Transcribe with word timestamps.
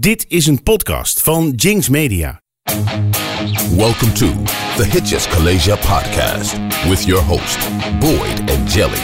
Dit 0.00 0.24
is 0.28 0.46
een 0.46 0.62
podcast 0.62 1.22
van 1.22 1.50
Jinx 1.50 1.88
Media. 1.88 2.40
Welcome 3.76 4.12
to 4.12 4.26
the 4.76 4.84
Hitches 4.84 5.28
Kalasia 5.28 5.76
podcast 5.76 6.56
with 6.88 7.04
your 7.04 7.24
host, 7.24 7.58
Boyd 7.98 8.50
and 8.50 8.72
Jelly. 8.72 9.02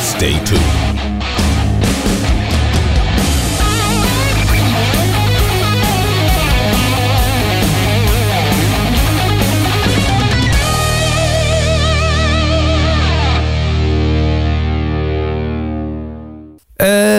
Stay 0.00 0.42
tuned. 0.42 1.13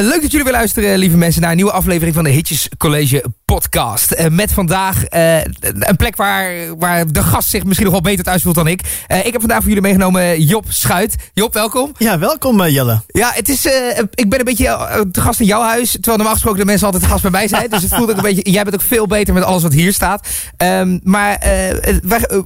Leuk 0.02 0.22
dat 0.22 0.32
jullie 0.32 0.44
weer 0.44 0.54
luisteren, 0.54 0.98
lieve 0.98 1.18
mensen, 1.18 1.42
naar 1.42 1.50
een 1.50 1.56
nieuwe 1.56 1.72
aflevering 1.72 2.16
van 2.16 2.24
de 2.24 2.30
Hitjes 2.30 2.70
College 2.78 3.26
podcast. 3.46 4.16
Uh, 4.20 4.28
met 4.28 4.52
vandaag 4.52 5.14
uh, 5.14 5.38
een 5.62 5.96
plek 5.98 6.16
waar, 6.16 6.78
waar 6.78 7.12
de 7.12 7.24
gast 7.24 7.50
zich 7.50 7.64
misschien 7.64 7.86
nog 7.86 7.94
wel 7.94 8.04
beter 8.04 8.24
thuis 8.24 8.42
voelt 8.42 8.56
dan 8.56 8.68
ik. 8.68 8.82
ik 9.08 9.32
heb 9.32 9.40
vandaag 9.40 9.58
voor 9.58 9.68
jullie 9.68 9.82
meegenomen 9.82 10.42
Job 10.42 10.66
Schuit. 10.68 11.16
Job, 11.34 11.54
welkom. 11.54 11.92
Ja, 11.98 12.20
welkom 12.20 12.66
Jelle. 12.66 13.02
Ja, 13.08 13.32
het 13.34 13.50
is, 13.50 13.66
ik 14.14 14.30
ben 14.30 14.40
een 14.40 14.46
beetje 14.46 15.06
te 15.12 15.22
gast 15.22 15.40
in 15.40 15.46
jouw 15.46 15.62
huis. 15.62 15.92
Terwijl 15.92 16.16
normaal 16.16 16.34
gesproken 16.34 16.60
de 16.60 16.66
mensen 16.66 16.86
altijd 16.86 17.04
te 17.04 17.10
gast 17.10 17.22
bij 17.22 17.32
mij 17.32 17.48
zijn. 17.48 17.70
Dus 17.70 17.82
het 17.82 17.96
voelt 17.96 18.10
ook 18.10 18.18
een 18.18 18.24
beetje, 18.24 18.52
jij 18.52 18.64
bent 18.64 18.76
ook 18.76 18.82
veel 18.82 19.08
beter 19.08 19.34
met 19.34 19.44
alles 19.44 19.62
wat 19.62 19.74
hier 19.74 19.94
staat. 19.94 20.28
Um, 20.58 21.00
maar 21.04 21.38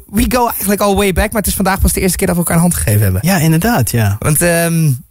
we 0.05 0.25
go 0.29 0.47
eigenlijk 0.47 0.81
all 0.81 0.95
way 0.95 1.13
back. 1.13 1.31
Maar 1.31 1.41
het 1.41 1.49
is 1.49 1.55
vandaag 1.55 1.79
pas 1.79 1.93
de 1.93 2.01
eerste 2.01 2.17
keer 2.17 2.27
dat 2.27 2.35
we 2.35 2.41
elkaar 2.41 2.55
een 2.55 2.61
hand 2.61 2.75
gegeven 2.75 3.01
hebben. 3.01 3.21
Ja, 3.23 3.37
inderdaad, 3.37 3.91
ja. 3.91 4.15
Want 4.19 4.41
um, 4.41 5.05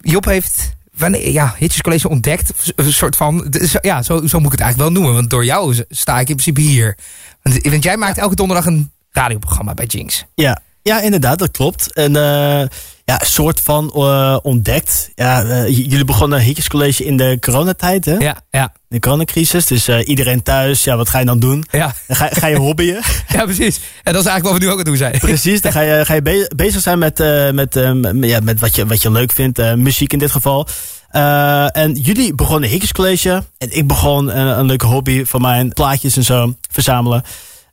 Job 0.00 0.24
heeft 0.24 0.76
wanneer, 0.98 1.30
ja, 1.30 1.54
Hitches 1.58 1.80
College 1.80 2.08
ontdekt. 2.08 2.52
Een 2.76 2.92
soort 2.92 3.16
van, 3.16 3.54
ja, 3.80 4.02
zo, 4.02 4.26
zo 4.26 4.38
moet 4.38 4.52
ik 4.52 4.58
het 4.58 4.60
eigenlijk 4.60 4.76
wel 4.76 4.90
noemen. 4.90 5.14
Want 5.14 5.30
door 5.30 5.44
jou 5.44 5.84
sta 5.88 6.20
ik 6.20 6.28
in 6.28 6.36
principe 6.36 6.60
hier. 6.60 6.96
Want, 7.42 7.66
want 7.66 7.82
jij 7.82 7.96
maakt 7.96 8.18
elke 8.18 8.34
donderdag 8.34 8.66
een 8.66 8.90
radioprogramma 9.10 9.74
bij 9.74 9.86
Jinx. 9.86 10.24
Ja, 10.34 10.60
ja 10.82 11.00
inderdaad, 11.00 11.38
dat 11.38 11.50
klopt. 11.50 11.92
En 11.92 12.14
uh, 12.14 12.62
ja, 13.08 13.20
soort 13.24 13.60
van 13.60 13.92
uh, 13.96 14.36
ontdekt. 14.42 15.10
Ja, 15.14 15.44
uh, 15.44 15.68
jullie 15.68 16.04
begonnen 16.04 16.40
Hitjes 16.40 16.68
College 16.68 17.04
in 17.04 17.16
de 17.16 17.36
coronatijd, 17.40 18.04
hè? 18.04 18.16
Ja, 18.16 18.40
ja. 18.50 18.72
De 18.88 18.98
coronacrisis. 18.98 19.66
Dus 19.66 19.88
iedereen 19.88 20.42
thuis, 20.42 20.84
ja, 20.84 20.96
wat 20.96 21.08
ga 21.08 21.18
je 21.18 21.24
dan 21.24 21.38
doen? 21.38 21.64
Ja. 21.70 21.94
Dan 22.06 22.16
ga, 22.16 22.28
ga 22.30 22.46
je 22.46 22.56
hobbyen. 22.66 23.02
ja, 23.28 23.44
precies. 23.44 23.80
En 24.02 24.12
dat 24.12 24.24
is 24.24 24.28
eigenlijk 24.28 24.44
wat 24.44 24.52
we 24.52 24.58
nu 24.58 24.66
ook 24.66 24.70
aan 24.70 24.78
het 24.78 24.86
doen 24.86 24.96
zijn. 24.96 25.18
Precies, 25.18 25.60
dan 25.60 25.72
ga 25.72 25.80
je, 25.80 26.04
ga 26.04 26.14
je 26.14 26.52
bezig 26.56 26.80
zijn 26.80 26.98
met, 26.98 27.18
met, 27.52 27.74
ja, 28.20 28.40
met 28.40 28.60
wat, 28.60 28.76
je, 28.76 28.86
wat 28.86 29.02
je 29.02 29.10
leuk 29.10 29.32
vindt. 29.32 29.76
muziek 29.76 30.12
in 30.12 30.18
dit 30.18 30.30
geval. 30.30 30.66
Uh, 31.12 31.76
en 31.76 31.92
jullie 31.92 32.34
begonnen 32.34 32.68
Higgins 32.68 32.92
College. 32.92 33.44
En 33.58 33.76
ik 33.76 33.86
begon 33.86 34.36
een, 34.36 34.58
een 34.58 34.66
leuke 34.66 34.86
hobby 34.86 35.24
van 35.24 35.40
mij. 35.40 35.64
Plaatjes 35.64 36.16
en 36.16 36.24
zo 36.24 36.54
verzamelen. 36.70 37.22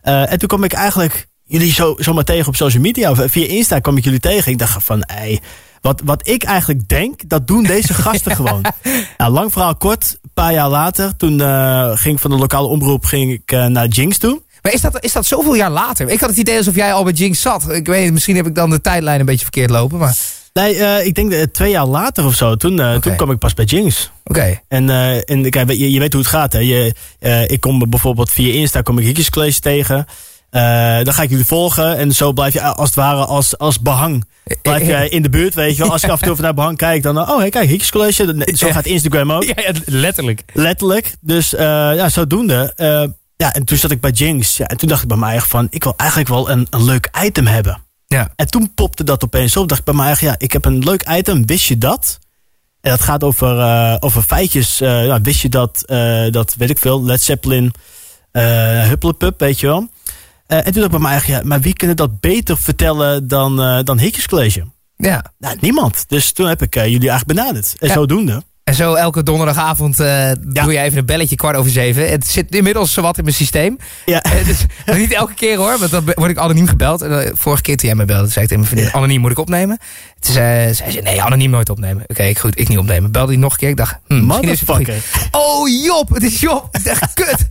Uh, 0.04 0.32
en 0.32 0.40
toen 0.40 0.48
kwam 0.48 0.64
ik 0.64 0.74
eigenlijk 0.74 1.28
jullie 1.46 1.74
zo, 1.74 1.96
zomaar 1.98 2.24
tegen 2.24 2.48
op 2.48 2.56
social 2.56 2.82
media. 2.82 3.12
Of 3.12 3.20
via 3.26 3.48
Insta 3.48 3.80
kwam 3.80 3.98
ik 3.98 4.04
jullie 4.04 4.20
tegen. 4.20 4.52
Ik 4.52 4.58
dacht 4.58 4.84
van, 4.84 5.02
ey, 5.02 5.42
wat, 5.82 6.02
wat 6.06 6.28
ik 6.28 6.44
eigenlijk 6.44 6.88
denk, 6.88 7.30
dat 7.30 7.48
doen 7.48 7.64
deze 7.64 7.94
gasten 8.04 8.36
gewoon. 8.36 8.66
Nou, 9.18 9.32
lang 9.32 9.52
verhaal 9.52 9.76
kort. 9.76 10.18
Een 10.24 10.30
paar 10.34 10.54
jaar 10.54 10.70
later, 10.70 11.16
toen 11.16 11.40
uh, 11.40 11.92
ging 11.94 12.16
ik 12.16 12.22
van 12.22 12.32
de 12.32 12.38
lokale 12.38 12.68
omroep 12.68 13.06
ging 13.06 13.32
ik, 13.32 13.52
naar 13.52 13.88
Jinx 13.88 14.18
toe. 14.18 14.42
Maar 14.62 14.74
is 14.74 14.82
dat, 14.82 15.04
is 15.04 15.14
dat 15.14 15.26
zoveel 15.26 15.56
jaar 15.56 15.72
later? 15.72 16.10
Ik 16.10 16.20
had 16.20 16.30
het 16.30 16.40
idee 16.40 16.58
alsof 16.58 16.76
jij 16.76 16.94
al 16.94 17.04
bij 17.04 17.14
Jinx 17.14 17.42
zat. 17.42 17.72
Ik 17.72 17.88
weet 17.88 18.14
misschien 18.14 18.36
heb 18.36 18.46
ik 18.46 18.56
dan 18.56 18.70
de 18.70 18.82
tijdlijn 18.82 19.20
een 19.20 19.26
beetje 19.26 19.44
verkeerd 19.44 19.70
lopen. 19.70 19.98
Maar... 19.98 20.18
Nee, 20.54 20.76
uh, 20.76 21.06
ik 21.06 21.16
denk 21.16 21.32
uh, 21.32 21.42
twee 21.42 21.72
jaar 21.72 21.86
later 21.86 22.26
of 22.26 22.34
zo. 22.34 22.56
Toen, 22.56 22.72
uh, 22.72 22.86
okay. 22.86 23.00
toen 23.00 23.16
kwam 23.16 23.32
ik 23.32 23.40
pas 23.40 23.54
bij 23.54 23.66
Jinx. 23.66 24.12
Oké. 24.24 24.40
Okay. 24.40 24.64
En, 24.68 24.90
en 25.26 25.50
kijk, 25.50 25.72
je, 25.72 25.92
je, 25.92 26.00
weet 26.00 26.14
hoe 26.14 26.22
het 26.22 26.32
gaat. 26.32 26.54
Hè? 26.54 26.60
Je, 26.60 26.96
ik 27.48 27.62
kom 27.62 27.90
bijvoorbeeld 27.90 28.32
via 28.32 28.54
Insta 28.54 28.82
kom 28.82 28.98
ik 28.98 29.06
Hitjes 29.06 29.30
College 29.30 29.60
tegen. 30.56 31.06
dan 31.06 31.14
ga 31.14 31.22
ik 31.22 31.30
jullie 31.30 31.46
volgen. 31.46 31.98
En 31.98 32.12
zo 32.12 32.34
blijf 32.34 32.54
je 32.54 32.62
als 32.62 32.88
het 32.88 32.98
ware 32.98 33.26
als, 33.26 33.58
als 33.58 33.80
behang. 33.80 34.26
Blijf 34.62 34.88
je 34.88 35.10
in 35.10 35.22
de 35.22 35.30
buurt, 35.30 35.54
weet 35.54 35.76
je 35.76 35.82
wel. 35.82 35.92
Als 35.92 36.04
ik 36.04 36.10
af 36.10 36.22
en 36.22 36.28
toe 36.28 36.42
naar 36.42 36.54
behang 36.54 36.78
kijk, 36.78 37.04
dan... 37.04 37.18
Oh, 37.18 37.38
hey, 37.38 37.50
kijk, 37.50 37.70
Hitjes 37.70 37.92
College. 37.92 38.46
Zo 38.56 38.72
gaat 38.72 38.86
Instagram 38.86 39.32
ook. 39.32 39.44
Ja, 39.56 39.56
ja 39.56 39.72
letterlijk. 39.86 40.44
Letterlijk. 40.54 41.16
Dus 41.22 41.50
ja, 41.50 42.10
zodoende. 42.10 42.74
ja, 43.38 43.54
en 43.54 43.66
toen 43.66 43.78
zat 43.78 43.92
ik 43.92 44.02
bij 44.02 44.12
Jinx. 44.12 44.58
Ja, 44.58 44.66
en 44.66 44.78
toen 44.78 44.90
dacht 44.90 45.02
ik 45.02 45.08
bij 45.08 45.18
mij 45.18 45.36
echt 45.36 45.48
van... 45.48 45.68
Ik 45.70 45.84
wil 45.84 45.94
eigenlijk 45.98 46.30
wel 46.30 46.50
een, 46.50 46.68
een 46.70 46.84
leuk 46.84 47.10
item 47.24 47.48
hebben. 47.48 47.84
Ja. 48.08 48.30
En 48.36 48.48
toen 48.48 48.74
popte 48.74 49.04
dat 49.04 49.24
opeens 49.24 49.58
op. 49.58 49.68
Dacht 49.68 49.80
ik 49.80 49.86
bij 49.86 49.96
mij 49.96 50.16
ja, 50.20 50.36
ik 50.38 50.52
heb 50.52 50.66
een 50.66 50.84
leuk 50.84 51.10
item. 51.10 51.46
Wist 51.46 51.66
je 51.66 51.78
dat? 51.78 52.20
En 52.86 52.92
dat 52.92 53.02
gaat 53.02 53.24
over, 53.24 53.58
uh, 53.58 53.96
over 54.00 54.22
feitjes. 54.22 54.82
Uh, 54.82 55.06
ja, 55.06 55.22
wist 55.22 55.42
je 55.42 55.50
dat, 55.50 55.84
uh, 55.88 56.32
dat, 56.32 56.56
weet 56.58 56.70
ik 56.70 56.78
veel, 56.78 57.04
Led 57.04 57.22
Zeppelin, 57.22 57.74
uh, 58.32 58.88
Hupplepup, 58.88 59.40
weet 59.40 59.60
je 59.60 59.68
wel. 59.68 59.90
En 60.48 60.64
toen 60.64 60.74
dacht 60.74 60.86
ik 60.86 60.92
bij 60.92 61.00
mij 61.00 61.22
ja, 61.26 61.42
maar 61.44 61.62
wie 61.62 61.74
kunnen 61.74 61.96
dat 61.96 62.20
beter 62.20 62.58
vertellen 62.58 63.28
dan, 63.28 63.84
dan 63.84 64.00
Hitjes 64.00 64.28
College? 64.28 64.66
Ja. 64.98 65.34
Nou, 65.38 65.58
niemand. 65.62 66.06
Dus 66.08 66.32
toen 66.32 66.48
heb 66.48 66.62
ik 66.62 66.74
jullie 66.74 67.10
eigenlijk 67.10 67.40
benaderd. 67.40 67.76
En 67.80 67.88
ja. 67.88 67.94
zodoende. 67.94 68.44
En 68.66 68.76
zo 68.76 68.94
elke 68.94 69.24
donderdagavond 69.24 70.00
uh, 70.00 70.08
ja. 70.08 70.34
doe 70.34 70.74
je 70.74 70.80
even 70.80 70.98
een 70.98 71.06
belletje 71.06 71.36
kwart 71.36 71.56
over 71.56 71.72
zeven. 71.72 72.10
Het 72.10 72.28
zit 72.28 72.56
inmiddels 72.56 72.96
wat 72.96 73.18
in 73.18 73.24
mijn 73.24 73.36
systeem. 73.36 73.78
Ja. 74.06 74.24
dus, 74.46 74.66
niet 74.98 75.14
elke 75.14 75.34
keer 75.34 75.58
hoor, 75.58 75.78
want 75.80 75.92
dan 75.92 76.04
word 76.16 76.32
ik 76.32 76.38
anoniem 76.38 76.68
gebeld. 76.68 77.02
En 77.02 77.12
uh, 77.12 77.30
vorige 77.34 77.62
keer 77.62 77.78
toen 77.78 77.88
jij 77.88 77.98
me 77.98 78.06
belde, 78.06 78.28
zei 78.28 78.46
ik 78.46 78.50
tegen 78.52 78.64
mijn 78.64 78.76
vriendin, 78.76 78.94
anoniem 78.94 79.22
moet 79.22 79.32
ik 79.32 79.38
opnemen. 79.38 79.78
Toen 80.20 80.34
zei, 80.34 80.74
zei 80.74 80.92
ze, 80.92 81.00
nee, 81.00 81.22
anoniem 81.22 81.50
nooit 81.50 81.70
opnemen. 81.70 82.02
Oké, 82.02 82.12
okay, 82.12 82.36
goed, 82.36 82.60
ik 82.60 82.68
niet 82.68 82.78
opnemen. 82.78 83.12
Belde 83.12 83.32
hij 83.32 83.42
nog 83.42 83.52
een 83.52 83.58
keer, 83.58 83.70
ik 83.70 83.78
dacht, 83.78 84.00
hm, 84.08 84.24
Motherfucker. 84.24 85.04
Oh 85.32 85.84
Job, 85.84 86.10
het 86.14 86.24
is 86.24 86.40
Job. 86.40 86.68
Het 86.72 86.86
is 86.86 86.92
echt 86.92 87.14
kut. 87.14 87.48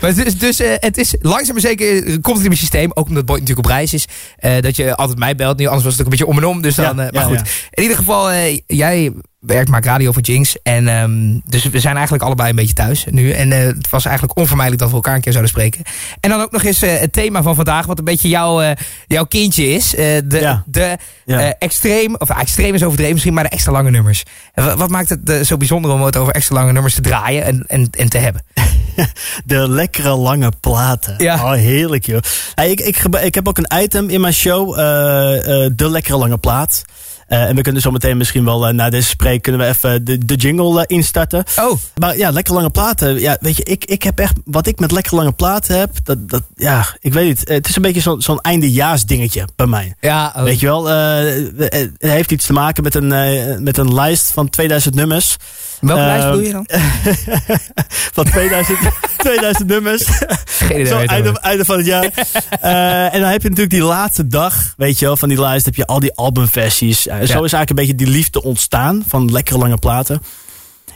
maar 0.00 0.14
dus, 0.14 0.38
dus 0.38 0.60
uh, 0.60 0.68
het 0.76 0.98
is 0.98 1.14
langzaam 1.20 1.52
maar 1.52 1.62
zeker, 1.62 2.02
komt 2.02 2.36
het 2.36 2.36
in 2.36 2.42
mijn 2.42 2.56
systeem. 2.56 2.90
Ook 2.94 3.08
omdat 3.08 3.26
Boyd 3.26 3.40
natuurlijk 3.40 3.66
op 3.66 3.72
reis 3.74 3.94
is. 3.94 4.06
dat 4.60 4.76
je 4.76 4.96
altijd 4.96 5.18
mij 5.18 5.34
belt. 5.34 5.58
Nu, 5.58 5.66
anders 5.66 5.84
was 5.84 5.92
het 5.92 6.00
ook 6.00 6.12
een 6.12 6.18
beetje 6.18 6.32
om 6.32 6.38
en 6.38 6.44
om. 6.44 6.62
Dus 6.62 6.74
dan, 6.74 6.96
ja, 6.96 7.08
maar 7.12 7.22
goed. 7.22 7.40
In 7.70 7.82
ieder 7.82 7.96
geval, 7.96 8.32
jij 8.66 9.12
werkt, 9.40 9.68
maakt 9.68 9.84
radio 9.84 10.12
voor 10.12 10.22
Jinx. 10.22 10.56
En 10.62 10.88
um, 10.88 11.42
dus 11.44 11.64
we 11.64 11.80
zijn 11.80 11.94
eigenlijk 11.94 12.24
allebei 12.24 12.50
een 12.50 12.56
beetje 12.56 12.74
thuis 12.74 13.06
nu. 13.10 13.30
En 13.30 13.50
uh, 13.50 13.58
het 13.58 13.90
was 13.90 14.04
eigenlijk 14.04 14.38
onvermijdelijk 14.38 14.82
dat 14.82 14.90
we 14.90 14.96
elkaar 14.96 15.14
een 15.14 15.20
keer 15.20 15.32
zouden 15.32 15.52
spreken. 15.52 15.82
En 16.20 16.30
dan 16.30 16.40
ook 16.40 16.50
nog 16.50 16.62
eens 16.62 16.82
uh, 16.82 16.98
het 16.98 17.12
thema 17.12 17.42
van 17.42 17.54
vandaag, 17.54 17.86
wat 17.86 17.98
een 17.98 18.04
beetje 18.04 18.28
jouw, 18.28 18.62
uh, 18.62 18.70
jouw 19.06 19.24
kindje 19.24 19.68
is. 19.68 19.90
de 19.90 20.24
ja. 20.28 20.62
de 20.66 20.96
ja. 21.24 21.54
extreem, 21.58 22.14
of 22.16 22.30
extreem 22.30 22.74
is 22.74 22.82
overdreven 22.82 23.12
misschien, 23.12 23.34
maar 23.34 23.44
de 23.44 23.50
extra 23.50 23.72
lange 23.72 23.90
nummers. 23.90 24.22
Wat 24.54 24.88
maakt 24.88 25.08
het 25.08 25.46
zo 25.46 25.56
bijzonder 25.56 25.90
om 25.90 26.02
het 26.02 26.16
over 26.16 26.34
extra 26.34 26.54
lange 26.54 26.72
nummers 26.72 26.94
te 26.94 27.00
draaien 27.00 27.44
en, 27.44 27.64
en, 27.66 27.88
en 27.90 28.08
te 28.08 28.18
hebben? 28.18 28.42
De 29.44 29.68
lekkere 29.68 30.14
lange 30.14 30.52
platen. 30.60 31.14
Ja. 31.18 31.34
Oh, 31.34 31.52
heerlijk 31.52 32.06
joh. 32.06 32.20
Hey, 32.54 32.70
ik, 32.70 32.80
ik, 32.80 32.96
ik 33.22 33.34
heb 33.34 33.48
ook 33.48 33.58
een 33.58 33.82
item 33.82 34.08
in 34.08 34.20
mijn 34.20 34.32
show, 34.32 34.76
de 35.76 35.90
lekkere 35.90 36.16
lange 36.16 36.38
plaat. 36.38 36.84
Uh, 37.32 37.42
en 37.42 37.56
we 37.56 37.62
kunnen 37.62 37.82
zo 37.82 37.90
meteen 37.90 38.16
misschien 38.16 38.44
wel 38.44 38.68
uh, 38.68 38.74
na 38.74 38.90
deze 38.90 39.08
spreek 39.08 39.42
kunnen 39.42 39.60
we 39.60 39.66
even 39.66 40.04
de, 40.04 40.24
de 40.24 40.34
jingle 40.34 40.78
uh, 40.78 40.82
instarten. 40.86 41.44
Oh. 41.60 41.78
Maar 41.94 42.16
ja, 42.16 42.30
lekker 42.30 42.54
lange 42.54 42.70
platen. 42.70 43.20
Ja, 43.20 43.36
weet 43.40 43.56
je, 43.56 43.64
ik, 43.64 43.84
ik 43.84 44.02
heb 44.02 44.18
echt, 44.18 44.36
wat 44.44 44.66
ik 44.66 44.78
met 44.78 44.92
lekker 44.92 45.14
lange 45.14 45.32
platen 45.32 45.78
heb, 45.78 45.90
dat, 46.04 46.28
dat 46.28 46.42
ja, 46.54 46.86
ik 47.00 47.12
weet 47.12 47.26
niet. 47.26 47.48
Het 47.48 47.68
is 47.68 47.76
een 47.76 47.82
beetje 47.82 48.00
zo'n 48.00 48.22
zo'n 48.22 48.40
eindejaars 48.40 49.04
dingetje 49.04 49.48
bij 49.56 49.66
mij. 49.66 49.94
Ja. 50.00 50.32
Oh. 50.36 50.42
Weet 50.42 50.60
je 50.60 50.66
wel, 50.66 50.86
het 50.86 51.92
heeft 51.98 52.32
iets 52.32 52.46
te 52.46 52.52
maken 52.52 52.82
met 52.82 52.94
een, 52.94 53.08
met 53.62 53.76
een 53.76 53.94
lijst 53.94 54.30
van 54.32 54.48
2000 54.48 54.94
nummers. 54.94 55.36
Welke 55.80 56.02
lijst 56.02 56.26
bedoel 56.26 56.46
je 56.46 56.52
dan? 56.52 56.66
van 58.16 58.24
2000, 58.24 58.78
2000 59.16 59.68
nummers. 59.74 60.04
Geen 60.44 60.80
idee. 60.80 60.86
Zo, 60.86 60.98
einde, 60.98 61.40
einde 61.40 61.64
van 61.64 61.76
het 61.76 61.86
jaar. 61.86 62.10
en 63.12 63.20
dan 63.20 63.30
heb 63.30 63.42
je 63.42 63.48
natuurlijk 63.48 63.70
die 63.70 63.82
laatste 63.82 64.26
dag, 64.26 64.74
weet 64.76 64.98
je 64.98 65.04
wel, 65.04 65.16
van 65.16 65.28
die 65.28 65.40
lijst 65.40 65.64
heb 65.64 65.74
je 65.74 65.86
al 65.86 66.00
die 66.00 66.14
albumversies. 66.14 67.06
Zo 67.26 67.44
is 67.44 67.52
eigenlijk 67.52 67.70
een 67.70 67.76
beetje 67.76 67.94
die 67.94 68.06
liefde 68.06 68.42
ontstaan 68.42 69.04
van 69.06 69.32
lekkere 69.32 69.58
lange 69.58 69.76
platen. 69.76 70.22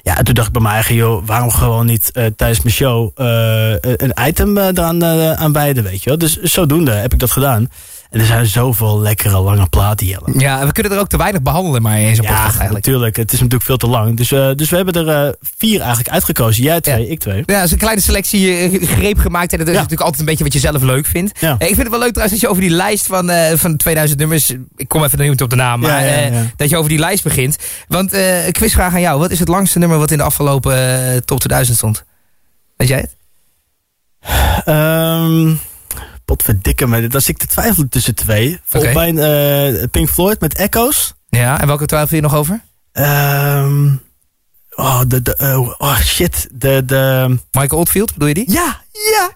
Ja, 0.02 0.18
en 0.18 0.24
toen 0.24 0.34
dacht 0.34 0.46
ik 0.46 0.52
bij 0.52 0.62
mij 0.62 0.72
eigen, 0.72 0.94
joh, 0.94 1.26
waarom 1.26 1.50
gewoon 1.50 1.86
niet 1.86 2.10
uh, 2.12 2.26
tijdens 2.36 2.62
mijn 2.62 2.74
show 2.74 3.10
een 3.14 4.14
item 4.26 4.58
eraan 4.58 5.04
aan 5.36 5.52
wijden, 5.52 5.84
weet 5.84 6.02
je 6.02 6.08
wel. 6.08 6.18
Dus 6.18 6.40
zodoende 6.42 6.90
heb 6.90 7.12
ik 7.12 7.18
dat 7.18 7.30
gedaan. 7.30 7.68
En 8.14 8.20
er 8.20 8.26
zijn 8.26 8.46
zoveel 8.46 9.00
lekkere 9.00 9.38
lange 9.38 9.66
platen, 9.66 10.06
Jelle. 10.06 10.38
Ja, 10.38 10.66
we 10.66 10.72
kunnen 10.72 10.92
er 10.92 10.98
ook 10.98 11.08
te 11.08 11.16
weinig 11.16 11.42
behandelen 11.42 11.82
maar 11.82 12.00
in 12.00 12.14
zo'n 12.14 12.24
ja, 12.24 12.30
podcast 12.30 12.58
eigenlijk. 12.58 12.84
natuurlijk. 12.84 13.16
Het 13.16 13.32
is 13.32 13.38
natuurlijk 13.38 13.64
veel 13.64 13.76
te 13.76 13.86
lang. 13.86 14.16
Dus, 14.16 14.30
uh, 14.30 14.50
dus 14.54 14.70
we 14.70 14.76
hebben 14.76 15.06
er 15.06 15.26
uh, 15.26 15.32
vier 15.56 15.80
eigenlijk 15.80 16.08
uitgekozen. 16.08 16.62
Jij 16.62 16.80
twee, 16.80 17.04
ja. 17.04 17.10
ik 17.10 17.18
twee. 17.18 17.42
Ja, 17.46 17.54
dat 17.54 17.64
is 17.64 17.70
een 17.70 17.78
kleine 17.78 18.00
selectie 18.00 18.70
uh, 18.70 18.88
greep 18.88 19.18
gemaakt. 19.18 19.52
En 19.52 19.58
dat 19.58 19.66
is 19.66 19.74
ja. 19.74 19.80
natuurlijk 19.80 20.00
altijd 20.00 20.20
een 20.20 20.26
beetje 20.26 20.44
wat 20.44 20.52
je 20.52 20.58
zelf 20.58 20.82
leuk 20.82 21.06
vindt. 21.06 21.40
Ja. 21.40 21.52
ik 21.52 21.66
vind 21.66 21.76
het 21.76 21.88
wel 21.88 21.98
leuk 21.98 22.12
trouwens 22.12 22.32
dat 22.32 22.40
je 22.40 22.48
over 22.48 22.62
die 22.62 22.76
lijst 22.76 23.06
van, 23.06 23.30
van 23.54 23.76
2000 23.76 24.18
nummers... 24.18 24.54
Ik 24.76 24.88
kom 24.88 25.04
even 25.04 25.18
niet 25.18 25.42
op 25.42 25.50
de 25.50 25.56
naam, 25.56 25.80
maar 25.80 26.30
dat 26.56 26.70
je 26.70 26.76
over 26.76 26.90
die 26.90 26.98
lijst 26.98 27.22
begint. 27.22 27.58
Want 27.88 28.12
een 28.12 28.52
quizvraag 28.52 28.94
aan 28.94 29.00
jou. 29.00 29.18
Wat 29.18 29.30
is 29.30 29.38
het 29.38 29.48
langste 29.48 29.78
nummer 29.78 29.98
wat 29.98 30.10
in 30.10 30.16
de 30.16 30.22
afgelopen 30.22 31.24
top 31.24 31.38
2000 31.38 31.76
stond? 31.76 32.04
Weet 32.76 32.88
jij 32.88 32.98
het? 32.98 33.14
Um, 34.66 35.60
potverdikke 36.24 36.86
me. 36.86 37.08
Daar 37.08 37.20
zit 37.20 37.30
ik 37.30 37.38
te 37.38 37.46
twijfelen 37.46 37.88
tussen 37.88 38.14
twee. 38.14 38.60
Volgens 38.64 38.92
okay. 38.92 39.10
mij 39.10 39.72
uh, 39.72 39.84
Pink 39.90 40.08
Floyd 40.08 40.40
met 40.40 40.54
Echoes. 40.54 41.14
Ja, 41.28 41.60
en 41.60 41.66
welke 41.66 41.86
twijfel 41.86 42.16
je 42.16 42.22
nog 42.22 42.34
over? 42.34 42.60
Um, 42.92 44.02
Oh, 44.76 45.00
de, 45.06 45.22
de, 45.22 45.36
eh, 45.36 45.58
oh 45.78 45.98
shit. 45.98 46.48
De, 46.52 46.82
de... 46.84 47.28
Michael 47.52 47.78
Oldfield, 47.78 48.12
bedoel 48.12 48.28
je 48.28 48.34
die? 48.34 48.52
Ja, 48.52 48.82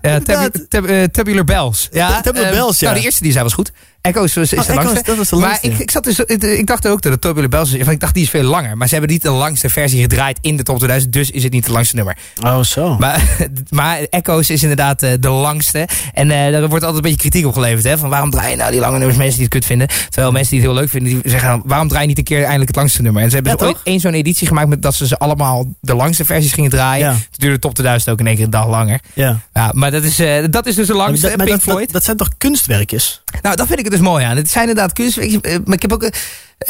ja. 0.00 0.20
Tab- 0.20 0.55
Tab- 0.69 0.85
eh, 0.85 1.05
Tabular 1.05 1.44
Bells. 1.44 1.88
Ja, 1.93 2.20
Tabular 2.20 2.49
eh, 2.49 2.52
Bells, 2.52 2.79
ja. 2.79 2.87
Nou, 2.88 2.99
de 2.99 3.05
eerste 3.05 3.23
die 3.23 3.32
zei 3.32 3.44
was 3.44 3.52
goed. 3.52 3.73
Echoes 4.00 4.35
was, 4.35 4.53
is 4.53 4.59
Oh, 4.59 4.67
de 4.67 4.73
Echoes, 4.73 4.85
langste. 4.85 5.05
dat 5.05 5.17
was 5.17 5.29
de 5.29 5.37
maar 5.37 5.59
ik, 5.62 5.79
ik, 5.79 5.91
zat 5.91 6.05
dus, 6.05 6.19
ik, 6.21 6.43
ik 6.43 6.67
dacht 6.67 6.87
ook 6.89 7.03
dat 7.03 7.12
het 7.12 7.21
Tabular 7.21 7.49
Bells 7.49 7.71
is. 7.73 7.79
Want 7.79 7.91
ik 7.91 8.00
dacht 8.00 8.15
die 8.15 8.23
is 8.23 8.31
veel 8.31 8.43
langer. 8.43 8.77
Maar 8.77 8.87
ze 8.89 8.95
hebben 8.95 9.12
niet 9.12 9.23
de 9.23 9.31
langste 9.31 9.69
versie 9.71 10.00
gedraaid 10.00 10.39
in 10.41 10.56
de 10.56 10.62
top 10.62 10.77
2000. 10.77 11.12
Dus 11.12 11.31
is 11.31 11.43
het 11.43 11.53
niet 11.53 11.65
het 11.65 11.73
langste 11.75 11.97
nummer. 11.97 12.17
Oh, 12.45 12.61
zo. 12.62 12.97
Maar, 12.99 13.23
maar 13.71 13.99
Echoes 14.11 14.50
is 14.50 14.62
inderdaad 14.62 15.03
eh, 15.03 15.12
de 15.21 15.29
langste. 15.29 15.89
En 16.12 16.31
eh 16.31 16.53
daar 16.53 16.69
wordt 16.69 16.85
altijd 16.85 16.95
een 16.95 17.11
beetje 17.11 17.17
kritiek 17.31 17.47
op 17.47 17.53
geleverd. 17.53 17.85
Hè? 17.85 17.99
Van 17.99 18.09
waarom 18.11 18.31
draai 18.31 18.50
je 18.50 18.56
nou 18.56 18.71
die 18.71 18.81
lange 18.81 18.97
nummers 18.99 19.17
mensen 19.19 19.35
die 19.37 19.45
het 19.45 19.53
kut 19.55 19.65
vinden. 19.65 19.89
Terwijl 20.09 20.33
mensen 20.33 20.50
die 20.50 20.61
het 20.61 20.69
heel 20.71 20.79
leuk 20.81 20.91
vinden, 20.91 21.12
die 21.12 21.31
zeggen 21.31 21.49
dan, 21.50 21.62
waarom 21.65 21.89
draai 21.89 22.03
je 22.03 22.09
niet 22.09 22.19
een 22.19 22.25
keer 22.25 22.41
eindelijk 22.43 22.67
het 22.69 22.77
langste 22.77 23.03
nummer. 23.03 23.23
En 23.23 23.29
ze 23.29 23.35
hebben 23.35 23.53
Ja, 23.53 23.59
dus 23.59 23.69
toch? 23.69 23.81
één 23.85 24.00
zo'n 24.00 24.15
editie 24.15 24.47
gemaakt 24.47 24.69
met 24.69 24.83
dat 24.83 24.95
ze 24.95 25.06
ze 25.06 25.19
allemaal 25.19 25.67
de 25.81 25.95
langste 25.95 26.25
versies 26.25 26.53
gingen 26.53 26.71
draaien. 26.71 27.06
Ja. 27.06 27.12
Toen 27.12 27.23
duurde 27.31 27.55
de 27.55 27.61
top 27.61 27.75
2000 27.75 28.11
ook 28.12 28.21
in 28.21 28.27
één 28.27 28.35
keer 28.37 28.45
een 28.45 28.50
dag 28.50 28.69
langer. 28.69 29.00
ja. 29.15 29.41
Ja, 29.55 29.71
maar 29.75 29.91
dat 29.91 30.03
is, 30.05 30.19
eh, 30.19 30.45
dat 30.50 30.67
is 30.67 30.75
dus 30.75 30.87
de 30.87 30.95
langste. 30.95 31.27
dat, 31.29 31.37
maar 31.37 31.47
Pink 31.47 31.59
dat, 31.59 31.67
dat, 31.67 31.75
Floyd. 31.75 31.93
dat 31.93 32.05
zijn 32.05 32.17
toch 32.17 32.29
kunstwerkjes? 32.39 33.23
Nou, 33.42 33.56
dat 33.56 33.66
vind 33.66 33.78
ik 33.78 33.84
er 33.84 33.90
dus 33.90 34.00
mooi 34.00 34.25
aan. 34.25 34.36
Het 34.36 34.50
zijn 34.50 34.69
inderdaad 34.69 34.92
kunstwerkjes. 34.92 35.40
eh, 35.40 35.58
Maar 35.64 35.75
ik 35.75 35.82
heb 35.82 35.92
ook... 35.92 36.02
eh, 36.02 36.12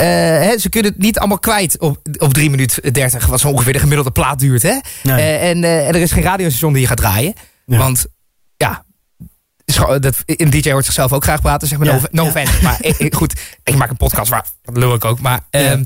hè, 0.07 0.59
ze 0.59 0.69
kunnen 0.69 0.93
het 0.93 1.01
niet 1.01 1.19
allemaal 1.19 1.39
kwijt 1.39 1.79
op, 1.79 1.99
op 2.19 2.33
3 2.35 2.51
minuten 2.51 2.93
30, 2.93 3.27
wat 3.27 3.41
zo 3.41 3.49
ongeveer 3.49 3.73
de 3.73 3.79
gemiddelde 3.79 4.11
plaat 4.11 4.39
duurt. 4.39 4.63
Hè? 4.63 4.79
Nee. 5.03 5.37
En, 5.37 5.65
en 5.65 5.65
er 5.65 5.97
is 5.97 6.13
geen 6.13 6.23
radiostation 6.23 6.73
die 6.73 6.83
je 6.83 6.89
gaat 6.89 6.97
draaien. 6.97 7.35
Ja. 7.67 7.79
Want 7.79 8.07
ja, 8.57 8.85
dat, 10.01 10.15
een 10.27 10.51
DJ 10.51 10.71
hoort 10.71 10.85
zichzelf 10.85 11.13
ook 11.13 11.23
graag 11.25 11.41
praten, 11.41 11.69
zeg 11.69 11.79
maar. 11.79 11.87
Ja, 11.87 11.95
No, 12.11 12.25
no 12.25 12.41
ja. 12.41 12.45
Maar 12.63 12.77
ik, 12.81 12.97
ik- 12.99 13.15
goed, 13.15 13.41
ik 13.65 13.75
maak 13.77 13.91
een 13.91 13.97
podcast 13.97 14.31
waar, 14.31 14.47
dat 14.63 14.77
lul 14.77 14.95
ik 14.95 15.05
ook. 15.05 15.21
Maar 15.21 15.41
ehm, 15.51 15.85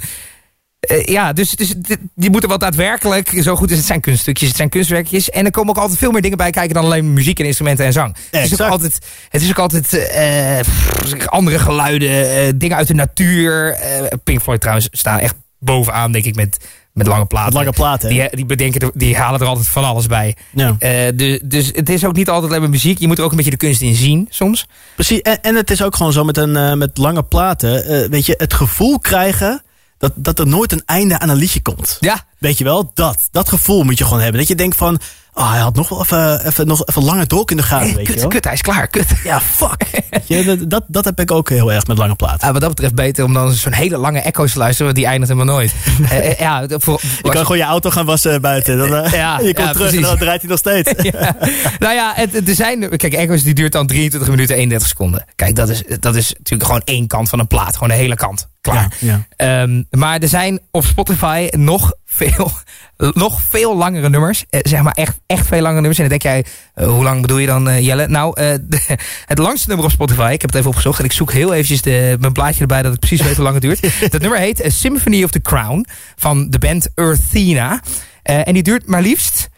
eh, 0.82 1.04
ja, 1.04 1.32
dus, 1.32 1.50
dus 1.50 1.74
je 2.14 2.30
moet 2.30 2.42
er 2.42 2.48
wat 2.48 2.60
daadwerkelijk 2.60 3.32
zo 3.42 3.56
goed 3.56 3.70
is. 3.70 3.76
Het 3.76 3.86
zijn 3.86 4.00
kunststukjes, 4.00 4.48
het 4.48 4.56
zijn 4.56 4.68
kunstwerkjes. 4.68 5.30
En 5.30 5.44
er 5.44 5.50
komen 5.50 5.70
ook 5.70 5.82
altijd 5.82 5.98
veel 5.98 6.10
meer 6.10 6.22
dingen 6.22 6.36
bij 6.36 6.50
kijken 6.50 6.74
dan 6.74 6.84
alleen 6.84 7.12
muziek 7.12 7.38
en 7.38 7.44
instrumenten 7.44 7.84
en 7.84 7.92
zang. 7.92 8.16
Het 8.30 8.52
is 8.52 8.60
ook 8.60 8.70
altijd, 8.70 8.98
het 9.28 9.42
is 9.42 9.50
ook 9.50 9.58
altijd 9.58 9.94
eh, 9.94 10.58
pff, 10.60 11.26
andere 11.26 11.58
geluiden, 11.58 12.36
eh, 12.36 12.52
dingen 12.54 12.76
uit 12.76 12.86
de 12.86 12.94
natuur. 12.94 13.78
Pink 14.24 14.42
Floyd 14.42 14.60
trouwens 14.60 14.88
staan 14.90 15.18
echt 15.18 15.34
bovenaan, 15.58 16.12
denk 16.12 16.24
ik, 16.24 16.34
met, 16.34 16.64
met 16.92 17.06
lange 17.06 17.26
platen. 17.26 17.52
Met 17.52 17.62
lange 17.62 17.76
platen? 17.76 18.08
Die, 18.08 18.28
die, 18.30 18.46
bedenken, 18.46 18.90
die 18.94 19.16
halen 19.16 19.40
er 19.40 19.46
altijd 19.46 19.68
van 19.68 19.84
alles 19.84 20.06
bij. 20.06 20.36
Ja. 20.50 20.76
Dus, 21.10 21.40
dus 21.44 21.70
het 21.74 21.88
is 21.88 22.04
ook 22.04 22.16
niet 22.16 22.28
altijd 22.28 22.50
alleen 22.50 22.62
maar 22.62 22.70
muziek. 22.70 22.98
Je 22.98 23.06
moet 23.06 23.18
er 23.18 23.24
ook 23.24 23.30
een 23.30 23.36
beetje 23.36 23.50
de 23.50 23.56
kunst 23.56 23.80
in 23.80 23.94
zien, 23.94 24.26
soms. 24.30 24.66
Precies, 24.94 25.20
en, 25.20 25.40
en 25.40 25.54
het 25.54 25.70
is 25.70 25.82
ook 25.82 25.96
gewoon 25.96 26.12
zo 26.12 26.24
met, 26.24 26.36
een, 26.36 26.78
met 26.78 26.98
lange 26.98 27.22
platen. 27.22 28.10
weet 28.10 28.26
je, 28.26 28.34
het 28.36 28.54
gevoel 28.54 28.98
krijgen 28.98 29.62
dat, 30.02 30.12
dat 30.16 30.38
er 30.38 30.46
nooit 30.46 30.72
een 30.72 30.82
einde 30.84 31.18
aan 31.18 31.28
een 31.28 31.36
liedje 31.36 31.62
komt. 31.62 31.96
Ja, 32.00 32.24
Weet 32.38 32.58
je 32.58 32.64
wel, 32.64 32.90
dat. 32.94 33.28
Dat 33.30 33.48
gevoel 33.48 33.82
moet 33.82 33.98
je 33.98 34.04
gewoon 34.04 34.20
hebben. 34.20 34.40
Dat 34.40 34.48
je 34.48 34.54
denkt 34.54 34.76
van, 34.76 35.00
oh, 35.34 35.50
hij 35.50 35.60
had 35.60 35.74
nog 35.74 35.88
wel 35.88 36.00
even, 36.00 36.46
even, 36.46 36.66
nog 36.66 36.86
even 36.86 37.04
langer 37.04 37.26
door 37.28 37.44
kunnen 37.44 37.64
gaan. 37.64 37.80
hey, 37.82 37.94
weet 37.94 38.06
kut, 38.06 38.26
kut, 38.26 38.44
hij 38.44 38.52
is 38.52 38.60
klaar, 38.62 38.86
kut. 38.86 39.06
Ja, 39.24 39.40
fuck. 39.40 39.84
Dat, 40.46 40.70
dat, 40.70 40.84
dat 40.86 41.04
heb 41.04 41.20
ik 41.20 41.30
ook 41.30 41.48
heel 41.48 41.72
erg 41.72 41.86
met 41.86 41.98
lange 41.98 42.14
platen. 42.14 42.46
Ah, 42.46 42.52
wat 42.52 42.60
dat 42.60 42.70
betreft 42.70 42.94
beter 42.94 43.24
om 43.24 43.32
dan 43.32 43.52
zo'n 43.52 43.72
hele 43.72 43.96
lange 43.96 44.20
echo's 44.20 44.52
te 44.52 44.58
luisteren, 44.58 44.84
want 44.86 44.96
die 44.96 45.06
eindigt 45.06 45.32
helemaal 45.32 45.54
nooit. 45.54 45.72
Eh, 46.10 46.30
eh, 46.30 46.38
ja, 46.38 46.66
voor, 46.68 47.00
je 47.22 47.30
kan 47.30 47.42
gewoon 47.42 47.56
je 47.56 47.62
auto 47.64 47.90
gaan 47.90 48.06
wassen 48.06 48.40
buiten. 48.40 48.78
Dan, 48.78 48.94
eh, 48.94 49.12
Ja, 49.12 49.38
je 49.42 49.54
komt 49.54 49.66
ja, 49.66 49.72
terug 49.72 49.76
precies. 49.76 49.96
en 49.96 50.02
dan 50.02 50.18
draait 50.18 50.40
hij 50.40 50.50
nog 50.50 50.58
steeds. 50.58 50.92
ja. 51.02 51.36
Nou 51.78 51.94
ja, 51.94 52.12
het, 52.14 52.48
er 52.48 52.54
zijn, 52.54 52.88
kijk, 52.96 53.12
Echo's 53.12 53.42
die 53.42 53.54
duurt 53.54 53.72
dan 53.72 53.86
23 53.86 54.30
minuten 54.30 54.56
31 54.56 54.88
seconden. 54.88 55.24
Kijk, 55.36 55.56
dat 55.56 55.68
is, 55.68 55.82
dat 56.00 56.14
is 56.16 56.28
natuurlijk 56.38 56.64
gewoon 56.64 56.82
één 56.84 57.06
kant 57.06 57.28
van 57.28 57.38
een 57.38 57.46
plaat. 57.46 57.72
Gewoon 57.72 57.88
de 57.88 57.94
hele 57.94 58.14
kant. 58.14 58.48
Klaar. 58.60 58.92
Ja, 58.98 59.26
Ehm, 59.36 59.82
maar 59.90 60.18
er 60.20 60.28
zijn 60.28 60.60
op 60.70 60.84
Spotify 60.84 61.48
nog 61.50 61.92
veel, 62.14 62.50
nog 63.24 63.40
veel 63.50 63.76
langere 63.76 64.08
nummers. 64.08 64.44
Eh, 64.50 64.60
zeg 64.62 64.82
maar 64.82 64.92
echt, 64.92 65.20
echt 65.26 65.46
veel 65.46 65.60
langere 65.60 65.80
nummers. 65.80 65.98
En 65.98 66.08
dan 66.08 66.18
denk 66.18 66.34
jij, 66.34 66.44
eh, 66.74 66.86
hoe 66.86 67.02
lang 67.02 67.20
bedoel 67.20 67.38
je 67.38 67.46
dan, 67.46 67.68
eh, 67.68 67.80
Jelle? 67.80 68.08
Nou, 68.08 68.34
de- 68.62 68.80
het 69.26 69.38
langste 69.38 69.68
nummer 69.68 69.86
op 69.86 69.92
Spotify, 69.92 70.30
ik 70.32 70.40
heb 70.40 70.50
het 70.50 70.54
even 70.58 70.68
opgezocht. 70.70 70.98
En 70.98 71.04
ik 71.04 71.12
zoek 71.12 71.32
heel 71.32 71.52
eventjes 71.52 71.82
de, 71.82 72.16
mijn 72.20 72.32
plaatje 72.32 72.60
erbij, 72.60 72.82
dat 72.82 72.92
ik 72.92 72.98
precies 72.98 73.22
weet 73.22 73.34
hoe 73.34 73.44
lang 73.44 73.54
het 73.54 73.62
duurt. 73.62 73.80
Dat 74.12 74.20
nummer 74.20 74.38
heet 74.38 74.62
Symphony 74.66 75.24
of 75.24 75.30
the 75.30 75.40
Crown 75.42 75.86
van 76.16 76.50
de 76.50 76.58
band 76.58 76.88
Earthina. 76.94 77.80
En 78.22 78.54
die 78.54 78.62
duurt 78.62 78.86
maar 78.86 79.02
liefst 79.02 79.48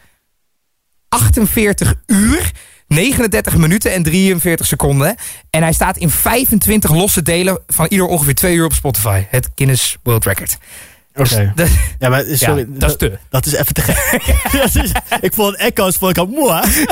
48 1.09 1.93
uur, 2.05 2.51
39 2.87 3.57
minuten 3.57 3.93
en 3.93 4.03
43 4.03 4.65
seconden. 4.65 5.15
En 5.49 5.61
hij 5.61 5.73
staat 5.73 5.97
in 5.97 6.09
25 6.09 6.91
losse 6.91 7.21
delen 7.21 7.59
van 7.67 7.85
ieder 7.89 8.05
ongeveer 8.07 8.35
twee 8.35 8.55
uur 8.55 8.65
op 8.65 8.73
Spotify. 8.73 9.23
Het 9.29 9.49
Guinness 9.55 9.97
World 10.03 10.25
Record. 10.25 10.57
Oké. 11.15 11.51
Dat- 11.55 11.67
Ja, 11.99 12.09
maar 12.09 12.23
sorry. 12.31 12.59
Ja, 12.59 12.65
dat 12.79 12.89
is 12.89 12.97
te. 12.97 13.17
Dat 13.29 13.45
is 13.45 13.53
even 13.53 13.73
te 13.73 13.81
gek. 13.81 14.21
Dat 14.61 14.75
is- 14.83 14.91
ik 15.21 15.33
vond 15.33 15.55
Echo's 15.55 15.95
vond 15.97 16.11
ik 16.11 16.17
al 16.17 16.25
moe. 16.25 16.47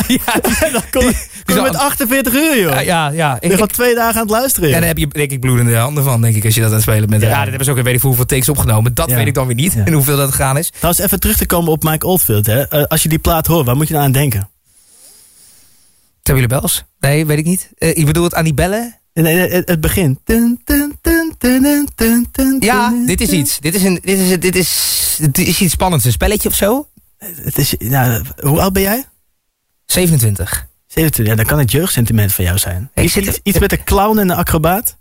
ja, 0.08 0.40
Dan 0.72 0.82
kom 0.92 1.62
met 1.64 1.76
48 1.76 2.34
uur, 2.34 2.60
joh. 2.60 2.72
ja, 2.72 2.80
ja, 2.80 3.08
ja. 3.10 3.38
Ik, 3.42 3.60
al 3.60 3.66
twee 3.68 3.96
dagen 3.96 4.16
aan 4.16 4.22
het 4.22 4.30
luisteren. 4.30 4.70
ja, 4.70 4.80
dan 4.80 4.88
heb 4.88 4.98
je 4.98 5.08
denk 5.08 5.32
ik 5.32 5.40
bloedende 5.40 5.76
handen 5.76 6.04
van, 6.04 6.22
denk 6.22 6.36
ik, 6.36 6.46
als 6.46 6.54
je 6.54 6.60
dat 6.60 6.70
aan 6.70 6.76
het 6.76 6.84
spelen 6.84 7.10
bent. 7.10 7.22
Ja, 7.22 7.28
Ja. 7.30 7.38
dat 7.40 7.48
hebben 7.48 7.66
ze 7.66 7.72
ook, 7.72 7.82
weet 7.82 7.96
ik 7.96 8.02
hoeveel 8.02 8.26
takes 8.26 8.50
opgenomen. 8.50 8.94
Dat 8.94 9.10
Ja. 9.10 9.16
weet 9.16 9.28
ik 9.28 9.34
dan 9.34 9.46
weer 9.46 9.56
niet, 9.56 9.74
Ja. 9.74 9.86
en 9.86 9.94
hoeveel 9.94 10.18
dat 10.18 10.30
gegaan 10.32 10.58
is. 10.58 10.70
Trouwens, 10.70 11.04
even 11.06 11.20
terug 11.20 11.38
te 11.38 11.46
komen 11.46 11.72
op 11.72 11.84
Mike 11.84 12.06
Oldfield. 12.06 12.46
Hè. 12.46 12.68
Eh, 12.68 12.84
als 12.84 13.04
je 13.04 13.10
die 13.10 13.20
plaat 13.20 13.48
hoort, 13.48 13.66
waar 13.66 13.76
moet 13.76 13.88
je 13.88 13.94
nou 13.94 14.06
aan 14.06 14.12
denken? 14.12 14.50
Tabule 16.22 16.48
Bells? 16.48 16.84
Nee, 17.00 17.26
weet 17.26 17.38
ik 17.38 17.46
niet. 17.46 17.70
Eh, 17.78 17.98
ik 17.98 18.06
bedoel 18.06 18.24
het 18.24 18.34
aan 18.34 18.44
die 18.44 18.54
bellen? 18.54 19.00
Nee, 19.14 19.24
nee, 19.36 19.50
het, 19.50 19.68
het 19.70 19.82
begin. 19.82 20.20
Dun, 20.24 20.62
dun, 20.66 20.93
Ja, 22.60 22.94
dit 23.06 23.22
is 23.22 23.30
iets. 23.30 23.60
Dit 23.60 23.76
is, 23.76 23.84
een, 23.84 24.00
dit 24.04 24.20
is, 24.20 24.40
dit 24.40 24.56
is, 24.56 25.18
dit 25.22 25.48
is 25.48 25.60
iets 25.62 25.74
spannends. 25.74 26.06
Een 26.06 26.12
spelletje 26.12 26.50
of 26.50 26.56
zo? 26.56 26.88
Het 27.18 27.58
is, 27.58 27.76
nou, 27.80 28.24
hoe 28.42 28.62
oud 28.62 28.74
ben 28.74 28.82
jij? 28.82 29.06
27. 29.86 30.68
27. 30.88 31.26
Ja, 31.26 31.36
dan 31.36 31.46
kan 31.46 31.60
het 31.60 31.72
jeugdsentiment 31.72 32.34
van 32.34 32.46
jou 32.46 32.58
zijn. 32.58 32.92
Iets, 32.96 33.14
zit- 33.14 33.40
iets, 33.44 33.60
met 33.60 33.72
een 33.72 33.84
clown 33.84 34.18
en 34.18 34.30
een 34.30 34.38
acrobaat? 34.38 34.98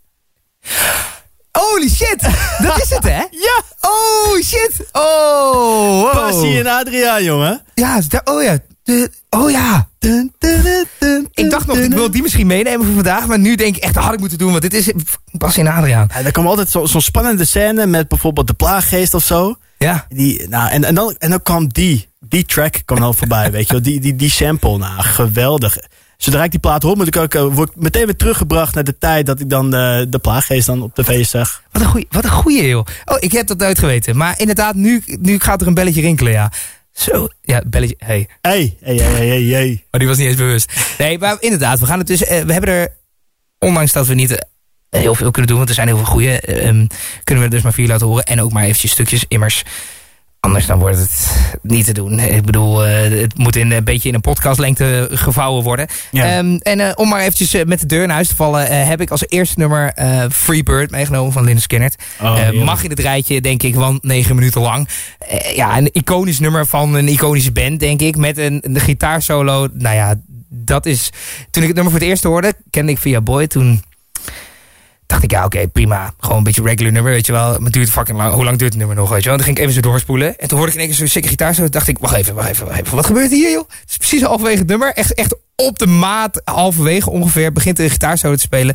Holy 1.53 1.89
shit! 1.89 2.21
Dat 2.63 2.83
is 2.83 2.91
het, 2.91 3.05
hè? 3.05 3.23
Ja! 3.47 3.63
Oh 3.81 4.41
shit! 4.43 4.89
Oh! 4.93 6.03
wow. 6.03 6.13
Passie 6.13 6.59
en 6.59 6.67
Adriaan, 6.67 7.25
jongen. 7.25 7.65
Ja, 7.75 8.01
oh 8.25 8.43
ja. 8.43 8.59
De, 8.83 9.11
oh 9.31 9.51
ja. 9.51 9.89
Dun, 10.03 10.33
dun, 10.39 10.63
dun, 10.63 10.87
dun, 10.99 11.29
Ik 11.33 11.51
dacht 11.51 11.67
nog, 11.67 11.77
ik 11.77 11.93
wil 11.93 12.11
die 12.11 12.23
misschien 12.23 12.47
meenemen 12.47 12.87
voor 12.87 12.95
vandaag. 12.95 13.27
Maar 13.27 13.39
nu 13.39 13.55
denk 13.55 13.77
ik 13.77 13.83
echt, 13.83 13.95
dat 13.95 14.03
had 14.05 14.13
ik 14.13 14.21
moeten 14.21 14.39
doen. 14.39 14.51
Want 14.51 14.63
dit 14.63 14.75
is 14.75 14.93
pas 15.39 15.59
in 15.59 15.69
Adriaan. 15.69 16.09
Ja, 16.13 16.21
er 16.25 16.33
kwam 16.33 16.47
altijd 16.47 16.71
zo- 16.71 16.87
zo'n 16.87 17.01
spannende 17.01 17.45
scène 17.45 17.87
met 17.87 18.09
bijvoorbeeld 18.09 18.47
de 18.47 18.53
plaaggeest 18.55 19.15
of 19.15 19.25
zo. 19.25 19.57
Ja. 19.79 20.07
Die, 20.09 20.49
nou, 20.49 20.71
en, 20.71 20.85
en, 20.85 20.95
dan, 20.95 21.15
en 21.19 21.31
dan 21.31 21.43
kwam 21.43 21.69
die, 21.69 22.09
die 22.21 22.45
track 22.45 22.83
kwam 22.85 23.01
dan 23.01 23.15
voorbij, 23.15 23.51
weet 23.53 23.67
je 23.67 23.73
wel. 23.73 23.83
Die, 23.83 24.01
die, 24.01 24.17
die 24.17 24.31
sample, 24.31 24.79
nou, 24.79 25.03
geweldig. 25.03 25.77
Zodra 26.17 26.45
ik 26.45 26.51
die 26.51 26.61
plaat 26.61 26.83
hoor, 26.83 26.97
moet 26.97 27.07
ik 27.07 27.17
ook, 27.17 27.35
eh, 27.35 27.47
word 27.55 27.71
ik 27.71 27.77
meteen 27.77 28.05
weer 28.05 28.17
teruggebracht 28.17 28.75
naar 28.75 28.85
de 28.85 28.99
tijd 28.99 29.27
dat 29.27 29.41
ik 29.41 29.49
dan 29.51 29.75
eh, 29.75 30.01
de 30.09 30.19
plaaggeest 30.19 30.67
dan 30.67 30.83
op 30.83 30.95
tv 30.95 31.25
zag. 31.27 31.63
Wat 31.73 31.83
een 31.83 31.89
goeie, 31.89 32.07
wat 32.11 32.25
een 32.25 32.31
goeie, 32.31 32.69
joh. 32.69 32.85
Oh, 33.05 33.17
ik 33.21 33.33
heb 33.33 33.47
dat 33.47 33.59
nooit 33.59 33.79
geweten. 33.79 34.17
Maar 34.17 34.35
inderdaad, 34.41 34.75
nu, 34.75 35.03
nu 35.21 35.39
gaat 35.39 35.61
er 35.61 35.67
een 35.67 35.75
belletje 35.75 36.01
rinkelen, 36.01 36.33
ja. 36.33 36.51
Zo, 36.93 37.29
ja, 37.43 37.63
belletje, 37.67 37.97
hey. 37.99 38.29
Hey, 38.41 38.77
hey, 38.81 38.97
hey, 38.97 39.27
hey, 39.27 39.43
hey. 39.43 39.85
Maar 39.91 40.01
die 40.01 40.09
was 40.09 40.19
niet 40.19 40.27
eens 40.29 40.37
bewust. 40.37 40.73
Nee, 40.99 41.19
maar 41.19 41.37
inderdaad, 41.41 41.79
we 41.81 41.87
gaan 41.87 41.99
het 41.99 42.07
dus. 42.07 42.25
eh, 42.25 42.43
we 42.45 42.53
hebben 42.53 42.71
er, 42.71 42.89
ondanks 43.59 43.93
dat 43.93 44.07
we 44.07 44.15
niet 44.15 44.31
eh, 44.31 45.01
heel 45.01 45.15
veel 45.15 45.31
kunnen 45.31 45.47
doen, 45.49 45.57
want 45.57 45.69
er 45.69 45.75
zijn 45.75 45.87
heel 45.87 45.97
veel 45.97 46.07
goede, 46.07 46.41
ehm, 46.41 46.87
kunnen 47.25 47.45
we 47.45 47.51
er 47.51 47.51
dus 47.51 47.63
maar 47.63 47.73
vier 47.73 47.89
laten 47.89 48.07
horen. 48.07 48.25
En 48.25 48.41
ook 48.43 48.53
maar 48.53 48.63
eventjes 48.65 48.91
stukjes, 48.91 49.25
immers. 49.29 49.63
Anders 50.45 50.67
dan 50.67 50.79
wordt 50.79 50.99
het 50.99 51.37
niet 51.63 51.85
te 51.85 51.93
doen. 51.93 52.19
Ik 52.19 52.45
bedoel, 52.45 52.87
eh, 52.87 53.21
het 53.21 53.39
moet 53.39 53.57
in, 53.57 53.71
een 53.71 53.85
beetje 53.85 54.09
in 54.09 54.15
een 54.15 54.21
podcastlengte 54.21 55.09
gevouwen 55.11 55.63
worden. 55.63 55.87
Ja. 56.11 56.25
Ehm, 56.25 56.57
en 56.57 56.81
eh, 56.81 56.93
om 56.95 57.09
maar 57.09 57.21
eventjes 57.21 57.55
eh, 57.55 57.65
met 57.65 57.81
de 57.81 57.87
deur 57.87 58.07
naar 58.07 58.15
huis 58.15 58.29
te 58.29 58.37
vallen, 58.37 58.87
heb 58.87 59.01
ik 59.01 59.11
als 59.11 59.25
eerste 59.29 59.59
nummer 59.59 59.95
Free 60.31 60.63
Bird 60.63 60.91
meegenomen 60.91 61.33
van 61.33 61.45
Lynyrd 61.45 61.63
Skynyrd. 61.63 62.03
Oh, 62.21 62.51
mag 62.51 62.85
in 62.85 62.91
het 62.91 62.99
rijtje, 62.99 63.41
denk 63.41 63.63
ik, 63.63 63.75
van 63.75 63.99
negen 64.03 64.35
minuten 64.35 64.61
lang. 64.61 64.89
Ja, 65.55 65.79
een 65.79 65.93
iconisch 65.93 66.39
nummer 66.39 66.67
van 66.67 66.95
een 66.95 67.09
iconische 67.09 67.53
band, 67.53 67.81
denk 67.81 68.01
ik. 68.01 68.17
Met 68.17 68.39
een, 68.39 68.59
een 68.63 68.81
gitaarsolo. 68.81 69.69
Nou 69.73 69.95
ja, 69.95 70.15
dat 70.49 70.87
is... 70.87 71.11
Toen 71.51 71.63
ik 71.63 71.69
het 71.69 71.77
nummer 71.77 71.93
voor 71.93 72.01
het 72.01 72.11
eerst 72.11 72.25
hoorde, 72.25 72.55
kende 72.71 72.93
ik 72.93 72.99
via 72.99 73.21
Boy. 73.21 73.47
Toen 73.47 73.83
dacht 75.13 75.23
ik, 75.25 75.31
ja, 75.31 75.45
oké, 75.45 75.69
prima. 75.69 76.15
Gewoon 76.21 76.37
een 76.37 76.43
beetje 76.45 76.63
regular 76.63 76.93
nummer, 76.93 77.13
weet 77.13 77.27
je 77.27 77.33
wel. 77.33 77.49
Maar 77.51 77.61
het 77.61 77.73
duurt 77.73 77.91
fucking 77.91 78.19
lang. 78.19 78.35
Hoe 78.35 78.45
lang 78.45 78.59
duurt 78.59 78.71
het 78.71 78.79
nummer 78.79 78.97
nog, 78.97 79.11
weet 79.11 79.23
je 79.23 79.29
wel? 79.29 79.37
Dan 79.37 79.47
ging 79.47 79.57
ik 79.57 79.63
even 79.63 79.75
zo 79.75 79.81
doorspoelen. 79.81 80.39
En 80.39 80.49
toen 80.49 80.59
hoorde 80.59 80.73
ik 80.73 80.79
in 80.79 80.89
één 80.89 80.97
keer 80.97 81.09
zo'n 81.09 81.23
gitaar. 81.23 81.55
Zo 81.55 81.69
dacht 81.69 81.89
ik, 81.89 81.99
wacht 81.99 82.15
even, 82.15 82.35
wacht 82.35 82.49
even, 82.49 82.67
wacht 82.67 82.81
even. 82.81 82.97
Wat 82.97 83.07
gebeurt 83.07 83.31
hier, 83.31 83.51
joh? 83.51 83.69
Het 83.81 83.91
is 83.91 83.97
precies 83.97 84.23
halverwege 84.23 84.59
het 84.59 84.69
nummer. 84.69 84.93
Echt, 84.95 85.15
echt 85.15 85.37
op 85.57 85.79
de 85.79 85.87
maat, 85.87 86.41
halverwege 86.45 87.11
ongeveer, 87.11 87.53
begint 87.53 87.77
de 87.77 87.91
gitaarsolo 87.91 88.35
te 88.35 88.41
spelen. 88.41 88.75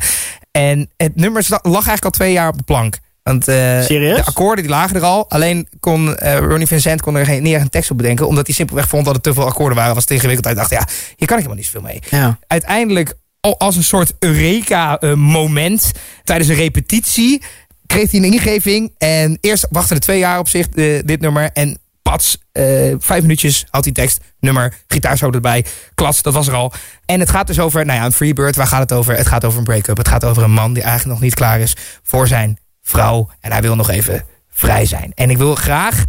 En 0.50 0.90
het 0.96 1.16
nummer 1.16 1.46
lag 1.48 1.62
eigenlijk 1.72 2.04
al 2.04 2.10
twee 2.10 2.32
jaar 2.32 2.48
op 2.48 2.56
de 2.56 2.62
plank. 2.62 2.98
Want 3.22 3.44
Serieus? 3.44 4.16
de 4.16 4.24
akkoorden 4.24 4.64
die 4.64 4.72
lagen 4.72 4.96
er 4.96 5.02
al. 5.02 5.30
Alleen 5.30 5.68
kon 5.80 6.16
eh, 6.16 6.38
Ronnie 6.38 6.66
Vincent 6.66 7.00
kon 7.00 7.14
er 7.16 7.24
geen, 7.24 7.42
niet 7.42 7.54
echt 7.54 7.62
een 7.62 7.70
tekst 7.70 7.90
op 7.90 7.96
bedenken. 7.96 8.26
Omdat 8.26 8.46
hij 8.46 8.54
simpelweg 8.54 8.88
vond 8.88 9.04
dat 9.04 9.14
er 9.14 9.20
te 9.20 9.32
veel 9.34 9.46
akkoorden 9.46 9.76
waren. 9.76 9.94
Was 9.94 10.04
te 10.04 10.14
ingewikkeld. 10.14 10.46
Hij 10.46 10.54
dacht, 10.54 10.70
ja, 10.70 10.86
hier 11.16 11.26
kan 11.26 11.38
ik 11.38 11.44
helemaal 11.44 11.54
niet 11.54 11.64
zoveel 11.64 11.80
mee 11.80 12.02
Ja. 12.10 12.38
uiteindelijk 12.46 13.14
als 13.40 13.76
een 13.76 13.84
soort 13.84 14.12
Eureka-moment 14.18 15.92
tijdens 16.24 16.48
een 16.48 16.56
repetitie 16.56 17.42
kreeg 17.86 18.10
hij 18.10 18.20
een 18.20 18.32
ingeving. 18.32 18.94
En 18.98 19.38
eerst 19.40 19.66
wachtte 19.70 19.94
er 19.94 20.00
twee 20.00 20.18
jaar 20.18 20.38
op 20.38 20.48
zich, 20.48 20.68
eh, 20.68 21.00
dit 21.04 21.20
nummer. 21.20 21.50
En 21.52 21.78
pats, 22.02 22.38
eh, 22.52 22.64
vijf 22.98 23.22
minuutjes, 23.22 23.64
had 23.70 23.84
die 23.84 23.92
tekst, 23.92 24.20
nummer, 24.40 24.74
gitaarsolo 24.86 25.32
erbij, 25.32 25.64
klats, 25.94 26.22
dat 26.22 26.34
was 26.34 26.48
er 26.48 26.54
al. 26.54 26.72
En 27.06 27.20
het 27.20 27.30
gaat 27.30 27.46
dus 27.46 27.60
over, 27.60 27.84
nou 27.84 27.98
ja, 27.98 28.04
een 28.04 28.12
Freebird, 28.12 28.56
waar 28.56 28.66
gaat 28.66 28.80
het 28.80 28.92
over? 28.92 29.16
Het 29.16 29.26
gaat 29.26 29.44
over 29.44 29.58
een 29.58 29.64
break-up. 29.64 29.96
Het 29.96 30.08
gaat 30.08 30.24
over 30.24 30.42
een 30.42 30.50
man 30.50 30.72
die 30.72 30.82
eigenlijk 30.82 31.12
nog 31.12 31.22
niet 31.22 31.34
klaar 31.34 31.60
is 31.60 31.76
voor 32.02 32.28
zijn 32.28 32.58
vrouw. 32.82 33.30
En 33.40 33.52
hij 33.52 33.62
wil 33.62 33.76
nog 33.76 33.90
even 33.90 34.24
vrij 34.50 34.86
zijn. 34.86 35.12
En 35.14 35.30
ik 35.30 35.38
wil 35.38 35.54
graag 35.54 36.04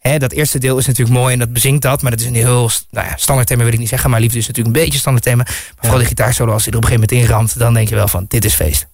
Hè, 0.00 0.18
dat 0.18 0.32
eerste 0.32 0.58
deel 0.58 0.78
is 0.78 0.86
natuurlijk 0.86 1.18
mooi 1.18 1.32
en 1.32 1.38
dat 1.38 1.52
bezinkt 1.52 1.82
dat. 1.82 2.02
Maar 2.02 2.10
dat 2.10 2.20
is 2.20 2.26
een 2.26 2.34
heel 2.34 2.70
nou 2.90 3.06
ja, 3.06 3.16
standaard 3.16 3.48
thema, 3.48 3.62
wil 3.64 3.72
ik 3.72 3.78
niet 3.78 3.88
zeggen. 3.88 4.10
Maar 4.10 4.20
liefde 4.20 4.38
is 4.38 4.46
natuurlijk 4.46 4.76
een 4.76 4.82
beetje 4.82 4.98
standaard 4.98 5.24
thema. 5.24 5.42
Maar 5.44 5.74
vooral 5.78 5.98
de 5.98 6.04
gitaarsolo, 6.04 6.52
als 6.52 6.64
hij 6.64 6.72
er 6.72 6.78
op 6.78 6.84
een 6.84 6.90
gegeven 6.90 7.16
moment 7.16 7.30
inramt... 7.30 7.58
dan 7.58 7.74
denk 7.74 7.88
je 7.88 7.94
wel 7.94 8.08
van, 8.08 8.24
dit 8.28 8.44
is 8.44 8.54
feest. 8.54 8.86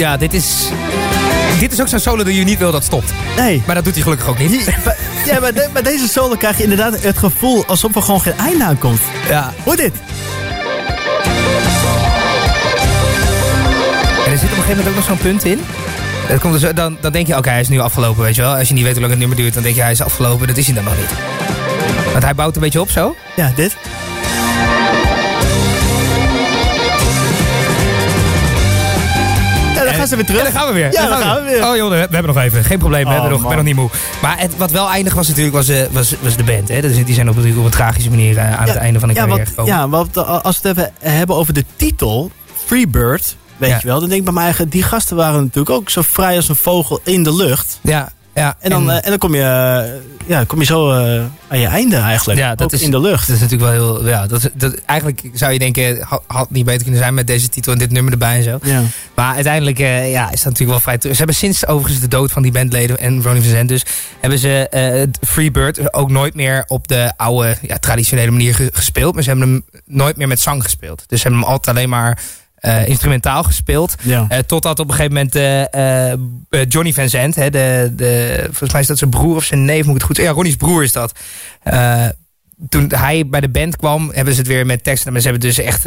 Ja, 0.00 0.16
dit 0.16 0.34
is... 0.34 0.68
Dit 1.58 1.72
is 1.72 1.80
ook 1.80 1.88
zo'n 1.88 1.98
solo 1.98 2.24
dat 2.24 2.34
je 2.34 2.44
niet 2.44 2.58
wil 2.58 2.72
dat 2.72 2.84
stopt. 2.84 3.12
Nee. 3.36 3.62
Maar 3.66 3.74
dat 3.74 3.84
doet 3.84 3.94
hij 3.94 4.02
gelukkig 4.02 4.28
ook 4.28 4.38
niet. 4.38 4.50
Die- 4.50 4.64
maar- 4.84 4.96
ja, 5.26 5.40
maar 5.40 5.54
de- 5.54 5.68
deze 5.82 6.08
solo 6.08 6.34
krijg 6.36 6.56
je 6.56 6.62
inderdaad 6.62 7.02
het 7.02 7.18
gevoel 7.18 7.66
alsof 7.66 7.94
er 7.94 8.02
gewoon 8.02 8.20
geen 8.20 8.38
einde 8.38 8.64
aan 8.64 8.78
komt. 8.78 9.00
Ja. 9.28 9.52
Hoor 9.64 9.76
dit? 9.76 9.92
En 14.26 14.32
er 14.32 14.38
zit 14.38 14.50
op 14.50 14.56
een 14.56 14.62
gegeven 14.62 14.68
moment 14.76 14.88
ook 14.88 14.94
nog 14.94 15.04
zo'n 15.04 15.18
punt 15.18 15.44
in. 15.44 15.60
Dat 16.28 16.40
komt 16.40 16.60
dus, 16.60 16.72
dan, 16.74 16.96
dan 17.00 17.12
denk 17.12 17.26
je, 17.26 17.36
oké, 17.36 17.50
hij 17.50 17.60
is 17.60 17.68
nu 17.68 17.78
afgelopen, 17.80 18.22
weet 18.22 18.34
je 18.34 18.42
wel. 18.42 18.54
Als 18.56 18.68
je 18.68 18.74
niet 18.74 18.82
weet 18.82 18.92
hoe 18.92 19.00
lang 19.00 19.10
het 19.12 19.20
nummer 19.20 19.38
duurt, 19.38 19.54
dan 19.54 19.62
denk 19.62 19.74
je, 19.74 19.82
hij 19.82 19.90
is 19.90 20.02
afgelopen. 20.02 20.46
Dat 20.46 20.56
is 20.56 20.66
hij 20.66 20.74
dan 20.74 20.84
nog 20.84 20.96
niet. 20.96 21.10
Want 22.12 22.24
hij 22.24 22.34
bouwt 22.34 22.54
een 22.56 22.62
beetje 22.62 22.80
op 22.80 22.90
zo. 22.90 23.16
Ja, 23.36 23.52
dit. 23.56 23.76
Gaan 30.00 30.08
ze 30.08 30.16
weer 30.16 30.24
terug. 30.24 30.40
Ja, 30.42 30.50
daar 30.50 30.60
gaan 30.60 30.68
we 30.68 30.74
weer. 30.74 30.92
Ja, 30.92 31.00
Daar 31.00 31.08
dan 31.08 31.18
gaan 31.22 31.36
we 31.44 31.50
weer. 31.50 31.66
Oh 31.68 31.76
joh, 31.76 31.88
we 31.90 31.94
we 31.94 32.14
hebben 32.14 32.34
nog 32.34 32.42
even. 32.42 32.64
Geen 32.64 32.78
probleem, 32.78 33.02
we 33.04 33.06
Oh, 33.08 33.12
hebben 33.12 33.30
nog, 33.30 33.40
ik 33.42 33.46
ben 33.46 33.56
nog 33.56 33.66
niet 33.66 33.74
moe. 33.76 33.88
Maar 34.22 34.38
het, 34.38 34.56
wat 34.56 34.70
wel 34.70 34.88
eindig 34.90 35.14
was 35.14 35.28
natuurlijk, 35.28 35.54
was, 35.56 35.68
eh, 35.68 35.82
was, 35.90 36.14
was 36.20 36.36
de 36.36 36.44
band. 36.44 36.68
Hè? 36.68 36.80
Dus 36.80 37.04
die 37.04 37.14
zijn 37.14 37.28
op, 37.28 37.36
op 37.38 37.44
een 37.44 37.70
tragische 37.70 38.10
manier 38.10 38.36
eh, 38.38 38.60
aan 38.60 38.66
het 38.68 38.76
einde 38.76 38.98
van 38.98 39.08
de 39.08 39.14
ja, 39.14 39.20
carrière 39.26 39.46
gekomen. 39.46 39.72
ja, 39.74 39.88
want 39.88 40.16
eh, 40.16 40.40
als 40.44 40.60
we 40.60 40.68
het 40.68 40.78
even 40.78 40.92
hebben 41.00 41.36
over 41.36 41.54
de 41.54 41.64
titel, 41.76 42.30
Freebird, 42.64 43.36
weet 43.56 43.70
Ja. 43.70 43.78
je 43.80 43.86
wel, 43.86 44.00
dan 44.00 44.08
denk 44.08 44.18
ik 44.20 44.24
bij 44.24 44.34
mij 44.34 44.44
eigen, 44.44 44.68
die 44.68 44.82
gasten 44.82 45.16
waren 45.16 45.40
natuurlijk 45.42 45.70
ook 45.70 45.90
zo 45.90 46.02
vrij 46.02 46.36
als 46.36 46.48
een 46.48 46.56
vogel 46.56 47.00
in 47.04 47.22
de 47.22 47.34
lucht. 47.34 47.78
ja, 47.82 48.12
ja. 48.34 48.56
En 48.60 48.70
dan, 48.70 48.90
eh, 48.90 48.96
en 48.96 49.10
dan 49.10 49.18
kom 49.18 49.34
je, 49.34 49.42
eh, 49.42 50.28
ja, 50.28 50.44
kom 50.44 50.58
je 50.58 50.64
zo 50.64 50.90
eh, 50.90 51.22
aan 51.48 51.58
je 51.58 51.66
einde 51.66 51.96
eigenlijk. 51.96 52.38
Ja, 52.40 52.54
dat 52.54 52.66
ook 52.66 52.72
is- 52.72 52.82
in 52.82 52.90
de 52.90 53.00
lucht. 53.00 53.26
Dat 53.26 53.36
is 53.36 53.42
natuurlijk 53.42 53.70
wel 53.72 53.94
heel. 53.96 54.06
Ja, 54.08 54.26
dat, 54.26 54.50
dat, 54.54 54.74
eigenlijk 54.86 55.22
zou 55.32 55.52
je 55.52 55.58
denken, 55.58 56.02
had, 56.02 56.22
had 56.26 56.50
niet 56.50 56.64
beter 56.64 56.82
kunnen 56.82 57.00
zijn 57.00 57.14
met 57.14 57.26
deze 57.26 57.48
titel 57.48 57.72
en 57.72 57.78
dit 57.78 57.90
nummer 57.90 58.12
erbij 58.12 58.36
en 58.36 58.42
zo. 58.42 58.58
Ja. 58.62 58.82
Maar 59.14 59.34
uiteindelijk 59.34 59.78
ja, 59.78 60.30
is 60.30 60.42
dat 60.42 60.52
natuurlijk 60.52 60.70
wel 60.70 60.80
vrij. 60.80 60.98
Ze 61.00 61.16
hebben 61.16 61.34
sinds 61.36 61.66
overigens 61.66 62.00
de 62.00 62.08
dood 62.08 62.30
van 62.32 62.42
die 62.42 62.52
bandleden 62.52 62.98
en 62.98 63.22
Ronnie 63.22 63.42
Van 63.42 63.50
Zant 63.52 63.68
dus, 63.68 63.84
hebben 64.20 64.38
ze 64.38 64.68
eh 64.68 65.06
Freebird 65.28 65.94
ook 65.94 66.10
nooit 66.10 66.34
meer 66.34 66.64
op 66.66 66.88
de 66.88 67.12
oude 67.16 67.56
ja, 67.62 67.78
traditionele 67.78 68.30
manier 68.30 68.54
ge- 68.54 68.70
gespeeld. 68.72 69.14
Maar 69.14 69.22
ze 69.22 69.28
hebben 69.30 69.48
hem 69.48 69.64
nooit 69.86 70.16
meer 70.16 70.28
met 70.28 70.40
zang 70.40 70.62
gespeeld. 70.62 71.04
Dus 71.06 71.20
ze 71.20 71.26
hebben 71.28 71.42
hem 71.44 71.52
altijd 71.52 71.76
alleen 71.76 71.88
maar 71.88 72.18
eh, 72.60 72.88
instrumentaal 72.88 73.42
gespeeld. 73.42 73.94
Ja. 74.02 74.26
Eh, 74.28 74.38
totdat 74.38 74.78
op 74.78 74.88
een 74.88 74.94
gegeven 74.94 75.14
moment 75.14 75.34
eh, 76.50 76.64
Johnny 76.68 76.92
Van 76.92 77.08
Zandt, 77.08 77.36
hè, 77.36 77.50
de, 77.50 77.92
de, 77.96 78.40
volgens 78.44 78.72
mij 78.72 78.80
is 78.80 78.86
dat 78.86 78.98
zijn 78.98 79.10
broer 79.10 79.36
of 79.36 79.44
zijn 79.44 79.64
neef, 79.64 79.84
moet 79.84 79.94
ik 79.94 79.94
het 79.94 80.02
goed 80.02 80.16
zeggen. 80.16 80.34
Ja, 80.34 80.40
Ronnie's 80.40 80.56
broer 80.56 80.82
is 80.82 80.92
dat. 80.92 81.12
Toen 82.68 82.92
hij 82.94 83.26
bij 83.26 83.40
de 83.40 83.48
band 83.48 83.76
kwam, 83.76 84.10
hebben 84.14 84.34
ze 84.34 84.40
het 84.40 84.48
weer 84.48 84.66
met 84.66 84.84
teksten. 84.84 85.12
Maar 85.12 85.20
ze 85.20 85.28
hebben 85.28 85.48
dus 85.48 85.58
echt, 85.58 85.84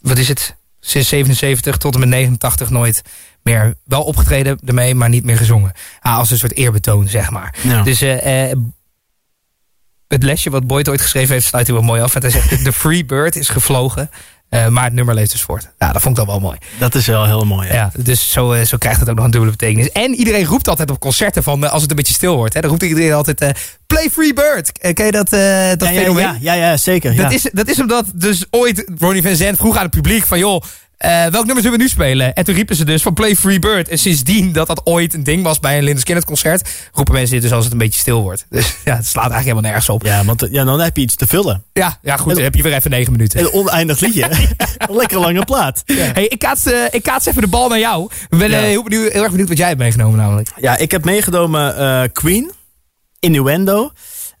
wat 0.00 0.18
is 0.18 0.28
het, 0.28 0.56
sinds 0.80 1.08
77 1.08 1.76
tot 1.76 1.94
en 1.94 2.00
met 2.00 2.08
89 2.08 2.70
nooit 2.70 3.02
meer 3.42 3.74
wel 3.84 4.02
opgetreden 4.02 4.58
ermee, 4.64 4.94
maar 4.94 5.08
niet 5.08 5.24
meer 5.24 5.36
gezongen. 5.36 5.72
Ah, 6.00 6.18
als 6.18 6.30
een 6.30 6.38
soort 6.38 6.56
eerbetoon, 6.56 7.08
zeg 7.08 7.30
maar. 7.30 7.54
Ja. 7.62 7.82
Dus 7.82 8.00
het 10.08 10.22
lesje 10.22 10.50
wat 10.50 10.66
Boyd 10.66 10.88
ooit 10.88 11.00
geschreven 11.00 11.32
heeft, 11.32 11.46
sluit 11.46 11.66
hij 11.66 11.76
wel 11.76 11.84
mooi 11.84 12.02
af. 12.02 12.12
Want 12.12 12.24
hij 12.24 12.32
zegt, 12.32 12.64
de 12.64 12.72
free 12.72 13.04
bird 13.04 13.36
is 13.36 13.48
gevlogen, 13.48 14.10
eh, 14.48 14.68
maar 14.68 14.84
het 14.84 14.92
nummer 14.92 15.14
leeft 15.14 15.30
dus 15.30 15.42
voort. 15.42 15.68
Ja, 15.78 15.92
dat 15.92 16.02
vond 16.02 16.18
ik 16.18 16.24
dan 16.24 16.34
wel 16.34 16.48
mooi. 16.48 16.58
Dat 16.78 16.94
is 16.94 17.06
wel 17.06 17.24
heel 17.24 17.44
mooi. 17.44 17.68
Ja. 17.68 17.74
Ja, 17.74 17.90
dus 17.98 18.32
zo, 18.32 18.52
eh, 18.52 18.64
zo 18.64 18.76
krijgt 18.76 19.00
het 19.00 19.08
ook 19.08 19.16
nog 19.16 19.24
een 19.24 19.30
dubbele 19.30 19.52
betekenis. 19.52 19.90
En 19.92 20.14
iedereen 20.14 20.44
roept 20.44 20.68
altijd 20.68 20.90
op 20.90 21.00
concerten 21.00 21.42
van, 21.42 21.64
eh, 21.64 21.72
als 21.72 21.82
het 21.82 21.90
een 21.90 21.96
beetje 21.96 22.14
stil 22.14 22.36
wordt. 22.36 22.54
Hè, 22.54 22.60
dan 22.60 22.70
roept 22.70 22.82
iedereen 22.82 23.12
altijd, 23.12 23.40
play 23.86 24.10
free 24.10 24.32
bird. 24.34 24.72
Ken 24.94 25.06
je 25.06 25.12
dat, 25.12 25.30
dat 25.30 25.40
Ja, 25.40 25.90
ja, 25.90 26.00
fenomeen? 26.00 26.24
ja, 26.24 26.36
ja, 26.40 26.54
ja, 26.54 26.76
zeker. 26.76 27.16
Dat, 27.16 27.32
is, 27.32 27.50
dat 27.52 27.68
is 27.68 27.80
omdat 27.80 28.04
dus 28.14 28.44
ooit 28.50 28.90
Ronnie 28.98 29.22
Van 29.22 29.36
Zandt 29.36 29.58
vroeg 29.58 29.76
aan 29.76 29.82
het 29.82 29.90
publiek 29.90 30.26
van... 30.26 30.38
joh, 30.38 30.62
eh, 30.96 31.26
welk 31.26 31.44
nummer 31.44 31.62
zullen 31.62 31.78
we 31.78 31.84
nu 31.84 31.88
spelen? 31.88 32.34
En 32.34 32.44
toen 32.44 32.54
riepen 32.54 32.76
ze 32.76 32.84
dus 32.84 33.02
van 33.02 33.14
Play 33.14 33.36
Free 33.36 33.58
Bird. 33.58 33.88
En 33.88 33.98
sindsdien 33.98 34.52
dat 34.52 34.66
dat 34.66 34.80
ooit 34.84 35.14
een 35.14 35.24
ding 35.24 35.42
was 35.42 35.60
bij 35.60 35.76
een 35.78 35.84
Linders 35.84 36.04
Kenneth 36.04 36.24
concert... 36.24 36.68
roepen 36.92 37.14
mensen 37.14 37.32
dit 37.32 37.42
dus 37.42 37.52
als 37.52 37.64
het 37.64 37.72
een 37.72 37.78
beetje 37.78 38.00
stil 38.00 38.22
wordt. 38.22 38.46
Dus 38.50 38.66
ja, 38.84 38.96
het 38.96 39.06
slaat 39.06 39.30
eigenlijk 39.30 39.42
helemaal 39.42 39.62
nergens 39.62 39.88
op. 39.88 40.04
Ja, 40.04 40.16
Ja, 40.16 40.24
want 40.24 40.42
eh, 40.42 40.52
ja, 40.52 40.64
dan 40.64 40.80
heb 40.80 40.96
je 40.96 41.02
iets 41.02 41.14
te 41.14 41.26
vullen. 41.26 41.64
ja, 41.72 42.16
goed, 42.16 42.34
dan 42.34 42.42
heb 42.42 42.54
je 42.54 42.62
weer 42.62 42.72
even 42.74 42.90
negen 42.90 43.12
minuten. 43.12 43.40
Een 43.40 43.52
oneindig 43.52 44.00
liedje. 44.00 44.24
een 44.78 44.96
lekker 44.96 45.18
lange 45.18 45.44
plaat. 45.44 45.82
Hey, 45.86 46.26
ik, 46.26 46.38
kaats, 46.38 46.66
eh, 46.66 46.84
ik 46.90 47.02
kaats 47.02 47.26
even 47.26 47.42
de 47.42 47.48
bal 47.48 47.68
naar 47.68 47.78
jou. 47.78 48.10
Ik 48.28 48.38
ben 48.38 48.50
Ja. 48.50 48.60
heel, 48.60 48.82
benieuwd, 48.82 49.12
heel 49.12 49.22
erg 49.22 49.30
benieuwd 49.30 49.48
wat 49.48 49.58
jij 49.58 49.68
hebt 49.68 49.78
meegenomen 49.80 50.18
namelijk. 50.18 50.48
Ja, 50.60 50.76
ik 50.76 50.90
heb 50.90 51.04
meegenomen 51.04 52.12
Queen, 52.12 52.50
Innuendo. 53.20 53.90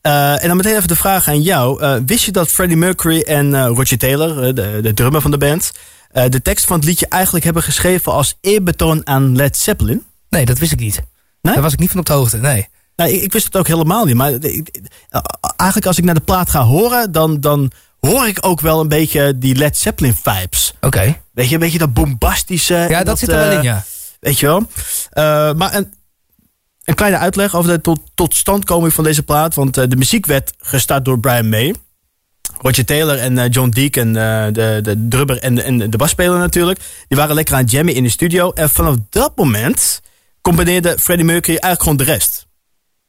Eh, 0.00 0.42
en 0.42 0.48
dan 0.48 0.56
meteen 0.56 0.76
even 0.76 0.88
de 0.88 0.96
vraag 0.96 1.28
aan 1.28 1.42
jou. 1.42 2.00
Wist 2.06 2.24
je 2.24 2.32
dat 2.32 2.48
Freddie 2.48 2.76
Mercury 2.76 3.20
en 3.20 3.66
Roger 3.66 3.98
Taylor, 3.98 4.54
de, 4.54 4.78
de 4.82 4.94
drummer 4.94 5.20
van 5.20 5.30
de 5.30 5.38
band... 5.38 5.72
eh, 6.16 6.30
de 6.30 6.42
tekst 6.42 6.64
van 6.64 6.76
het 6.76 6.84
liedje 6.84 7.06
eigenlijk 7.08 7.44
hebben 7.44 7.62
geschreven 7.62 8.12
als 8.12 8.34
eerbetoon 8.40 9.06
aan 9.06 9.36
Led 9.36 9.56
Zeppelin? 9.56 10.04
Nee, 10.28 10.44
dat 10.44 10.58
wist 10.58 10.72
ik 10.72 10.78
niet. 10.78 11.02
Nee? 11.42 11.54
Daar 11.54 11.62
was 11.62 11.72
ik 11.72 11.78
niet 11.78 11.90
van 11.90 11.98
op 11.98 12.06
de 12.06 12.12
hoogte, 12.12 12.36
nee. 12.36 12.68
Nou, 12.96 13.10
ik, 13.10 13.22
ik 13.22 13.32
wist 13.32 13.44
het 13.44 13.56
ook 13.56 13.66
helemaal 13.66 14.04
niet. 14.04 14.14
Maar 14.14 14.32
ik- 14.32 14.80
eh, 15.08 15.20
eigenlijk 15.56 15.86
als 15.88 15.98
ik 15.98 16.04
naar 16.04 16.14
de 16.14 16.20
plaat 16.20 16.50
ga 16.50 16.62
horen... 16.64 17.12
dan, 17.12 17.40
dan 17.40 17.70
hoor 18.00 18.26
ik 18.26 18.38
ook 18.40 18.60
wel 18.60 18.80
een 18.80 18.88
beetje 18.88 19.38
die 19.38 19.54
Led 19.54 19.76
Zeppelin 19.76 20.14
vibes. 20.22 20.74
Oké. 20.80 21.20
Weet 21.32 21.48
je, 21.48 21.54
een 21.54 21.60
beetje 21.60 21.78
dat 21.78 21.94
bombastische. 21.94 22.74
Ja, 22.88 23.04
dat, 23.04 23.18
zit 23.18 23.28
er 23.28 23.36
wel 23.36 23.50
eh, 23.50 23.56
in, 23.56 23.62
ja. 23.62 23.84
Weet 24.20 24.38
je 24.38 24.46
wel. 24.46 24.62
Eh, 25.10 25.52
maar 25.54 25.74
een, 25.74 25.94
een 26.84 26.94
kleine 26.94 27.18
uitleg 27.18 27.54
over 27.54 27.70
de 27.70 27.80
tot, 27.80 28.00
totstandkoming 28.14 28.92
van 28.92 29.04
deze 29.04 29.22
plaat. 29.22 29.54
Want 29.54 29.76
eh, 29.76 29.88
de 29.88 29.96
muziek 29.96 30.26
werd 30.26 30.52
gestart 30.58 31.04
door 31.04 31.20
Brian 31.20 31.48
May. 31.48 31.74
Roger 32.58 32.84
Taylor 32.84 33.18
en 33.18 33.38
eh, 33.38 33.50
John 33.50 33.68
Deacon, 33.68 34.16
eh, 34.16 34.46
de, 34.52 34.78
de 34.82 35.06
drummer 35.08 35.38
en, 35.38 35.64
en 35.64 35.90
de 35.90 35.96
basspeler 35.96 36.38
natuurlijk. 36.38 36.80
Die 37.08 37.18
waren 37.18 37.34
lekker 37.34 37.54
aan 37.54 37.60
het 37.60 37.70
jammen 37.70 37.94
in 37.94 38.02
de 38.02 38.08
studio. 38.08 38.50
En 38.50 38.70
vanaf 38.70 38.96
dat 39.10 39.36
moment 39.36 40.00
combineerde 40.40 40.96
Freddie 40.98 41.26
Mercury 41.26 41.56
eigenlijk 41.56 41.82
gewoon 41.82 41.96
de 41.96 42.12
rest. 42.12 42.46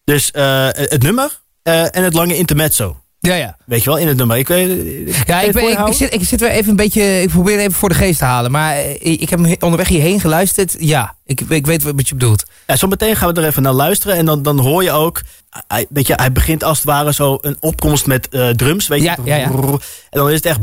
Dus 0.04 0.32
eh, 0.32 0.68
het 0.72 1.04
nummer 1.04 1.42
en 1.64 2.04
het 2.04 2.14
lange 2.14 2.36
intermezzo. 2.36 3.02
Ja, 3.20 3.36
ja. 3.36 3.58
Weet 3.66 3.84
je 3.84 3.90
wel, 3.90 4.00
in 4.00 4.08
het 4.08 4.18
nummer. 4.18 4.38
Ik 4.38 4.48
weet, 4.48 4.70
Ja, 5.26 5.42
ik, 5.42 5.52
ben, 5.52 5.70
ik, 5.72 5.88
ik 5.88 5.94
zit, 5.94 6.14
ik 6.14 6.24
zit 6.24 6.40
weer 6.40 6.50
even 6.50 6.70
een 6.70 6.76
beetje. 6.76 7.22
Ik 7.22 7.30
probeer 7.30 7.54
het 7.54 7.62
even 7.62 7.74
voor 7.74 7.90
de 7.90 7.96
geest 7.96 8.20
te 8.20 8.26
halen. 8.26 8.52
Maar 8.52 8.76
eh, 8.76 8.96
ik 9.02 9.30
heb 9.30 9.40
hem 9.40 9.56
onderweg 9.60 9.88
hierheen 9.88 10.20
geluisterd. 10.20 10.76
Ja, 10.80 11.16
ik, 11.26 11.42
ik 11.42 11.66
weet 11.66 11.84
wat 11.84 12.08
je 12.08 12.16
bedoelt. 12.16 12.46
Ja, 12.68 12.76
zo 12.76 12.88
meteen 12.88 13.16
gaan 13.16 13.34
we 13.34 13.42
er 13.42 13.48
even 13.48 13.62
naar 13.62 13.74
luisteren. 13.74 14.16
En 14.16 14.26
dan, 14.26 14.42
dan 14.44 14.60
hoor 14.60 14.84
je 14.84 14.92
ook. 14.92 15.22
Hij, 15.68 15.86
weet 15.90 16.08
je, 16.08 16.14
hij 16.14 16.32
begint 16.32 16.64
als 16.64 16.78
het 16.78 16.88
ware 16.88 17.14
zo 17.14 17.38
een 17.42 17.58
opkomst 17.60 18.06
met 18.06 18.30
eh, 18.30 18.50
drums. 18.50 18.88
Weet 18.88 19.00
je, 19.00 19.06
Ja, 19.06 19.18
ja, 19.24 19.36
ja. 19.36 19.46
En 19.46 19.80
dan 20.10 20.30
is 20.30 20.36
het 20.36 20.46
echt. 20.46 20.60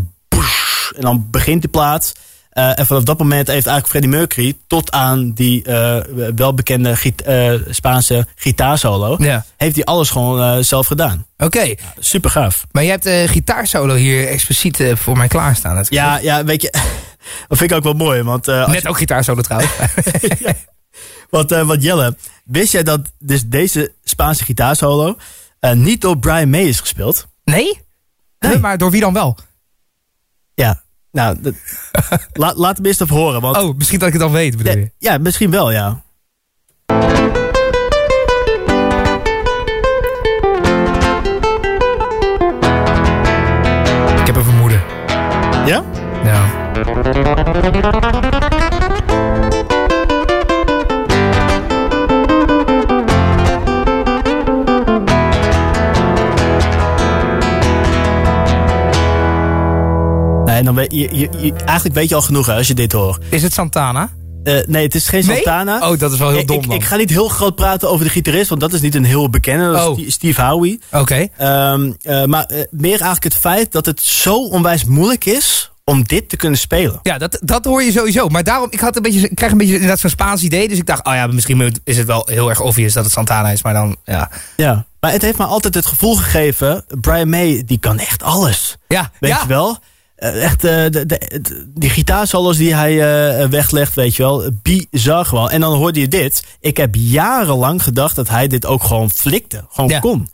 En 0.96 1.00
dan 1.00 1.26
begint 1.30 1.61
die 1.61 1.70
plaat. 1.70 2.12
Eh, 2.54 2.78
en 2.78 2.87
vanaf 2.87 3.02
dat 3.02 3.18
moment 3.18 3.46
heeft 3.46 3.66
eigenlijk 3.66 3.87
Freddie 3.87 4.11
Mercury. 4.11 4.58
tot 4.66 4.90
aan 4.92 5.32
die 5.32 5.62
eh, 5.64 6.00
welbekende 6.37 6.96
eh, 7.25 7.54
Spaanse 7.70 8.26
gitaarsolo. 8.34 9.16
Ja. 9.18 9.44
heeft 9.56 9.75
hij 9.75 9.84
alles 9.84 10.11
gewoon 10.11 10.64
zelf 10.64 10.87
gedaan. 10.87 11.26
Oké, 11.38 11.75
Super 11.99 12.30
gaaf. 12.30 12.66
maar 12.73 12.82
je 12.82 12.90
hebt 12.90 13.02
de 13.02 13.25
gitaarsolo 13.28 13.94
hier 13.94 14.28
expliciet 14.28 14.82
voor 14.94 15.16
mij 15.16 15.28
klaarstaan. 15.28 15.76
Dat- 15.76 15.87
Ja, 15.90 16.18
ja, 16.18 16.44
weet 16.44 16.62
je. 16.62 16.70
dat 17.49 17.58
vind 17.58 17.70
ik 17.70 17.76
ook 17.76 17.82
wel 17.82 17.92
mooi. 17.92 18.23
Want, 18.23 18.46
Net 18.46 18.87
ook 18.87 18.96
gitaarsolo 18.99 19.40
trouwens. 19.40 19.73
Want, 21.30 21.52
eh, 21.52 21.66
want 21.66 21.82
Jelle, 21.82 22.16
wist 22.44 22.73
jij 22.73 22.82
dat 22.82 23.00
dus 23.18 23.42
deze 23.46 23.92
Spaanse 24.04 24.44
gitaarsolo. 24.44 25.16
niet 25.75 26.00
door 26.00 26.18
Brian 26.18 26.50
May 26.50 26.64
is 26.64 26.80
gespeeld? 26.80 27.26
nee? 27.44 27.80
nee? 28.38 28.58
Maar 28.58 28.78
door 28.78 28.90
wie 28.90 29.00
dan 29.00 29.12
wel? 29.12 29.38
Ja, 30.54 30.82
nou, 31.14 31.37
dat- 31.40 31.54
laat, 32.42 32.56
laat 32.56 32.76
hem 32.76 32.87
eerst 32.87 33.00
even 33.00 33.16
horen. 33.16 33.40
Want, 33.40 33.56
Oh, 33.56 33.76
misschien 33.76 33.99
dat 33.99 34.06
ik 34.09 34.14
het 34.14 34.23
dan 34.23 34.33
weet, 34.33 34.56
bedoel 34.56 34.76
je? 34.76 34.90
ja, 34.99 35.12
ja, 35.12 35.18
misschien 35.18 35.50
wel, 35.50 35.71
ja. 35.73 36.02
Ik 44.21 44.26
heb 44.26 44.37
een 44.37 44.44
vermoeden. 44.44 44.83
Ja? 45.66 45.85
Ja. 46.25 46.42
Nee, 60.64 60.75
dan 60.75 60.75
weet 60.75 60.92
je, 60.92 61.18
je, 61.18 61.28
je- 61.47 61.52
eigenlijk 61.64 61.94
weet 61.99 62.09
je 62.09 62.14
al 62.14 62.23
genoeg 62.23 62.47
hè, 62.47 62.54
als 62.54 62.66
je 62.66 62.75
dit 62.75 62.92
hoort. 62.92 63.23
Is 63.28 63.42
het 63.42 63.52
Santana? 63.52 64.11
Eh, 64.44 64.54
nee, 64.66 64.83
het 64.85 64.94
is 64.94 65.09
geen 65.09 65.26
Nee? 65.26 65.35
Santana. 65.37 65.90
Oh, 65.90 65.99
dat 65.99 66.12
is 66.12 66.18
wel 66.18 66.30
heel 66.30 66.47
dom 66.47 66.71
ik, 66.73 66.85
ga 66.85 66.97
niet 66.97 67.11
heel 67.11 67.28
groot 67.28 67.54
praten 67.54 67.90
over 67.90 68.04
de 68.04 68.11
gitarist, 68.11 68.49
want 68.49 68.61
dat 68.61 68.73
is 68.73 68.80
niet 68.80 68.94
een 68.94 69.04
heel 69.04 69.30
bekende. 69.30 69.73
Dat 69.73 69.87
Oh. 69.88 69.92
Steve- 69.94 70.11
Steve 70.11 70.42
Howie. 70.42 70.80
Oké. 70.92 71.28
Ehm, 71.37 71.92
eh, 72.02 72.25
maar 72.25 72.44
eh, 72.44 72.62
meer 72.71 72.90
eigenlijk 72.90 73.25
het 73.25 73.35
feit 73.37 73.73
dat 73.73 73.87
het 73.87 74.02
zo 74.02 74.35
onwijs 74.44 74.85
moeilijk 74.85 75.25
is 75.25 75.71
om 75.85 76.02
dit 76.04 76.28
te 76.28 76.37
kunnen 76.37 76.59
spelen. 76.59 76.99
Ja, 77.02 77.18
dat, 77.18 77.38
dat 77.42 77.64
hoor 77.64 77.83
je 77.83 77.92
sowieso. 77.92 78.28
Maar 78.28 78.44
daarom, 78.44 78.66
ik, 78.71 78.80
had 78.80 78.97
een 78.97 79.02
beetje, 79.02 79.28
ik 79.28 79.35
krijg 79.35 79.52
een 79.52 79.59
beetje 79.59 79.73
inderdaad 79.75 79.99
zo'n 80.00 80.11
Spaans 80.11 80.42
idee. 80.42 80.68
Dus 80.68 80.78
ik 80.78 80.87
dacht, 80.87 81.06
oh 81.06 81.14
ja, 81.14 81.26
misschien 81.26 81.75
is 81.85 81.97
het 81.97 82.06
wel 82.06 82.23
heel 82.30 82.49
erg 82.49 82.61
obvious 82.61 82.92
dat 82.92 83.04
het 83.04 83.12
Santana 83.12 83.50
is. 83.50 83.62
Maar 83.62 83.75
dan, 83.75 83.97
ja. 84.04 84.30
Ja. 84.56 84.87
Maar 85.00 85.12
het 85.12 85.23
heeft 85.23 85.38
me 85.38 85.44
altijd 85.44 85.75
het 85.75 85.87
gevoel 85.87 86.16
gegeven, 86.16 86.85
Brian 87.00 87.28
May, 87.28 87.62
die 87.66 87.78
kan 87.78 87.99
echt 87.99 88.23
alles. 88.23 88.76
Ja, 88.88 89.11
Weet 89.21 89.30
ja. 89.30 89.38
je 89.42 89.49
wel? 89.49 89.78
Eh, 90.25 90.45
echt, 90.45 90.64
eh, 90.64 90.73
de, 90.83 90.90
de, 90.90 91.04
de- 91.07 91.71
die 91.75 91.90
gitaarsolos 91.90 92.57
die 92.57 92.75
hij 92.75 92.93
eh, 93.40 93.47
weglegt, 93.49 93.95
weet 93.95 94.16
je 94.16 94.23
wel. 94.23 94.50
Bizar 94.62 95.25
gewoon. 95.25 95.50
En 95.50 95.61
dan 95.61 95.75
hoorde 95.76 96.00
je 96.00 96.09
dit. 96.09 96.45
Ik 96.61 96.76
heb 96.76 96.95
jarenlang 96.95 97.83
gedacht 97.83 98.16
dat 98.16 98.28
hij 98.28 98.47
dit 98.47 98.66
ook 98.66 98.83
gewoon 98.83 99.11
flikte. 99.11 99.64
Gewoon 99.71 99.90
Ja. 99.90 99.99
kon. 99.99 100.28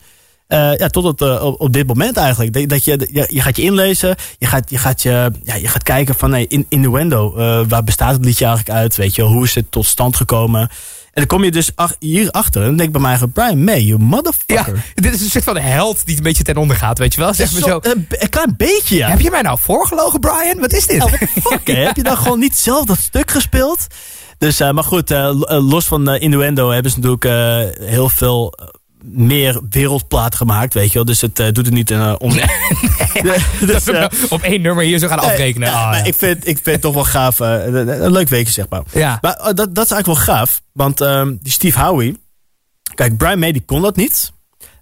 Ja, 0.48 0.88
tot 0.88 1.04
het, 1.04 1.40
op, 1.40 1.60
op 1.60 1.72
dit 1.72 1.86
moment 1.86 2.16
eigenlijk. 2.16 2.52
Dat, 2.52 2.68
dat 2.68 2.84
je, 2.84 3.08
je, 3.12 3.24
je 3.28 3.40
gaat 3.40 3.56
je 3.56 3.62
inlezen. 3.62 4.14
Je 4.38 4.46
gaat, 4.46 4.70
je 4.70 4.78
gaat, 4.78 5.02
je, 5.02 5.30
ja, 5.44 5.54
je 5.54 5.68
gaat 5.68 5.82
kijken 5.82 6.14
van 6.14 6.30
nee, 6.30 6.46
in, 6.48 6.66
Innuendo. 6.68 7.34
waar 7.68 7.84
bestaat 7.84 8.12
het 8.12 8.24
liedje 8.24 8.44
eigenlijk 8.44 8.78
uit? 8.78 8.96
Weet 8.96 9.14
je 9.14 9.22
wel? 9.22 9.30
Hoe 9.32 9.44
is 9.44 9.54
het 9.54 9.70
tot 9.70 9.86
stand 9.86 10.16
gekomen? 10.16 10.68
En 11.12 11.26
dan 11.26 11.26
kom 11.26 11.44
je 11.44 11.50
dus 11.50 11.70
ach, 11.74 11.94
hierachter. 11.98 12.60
En 12.60 12.66
dan 12.66 12.76
denk 12.76 12.86
ik 12.88 12.92
bij 12.92 13.00
mij 13.02 13.10
eigenlijk, 13.10 13.38
Brian 13.38 13.64
May, 13.64 13.80
you 13.80 13.98
Ja, 13.98 14.04
motherfucker. 14.06 14.84
dit 14.94 15.14
is 15.14 15.20
een 15.20 15.30
soort 15.30 15.44
van 15.44 15.56
held 15.56 16.06
die 16.06 16.16
een 16.16 16.22
beetje 16.22 16.42
ten 16.42 16.56
onder 16.56 16.76
gaat, 16.76 16.98
weet 16.98 17.14
je 17.14 17.20
wel? 17.20 17.34
Zeg 17.34 17.52
maar 17.52 17.62
zo. 17.62 17.78
Een, 17.82 18.06
een 18.08 18.28
klein 18.28 18.54
beetje, 18.56 18.96
ja. 18.96 19.08
Heb 19.08 19.20
je 19.20 19.30
mij 19.30 19.42
nou 19.42 19.58
voorgelogen, 19.60 20.20
Brian? 20.20 20.58
Wat 20.60 20.72
is 20.72 20.86
dit? 20.86 21.02
Oh, 21.04 21.12
fuck? 21.42 21.66
Heb 21.66 21.96
je 21.96 22.02
dan 22.02 22.16
gewoon 22.16 22.38
niet 22.38 22.56
zelf 22.56 22.84
dat 22.84 22.98
stuk 22.98 23.30
gespeeld? 23.30 23.86
Dus, 24.38 24.60
eh, 24.60 24.70
maar 24.70 24.84
goed, 24.84 25.10
eh, 25.10 25.28
eh, 25.28 25.68
los 25.68 25.84
van 25.86 26.08
eh, 26.08 26.22
Innuendo 26.22 26.70
hebben 26.70 26.92
ze 26.92 26.98
natuurlijk 27.00 27.80
heel 27.90 28.08
veel 28.08 28.54
meer 29.04 29.60
wereldplaten 29.70 30.38
gemaakt, 30.38 30.74
weet 30.74 30.88
je 30.88 30.94
wel. 30.94 31.04
Dus 31.04 31.20
het 31.20 31.38
eh, 31.38 31.52
doet 31.52 31.64
het 31.64 31.74
niet 31.74 31.90
uh, 31.90 32.14
om... 32.18 32.32
dus, 33.66 33.86
eh, 33.86 34.06
Op 34.28 34.42
één 34.42 34.60
nummer 34.60 34.84
hier 34.84 34.98
zo 34.98 35.08
gaan 35.08 35.18
afrekenen. 35.18 35.72
maar 35.72 35.96
ja. 35.96 36.04
ik, 36.04 36.14
vind, 36.14 36.46
ik 36.46 36.58
vind 36.62 36.66
het 36.66 36.80
toch 36.80 36.94
wel 36.94 37.04
gaaf. 37.04 37.38
een 37.38 38.12
leuk 38.12 38.28
weekje, 38.28 38.52
zeg 38.52 38.68
maar. 38.68 38.82
Ja. 38.92 39.18
Maar 39.20 39.34
eh, 39.34 39.44
dat, 39.44 39.74
dat 39.74 39.84
is 39.84 39.90
eigenlijk 39.90 40.06
wel 40.06 40.36
gaaf. 40.36 40.60
Want 40.72 41.00
ehm, 41.00 41.34
die 41.40 41.52
Steve 41.52 41.80
Howie... 41.80 42.20
Kijk, 42.94 43.16
Brian 43.16 43.38
May 43.38 43.52
die 43.52 43.62
kon 43.62 43.82
dat 43.82 43.96
niet. 43.96 44.32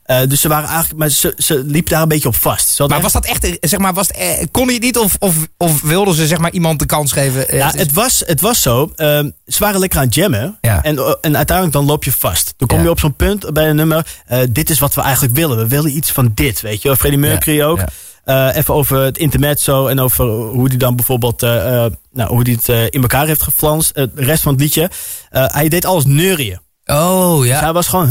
Eh, 0.09 0.21
dus 0.29 0.41
ze 0.41 0.49
waren 0.49 0.69
eigenlijk... 0.69 0.99
Maar 0.99 1.09
ze, 1.09 1.33
ze 1.37 1.63
liep 1.65 1.89
daar 1.89 2.03
een 2.03 2.09
beetje 2.09 2.29
op 2.29 2.35
vast. 2.37 2.79
Maar 2.87 3.01
was 3.01 3.13
dat 3.13 3.27
echt, 3.27 3.45
eh, 3.45 3.55
zeg 3.61 3.81
maar, 3.81 3.93
was 3.95 4.07
het, 4.07 4.17
eh, 4.17 4.45
kon 4.51 4.65
hij 4.65 4.75
het 4.75 4.83
niet 4.83 4.99
of, 4.99 5.17
of, 5.19 5.35
of 5.57 5.81
wilden 5.83 6.15
ze 6.15 6.27
zeg 6.27 6.39
maar 6.39 6.51
iemand 6.53 6.79
de 6.79 6.87
kans 6.87 7.13
geven? 7.13 7.49
Eh, 7.49 7.59
Ja, 7.59 7.67
het 7.67 7.75
is- 7.75 7.81
het 7.81 7.93
was, 7.93 8.23
het 8.27 8.41
was 8.41 8.63
zo. 8.63 8.93
ehm, 8.97 9.31
ze 9.47 9.59
waren 9.59 9.81
lekker 9.81 9.99
aan 9.99 10.05
het 10.05 10.15
jammen. 10.15 10.59
Ja. 10.61 10.83
En, 10.83 10.99
eh, 10.99 11.15
en 11.21 11.37
uiteindelijk 11.37 11.77
dan 11.77 11.87
loop 11.87 12.05
je 12.05 12.13
vast. 12.13 12.55
Dan 12.57 12.69
kom 12.69 12.77
Ja. 12.79 12.85
je 12.85 12.91
op 12.91 13.01
zo'n 13.01 13.15
punt 13.17 13.53
bij 13.53 13.69
een 13.69 13.77
nummer. 13.77 14.07
eh, 14.27 14.39
dit 14.51 14.71
is 14.71 14.79
wat 14.79 14.95
we 14.95 15.01
eigenlijk 15.01 15.35
willen. 15.35 15.57
We 15.59 15.67
willen 15.69 15.97
iets 15.97 16.11
van 16.13 16.31
dit, 16.35 16.61
weet 16.61 16.83
je 16.83 16.89
wel. 16.89 16.97
Freddie 16.97 17.21
Mercury 17.21 17.63
ook. 17.63 17.81
Eh, 18.25 18.49
even 18.57 18.75
over 18.75 18.99
het 19.01 19.19
intermezzo. 19.19 19.87
En 19.87 20.01
over 20.01 20.25
hoe 20.27 20.69
die 20.69 20.79
dan 20.79 20.97
bijvoorbeeld... 20.97 21.43
eh, 21.43 21.85
eh, 21.85 21.93
nou, 22.13 22.31
hoe 22.31 22.45
die 22.45 22.55
het 22.57 22.69
eh, 22.69 22.85
in 22.85 23.01
elkaar 23.03 23.27
heeft 23.27 23.43
geflanst. 23.43 23.91
Eh, 23.91 24.05
de 24.15 24.25
rest 24.25 24.43
van 24.43 24.53
het 24.53 24.61
liedje. 24.61 24.91
Eh, 25.31 25.45
hij 25.47 25.69
deed 25.69 25.85
alles 25.85 26.05
neurien. 26.05 26.61
Oh, 26.97 27.39
Dus 27.39 27.49
ja. 27.49 27.61
hij 27.61 27.73
was 27.73 27.89
gewoon... 27.89 28.11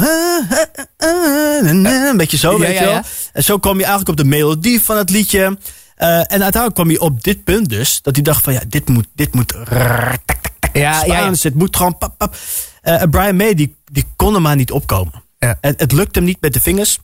Een 0.98 2.18
beetje 2.18 2.38
zo, 2.38 2.60
weet 2.60 2.78
je 2.78 2.86
wel. 2.86 3.02
En 3.34 3.44
zo 3.44 3.58
kwam 3.58 3.78
je 3.78 3.86
eigenlijk 3.86 4.10
op 4.10 4.18
de 4.18 4.30
melodie 4.30 4.82
van 4.82 4.98
het 4.98 5.10
liedje. 5.10 5.58
Eh, 5.96 6.18
en 6.18 6.28
uiteindelijk 6.28 6.74
kwam 6.74 6.90
je 6.90 7.02
op 7.02 7.24
dit 7.24 7.44
punt 7.44 7.70
dus. 7.70 8.02
Dat 8.02 8.16
hij 8.16 8.24
dacht 8.24 8.44
van 8.44 8.54
ja, 8.54 8.62
dit 8.68 8.90
moet... 8.90 9.08
Dit 9.16 9.34
moet 9.34 9.54
Ja, 10.74 11.04
ja, 11.04 11.20
ja. 11.20 11.32
Het 11.32 11.56
moet 11.56 11.76
gewoon 11.76 11.98
pap, 11.98 12.18
pap. 12.18 12.36
Eh, 12.82 13.04
Brian 13.10 13.36
May, 13.36 13.54
die, 13.54 13.76
die 13.92 14.06
kon 14.16 14.36
er 14.36 14.42
maar 14.42 14.56
niet 14.56 14.72
opkomen. 14.72 15.24
Ja. 15.40 15.58
Het, 15.62 15.80
het 15.80 15.92
lukte 15.92 16.20
hem 16.20 16.28
niet 16.28 16.42
met 16.42 16.54
de 16.54 16.60
vingers. 16.60 17.00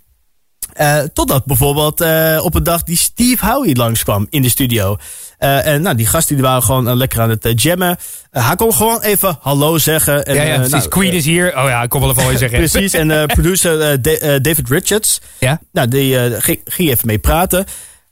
Eh, 0.73 0.99
totdat 0.99 1.45
bijvoorbeeld 1.45 2.01
eh, 2.01 2.39
op 2.43 2.55
een 2.55 2.63
dag 2.63 2.83
die 2.83 2.97
Steve 2.97 3.45
Howie 3.45 3.75
langskwam 3.75 4.27
in 4.29 4.41
de 4.41 4.49
studio. 4.49 4.97
Eh, 5.38 5.65
en 5.67 5.81
nou, 5.81 5.95
die 5.95 6.05
gasten 6.05 6.36
die 6.36 6.43
waren 6.43 6.63
gewoon 6.63 6.97
lekker 6.97 7.21
aan 7.21 7.29
het 7.29 7.62
jammen. 7.62 7.97
Hij 8.31 8.55
kon 8.55 8.73
gewoon 8.73 9.01
even 9.01 9.38
hallo 9.41 9.77
zeggen. 9.77 10.25
En, 10.25 10.36
Ja, 10.36 10.41
ja, 10.43 10.55
precies. 10.55 10.71
nou, 10.71 10.88
Queen 10.88 11.12
is 11.13 11.25
hier. 11.25 11.47
Oh 11.57 11.67
ja, 11.69 11.81
ik 11.83 11.89
kom 11.89 12.01
wel 12.01 12.09
even 12.09 12.23
hooi 12.23 12.38
zeggen. 12.47 12.57
Precies, 12.59 12.93
en 12.93 13.25
producer 13.27 14.01
Da- 14.01 14.39
David 14.39 14.69
Richards. 14.69 15.21
Ja? 15.39 15.59
Nou, 15.71 15.88
die 15.88 16.41
ging, 16.41 16.59
ging 16.65 16.89
even 16.89 17.07
mee 17.07 17.19
praten. 17.19 17.65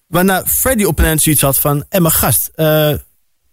Waarna 0.08 0.43
Freddy 0.45 0.84
op 0.84 0.97
een 0.97 1.04
moment 1.04 1.21
zoiets 1.21 1.41
had 1.41 1.60
van... 1.60 1.84
Hé, 1.89 2.00
maar 2.00 2.12
gast, 2.12 2.50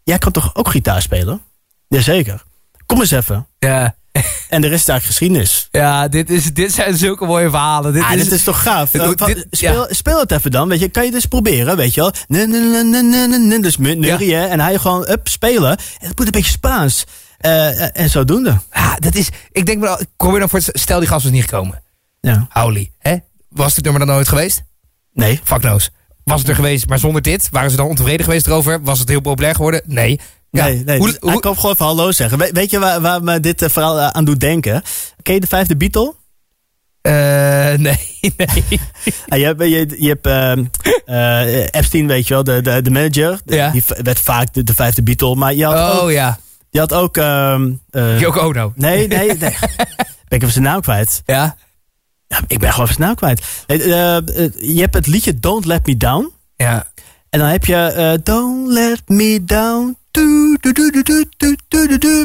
jij 0.03 0.19
kan 0.19 0.33
toch 0.33 0.51
ook 0.55 0.69
gitaar 0.71 1.03
spelen? 1.03 1.41
Jazeker. 1.89 2.43
Kom 2.87 3.01
eens 3.01 3.11
even. 3.11 3.47
Ja. 3.59 3.97
En 4.49 4.61
de 4.61 4.69
rest 4.69 4.81
is 4.81 4.89
eigenlijk 4.89 5.05
geschiedenis. 5.05 5.69
Ja, 5.71 6.09
dit, 6.09 6.31
is, 6.31 6.53
dit 6.55 6.73
zijn 6.73 6.97
zulke 6.97 7.27
mooie 7.27 7.51
verhalen. 7.51 7.93
Dit 7.93 8.03
Ah, 8.03 8.13
is, 8.15 8.23
dit 8.25 8.33
is 8.33 8.45
toch 8.45 8.63
gaaf? 8.63 8.91
Dit- 8.91 9.47
speel, 9.51 9.89
ja. 9.89 9.95
speel 9.95 10.21
het 10.21 10.33
even 10.33 10.51
dan, 10.51 10.69
weet 10.69 10.81
je. 10.81 10.89
Kan 10.89 11.05
je 11.05 11.11
dus 11.11 11.27
proberen, 11.27 11.77
weet 11.77 11.95
je 11.95 12.01
wel. 12.01 12.11
Dus. 13.99 14.29
En 14.29 14.61
hij 14.61 14.79
gewoon, 14.79 15.09
up, 15.11 15.29
spelen. 15.29 15.71
En 16.01 16.09
het 16.09 16.19
moet 16.19 16.27
een 16.27 16.33
beetje 16.33 16.51
Spaans. 16.53 17.05
Eh, 17.39 17.99
en 18.01 18.11
zodoende. 18.11 18.59
ja, 18.73 18.97
dat 18.97 19.15
is, 19.15 19.29
ik 19.53 19.67
denk 19.67 19.81
wel, 19.81 20.01
ik 20.01 20.07
probeer 20.17 20.39
dan 20.39 20.49
voor 20.49 20.61
stel 20.63 20.99
die 20.99 21.09
gast 21.09 21.23
was 21.23 21.33
niet 21.33 21.43
gekomen. 21.43 21.83
Ja. 22.21 22.47
Howley, 22.51 22.93
hè? 22.99 23.17
Was 23.49 23.75
dit 23.75 23.85
nummer 23.85 24.07
dan 24.07 24.15
nooit 24.15 24.29
geweest? 24.29 24.63
Nee. 25.13 25.41
Fuck 25.45 25.61
knows. 25.61 25.91
Was 26.25 26.41
het 26.41 26.49
er 26.49 26.55
geweest, 26.55 26.89
maar 26.89 26.99
zonder 26.99 27.23
dit? 27.23 27.49
Waren 27.51 27.71
ze 27.71 27.77
dan 27.77 27.87
ontevreden 27.87 28.25
geweest 28.25 28.47
erover? 28.47 28.83
Was 28.83 28.99
het 28.99 29.09
heel 29.09 29.21
populair 29.21 29.55
geworden? 29.55 29.83
Nee. 29.87 30.21
Ja, 30.51 30.65
Nee, 30.65 30.85
nee. 30.85 30.99
Hoe, 30.99 31.09
hij 31.09 31.17
hoe- 31.21 31.41
kwam 31.41 31.55
gewoon 31.57 31.73
even 31.73 31.85
hallo 31.87 32.13
zeggen. 32.13 32.39
We- 32.39 32.51
weet 32.53 32.71
je 32.71 32.79
waar, 32.79 33.01
waar 33.01 33.23
me 33.23 33.41
dit 33.41 33.63
eh, 33.63 33.69
verhaal 33.69 33.99
eh, 33.99 34.07
aan 34.07 34.25
doet 34.25 34.41
denken? 34.41 34.83
Ken 35.23 35.35
je 35.35 35.41
de 35.41 35.47
vijfde 35.47 35.77
Beatle? 35.77 36.15
Eh, 37.01 37.13
nee, 37.87 37.99
nee. 38.37 38.81
Ah, 39.29 39.39
je 39.39 39.45
hebt, 39.45 39.63
je, 39.63 39.95
je 39.99 40.09
hebt 40.09 40.27
ehm, 40.27 40.65
eh, 41.05 41.63
Epstein, 41.71 42.07
weet 42.07 42.29
je 42.29 42.35
wel, 42.35 42.45
de, 42.45 42.61
de, 42.63 42.83
de 42.83 42.91
manager. 42.91 43.41
Ja. 43.45 43.71
Die 43.71 43.83
werd 44.03 44.19
vaak 44.19 44.55
de, 44.55 44.63
de 44.63 44.75
vijfde 44.75 45.03
Beatle. 45.03 45.35
Maar 45.35 45.55
je 45.55 45.65
had 45.65 45.95
ook... 45.97 46.03
Oh 46.03 46.11
ja. 46.13 46.39
Je 46.71 46.79
had 46.79 46.93
ook 46.93 47.17
ehm, 47.17 47.73
eh, 47.91 48.21
Yoko 48.21 48.41
Ono. 48.41 48.73
nee, 48.77 49.09
nee, 49.09 49.27
nee. 49.27 49.57
ben 50.29 50.39
ik 50.39 50.43
even 50.43 50.51
zijn 50.53 50.65
naam 50.65 50.81
kwijt. 50.81 51.23
Ja? 51.27 51.57
Ja, 52.27 52.41
ik 52.47 52.59
ben 52.59 52.71
gewoon 52.73 52.85
even 52.89 52.97
zijn 52.97 53.07
naam 53.09 53.17
kwijt. 53.17 53.43
Je 54.61 54.81
hebt 54.81 54.95
het 54.95 55.07
liedje 55.07 55.39
Don't 55.39 55.65
Let 55.65 55.87
Me 55.87 55.97
Down. 55.97 56.33
Ja. 56.57 56.93
En 57.31 57.39
dan 57.39 57.49
heb 57.49 57.65
je 57.65 58.21
Don't 58.23 58.69
Let 58.69 59.03
Me 59.07 59.45
Down. 59.45 59.97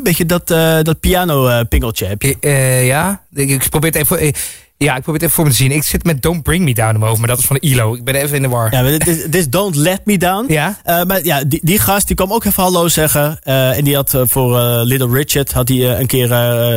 Beetje 0.03 0.25
dat, 0.25 0.51
eh, 0.51 0.81
dat 0.81 0.99
piano-pingeltje 0.99 2.05
eh, 2.05 2.11
heb 2.11 2.21
je. 2.21 2.37
Eh, 2.39 2.85
ja, 2.87 3.23
ik 3.33 3.69
probeer 3.69 3.91
het 3.91 3.99
even... 3.99 4.33
Ja, 4.77 4.95
ik 4.95 5.01
probeer 5.01 5.21
het 5.21 5.29
even 5.29 5.35
voor 5.35 5.43
me 5.43 5.49
te 5.49 5.55
zien. 5.55 5.71
Ik 5.71 5.83
zit 5.83 6.03
met 6.03 6.21
Don't 6.21 6.43
Bring 6.43 6.63
Me 6.63 6.73
Down 6.73 6.95
omhoog, 6.95 7.17
maar 7.17 7.27
dat 7.27 7.39
is 7.39 7.45
van 7.45 7.57
ILO. 7.57 7.95
Ik 7.95 8.03
ben 8.03 8.15
even 8.15 8.35
in 8.35 8.41
de 8.41 8.47
war. 8.47 8.71
Ja, 8.71 8.83
dit, 8.83 9.07
is, 9.07 9.23
is 9.23 9.49
Don't 9.49 9.75
Let 9.75 10.05
Me 10.05 10.17
Down. 10.17 10.53
Ja? 10.53 10.77
Maar 10.83 11.25
ja, 11.25 11.43
die, 11.43 11.59
die, 11.63 11.79
gast 11.79 12.07
die 12.07 12.15
kwam 12.15 12.33
ook 12.33 12.43
even 12.43 12.63
hallo 12.63 12.87
zeggen. 12.87 13.43
En 13.43 13.83
die 13.83 13.95
had 13.95 14.17
voor 14.23 14.59
Little 14.83 15.11
Richard 15.11 15.51
had 15.51 15.67
hij, 15.67 15.99
een 15.99 16.07
keer 16.07 16.27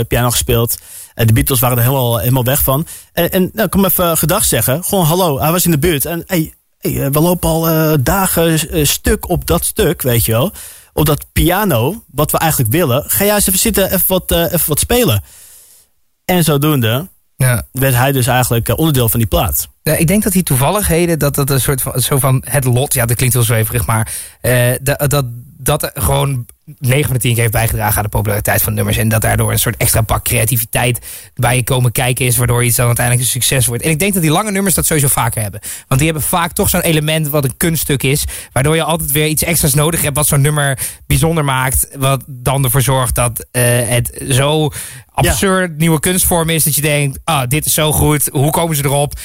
piano 0.05 0.31
gespeeld. 0.31 0.79
de 1.15 1.33
Beatles 1.33 1.61
waren 1.61 1.77
er 1.77 1.83
helemaal, 1.83 2.19
helemaal 2.19 2.45
weg 2.45 2.63
van. 2.63 2.87
en 3.13 3.51
nou, 3.53 3.69
kom 3.69 3.85
even 3.85 4.19
gedag 4.19 4.45
zeggen. 4.45 4.85
Gewoon 4.85 5.05
hallo, 5.05 5.41
hij 5.41 5.53
was 5.53 5.65
in 5.65 5.71
de 5.71 5.79
buurt. 5.79 6.05
En 6.05 6.23
hey, 6.27 6.53
hey 6.79 7.11
we 7.11 7.21
lopen 7.21 7.49
al 7.49 7.97
dagen 8.03 8.59
stuk 8.87 9.29
op 9.29 9.47
dat 9.47 9.65
stuk, 9.65 10.03
weet 10.03 10.25
je 10.25 10.33
wel. 10.33 10.53
Op 10.97 11.07
dat 11.07 11.27
piano, 11.33 12.05
wat 12.11 12.31
we 12.31 12.39
eigenlijk 12.39 12.73
willen. 12.73 13.05
Ga 13.07 13.25
jij 13.25 13.35
eens 13.35 13.47
even 13.47 13.59
zitten, 13.61 13.85
even 13.93 14.05
wat, 14.07 14.31
eh, 14.31 14.43
even 14.43 14.69
wat 14.69 14.79
spelen. 14.79 15.23
En 16.25 16.45
zodoende 16.45 17.09
Ja. 17.37 17.63
werd 17.73 17.95
hij 17.95 18.13
dus 18.13 18.27
eigenlijk 18.27 18.69
eh, 18.69 18.79
onderdeel 18.79 19.09
van 19.09 19.19
die 19.19 19.29
plaat. 19.29 19.69
Ja, 19.83 19.95
ik 19.95 20.07
denk 20.07 20.23
dat 20.23 20.33
die 20.33 20.43
toevalligheden, 20.43 21.19
dat 21.19 21.35
dat 21.35 21.51
een 21.51 21.61
soort 21.61 21.83
van, 21.83 22.01
zo 22.01 22.19
van 22.19 22.43
het 22.47 22.65
lot, 22.65 22.95
ja, 22.95 23.07
dat 23.07 23.17
klinkt 23.17 23.35
heel 23.35 23.45
zweverig, 23.45 23.87
maar 23.87 24.13
eh, 24.41 24.73
dat, 24.83 25.11
dat, 25.11 25.25
dat 25.59 25.91
gewoon 25.95 26.47
9 26.79 27.05
van 27.05 27.15
de 27.15 27.21
10 27.21 27.33
keer 27.33 27.41
heeft 27.41 27.53
bijgedragen 27.53 27.97
aan 27.97 28.03
de 28.03 28.09
populariteit 28.09 28.63
van 28.63 28.75
nummers. 28.75 28.97
En 28.97 29.09
dat 29.09 29.21
daardoor 29.21 29.53
een 29.53 29.59
soort 29.59 29.77
extra 29.77 30.01
pak 30.01 30.25
creativiteit 30.25 31.07
bij 31.35 31.57
je 31.57 31.65
komen 31.65 31.93
kijken 31.93 32.27
is, 32.27 32.37
waardoor 32.37 32.65
iets 32.65 32.77
dan 32.77 32.87
uiteindelijk 32.87 33.27
een 33.27 33.33
succes 33.33 33.67
wordt. 33.67 33.83
En 33.83 33.91
ik 33.91 33.99
denk 33.99 34.13
dat 34.13 34.23
die 34.23 34.31
lange 34.31 34.51
nummers 34.51 34.75
dat 34.75 34.87
sowieso 34.87 35.09
vaker 35.09 35.43
hebben. 35.43 35.61
Want 35.89 36.01
die 36.01 36.11
hebben 36.11 36.29
vaak 36.29 36.53
toch 36.53 36.69
zo'n 36.69 36.81
element 36.81 37.29
wat 37.29 37.45
een 37.45 37.57
kunststuk 37.57 38.03
is, 38.03 38.25
waardoor 38.53 38.75
je 38.75 38.83
altijd 38.83 39.13
weer 39.13 39.27
iets 39.27 39.43
extra's 39.43 39.75
nodig 39.75 40.03
hebt 40.03 40.17
wat 40.17 40.27
zo'n 40.27 40.41
nummer 40.41 40.79
bijzonder 41.07 41.45
maakt. 41.45 41.89
Wat 41.97 42.25
dan 42.27 42.65
ervoor 42.65 42.83
zorgt 42.83 43.15
dat 43.15 43.47
eh, 43.51 43.63
het 43.89 44.23
zo 44.29 44.71
absurd 45.13 45.79
nieuwe 45.79 46.01
kunstvorm 46.01 46.49
is 46.51 46.65
dat 46.65 46.75
je 46.75 46.81
denkt, 46.81 47.19
ah, 47.25 47.49
dit 47.49 47.67
is 47.67 47.75
zo 47.75 47.93
goed, 47.93 48.29
hoe 48.33 48.51
komen 48.51 48.77
ze 48.77 48.85
erop? 48.85 49.19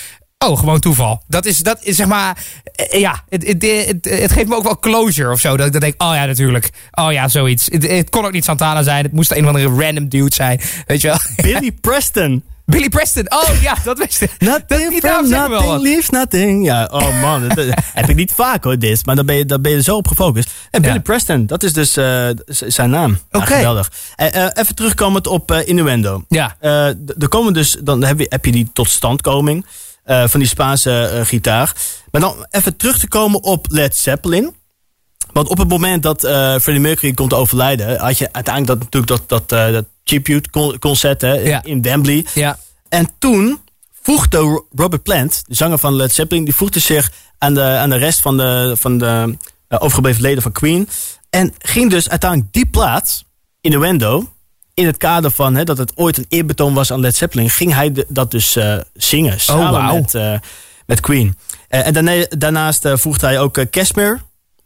Oh, 0.45 0.59
gewoon 0.59 0.79
toeval. 0.79 1.23
Dat 1.27 1.45
is, 1.45 1.57
dat 1.57 1.77
is 1.81 1.95
zeg 1.95 2.07
maar. 2.07 2.37
eh, 2.75 2.99
Ja, 2.99 3.23
het, 3.29 3.47
het, 3.47 3.61
het, 3.61 4.19
het 4.19 4.31
geeft 4.31 4.47
me 4.47 4.55
ook 4.55 4.63
wel 4.63 4.79
closure 4.79 5.31
of 5.31 5.39
zo. 5.39 5.57
Dat 5.57 5.65
ik 5.65 5.71
dan 5.71 5.81
denk, 5.81 6.01
oh 6.03 6.11
ja, 6.13 6.25
natuurlijk. 6.25 6.69
Oh 6.91 7.11
ja, 7.11 7.27
zoiets. 7.27 7.65
Het, 7.71 7.87
het 7.87 8.09
kon 8.09 8.25
ook 8.25 8.31
niet 8.31 8.43
Santana 8.45 8.83
zijn. 8.83 9.03
Het 9.03 9.13
moest 9.13 9.31
een 9.31 9.47
of 9.47 9.55
andere 9.55 9.83
random 9.85 10.07
dude 10.09 10.33
zijn. 10.35 10.61
Weet 10.85 11.01
je 11.01 11.07
wel? 11.07 11.17
Billy 11.51 11.71
Preston. 11.71 12.43
Billy 12.65 12.89
Preston. 12.89 13.31
Oh 13.31 13.61
ja, 13.61 13.75
dat 13.83 13.97
wist 13.97 14.21
ik. 14.21 14.31
Nothing 14.39 14.97
from 15.03 15.29
nothing 15.29 15.81
leaves 15.81 16.09
nothing. 16.09 16.65
Ja, 16.65 16.87
oh 16.91 17.21
man. 17.21 17.47
dat, 17.47 17.65
heb 17.93 18.09
ik 18.09 18.15
niet 18.15 18.31
vaak 18.31 18.63
hoor, 18.63 18.79
dit. 18.79 19.05
Maar 19.05 19.15
dan 19.15 19.25
ben 19.25 19.35
je, 19.35 19.45
dan 19.45 19.61
ben 19.61 19.71
je 19.71 19.83
zo 19.83 19.95
op 19.95 20.07
gefocust. 20.07 20.49
En 20.71 20.81
Billy 20.81 20.93
Ja. 20.93 20.99
Preston, 21.01 21.45
dat 21.45 21.63
is 21.63 21.73
dus 21.73 21.97
eh, 21.97 22.27
zijn 22.45 22.89
naam. 22.89 23.19
Oké. 23.31 23.45
geweldig. 23.45 23.91
Eh, 24.15 24.27
even 24.53 24.75
terugkomend 24.75 25.27
op 25.27 25.51
eh, 25.51 25.67
Innuendo. 25.67 26.23
Ja. 26.29 26.55
Er 26.59 27.27
komen 27.29 27.53
dus, 27.53 27.77
dan 27.83 28.03
heb 28.03 28.19
je, 28.19 28.25
heb 28.29 28.45
je 28.45 28.51
die 28.51 28.69
totstandkoming 28.73 29.65
eh, 30.11 30.27
van 30.27 30.39
die 30.39 30.49
Spaanse 30.49 31.05
eh, 31.05 31.25
gitaar. 31.25 31.75
Maar 32.11 32.21
dan 32.21 32.45
even 32.49 32.75
terug 32.77 32.99
te 32.99 33.07
komen 33.07 33.43
op 33.43 33.65
Led 33.69 33.95
Zeppelin. 33.97 34.55
Want 35.33 35.47
op 35.47 35.57
het 35.57 35.67
moment 35.69 36.03
dat 36.03 36.23
eh, 36.23 36.31
Freddie 36.33 36.79
Mercury 36.79 37.13
komt 37.13 37.33
overlijden, 37.33 37.99
had 37.99 38.17
je 38.17 38.29
uiteindelijk 38.33 38.79
dat, 38.79 38.91
natuurlijk 38.91 39.27
dat, 39.27 39.49
dat, 39.49 39.73
dat 39.73 39.85
tribute 40.03 40.49
con- 40.49 40.79
concert 40.79 41.21
hè, 41.21 41.33
Ja. 41.33 41.63
in 41.63 41.81
Wembley. 41.81 42.25
Ja. 42.33 42.57
En 42.89 43.09
toen 43.19 43.59
voegde 44.01 44.37
Ro- 44.37 44.67
Robert 44.75 45.03
Plant, 45.03 45.43
de 45.47 45.55
zanger 45.55 45.77
van 45.77 45.95
Led 45.95 46.11
Zeppelin, 46.13 46.43
die 46.43 46.55
voegde 46.55 46.79
zich 46.79 47.11
aan 47.37 47.53
de, 47.53 47.63
aan 47.63 47.89
de 47.89 47.95
rest 47.95 48.19
van 48.19 48.37
de, 48.37 48.75
van 48.79 48.97
de 48.97 49.37
overgebleven 49.67 50.21
leden 50.21 50.41
van 50.43 50.51
Queen. 50.51 50.89
En 51.29 51.53
ging 51.57 51.89
dus 51.89 52.09
uiteindelijk 52.09 52.53
die 52.53 52.65
plaat, 52.65 53.23
Innuendo, 53.61 54.33
in 54.81 54.87
het 54.87 54.97
kader 54.97 55.31
van 55.31 55.55
hè, 55.55 55.63
dat 55.63 55.77
het 55.77 55.97
ooit 55.97 56.17
een 56.17 56.25
eerbetoon 56.29 56.73
was 56.73 56.91
aan 56.91 56.99
Led 56.99 57.15
Zeppelin, 57.15 57.49
ging 57.49 57.73
hij 57.73 57.91
de- 57.91 58.05
dat 58.09 58.31
dus 58.31 58.55
eh, 58.55 58.77
zingen 58.93 59.39
samen 59.39 59.71
wauw. 59.71 59.93
met, 59.95 60.15
eh, 60.15 60.33
met 60.85 60.99
Queen. 60.99 61.37
Eh, 61.67 61.87
en 61.87 61.93
daarna, 61.93 62.25
daarnaast 62.37 62.87
voegde 62.93 63.25
hij 63.25 63.39
ook 63.39 63.69
Cashmere 63.69 64.17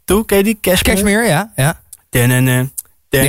toe. 0.05 0.25
Ken 0.25 0.37
je 0.37 0.43
die? 0.43 0.57
Cashmere. 0.61 0.95
Cashmere, 0.95 1.27
ja. 1.27 1.51
Ja, 1.55 1.81
Danana, 2.09 2.67
ja. 3.09 3.23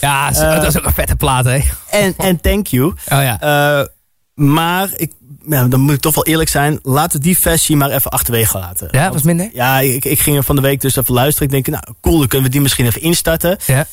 ja 0.00 0.30
dat 0.60 0.66
is 0.66 0.78
ook 0.78 0.84
een 0.84 0.92
vette 0.92 1.16
plaat, 1.16 1.44
hè. 1.44 1.60
En, 1.90 2.14
en 2.16 2.40
Thank 2.40 2.66
You. 2.66 2.86
Oh 2.86 2.94
ja. 3.22 3.88
Maar 4.34 4.88
ik, 4.96 5.12
ja, 5.48 5.64
dan 5.68 5.80
moet 5.80 5.94
ik 5.94 6.00
toch 6.00 6.14
wel 6.14 6.24
eerlijk 6.26 6.48
zijn. 6.50 6.78
Laten 6.82 7.20
die 7.20 7.38
versie 7.38 7.76
maar 7.76 7.90
even 7.90 8.10
achterwege 8.10 8.58
laten. 8.58 8.88
Ja, 8.90 9.12
was 9.12 9.22
minder? 9.22 9.50
Ja, 9.52 9.78
ik, 9.80 10.04
ik 10.04 10.20
ging 10.20 10.36
er 10.36 10.42
van 10.42 10.56
de 10.56 10.62
week 10.62 10.80
dus 10.80 10.96
even 10.96 11.14
luisteren. 11.14 11.48
Ik 11.48 11.64
denk, 11.64 11.66
nou 11.82 11.96
cool, 12.00 12.18
dan 12.18 12.26
kunnen 12.28 12.46
we 12.46 12.52
die 12.52 12.60
misschien 12.62 12.86
even 12.86 13.00
instarten. 13.02 13.56
Ja. 13.66 13.86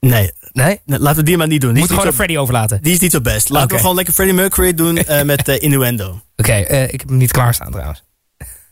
Nee, 0.00 0.32
Nee? 0.52 0.80
laten 0.84 1.16
we 1.16 1.22
die 1.22 1.36
maar 1.36 1.46
niet 1.46 1.60
doen. 1.60 1.72
Die, 1.72 1.80
Moet 1.80 1.90
gewoon 1.90 2.06
aan 2.06 2.12
Freddy 2.12 2.36
overlaten. 2.36 2.78
die 2.82 2.92
is 2.92 2.98
niet 2.98 3.12
zo 3.12 3.20
best. 3.20 3.48
Laten 3.48 3.68
we 3.70 3.78
gewoon 3.78 3.94
lekker 3.94 4.14
Freddie 4.14 4.36
Mercury 4.36 4.74
doen 4.74 4.96
eh, 5.04 5.22
met 5.22 5.48
eh, 5.48 5.62
Innuendo. 5.62 6.20
Oké, 6.36 6.52
eh, 6.52 6.82
ik 6.82 7.00
heb 7.00 7.08
hem 7.08 7.18
niet 7.18 7.32
klaarstaan 7.32 7.70
trouwens. 7.70 8.04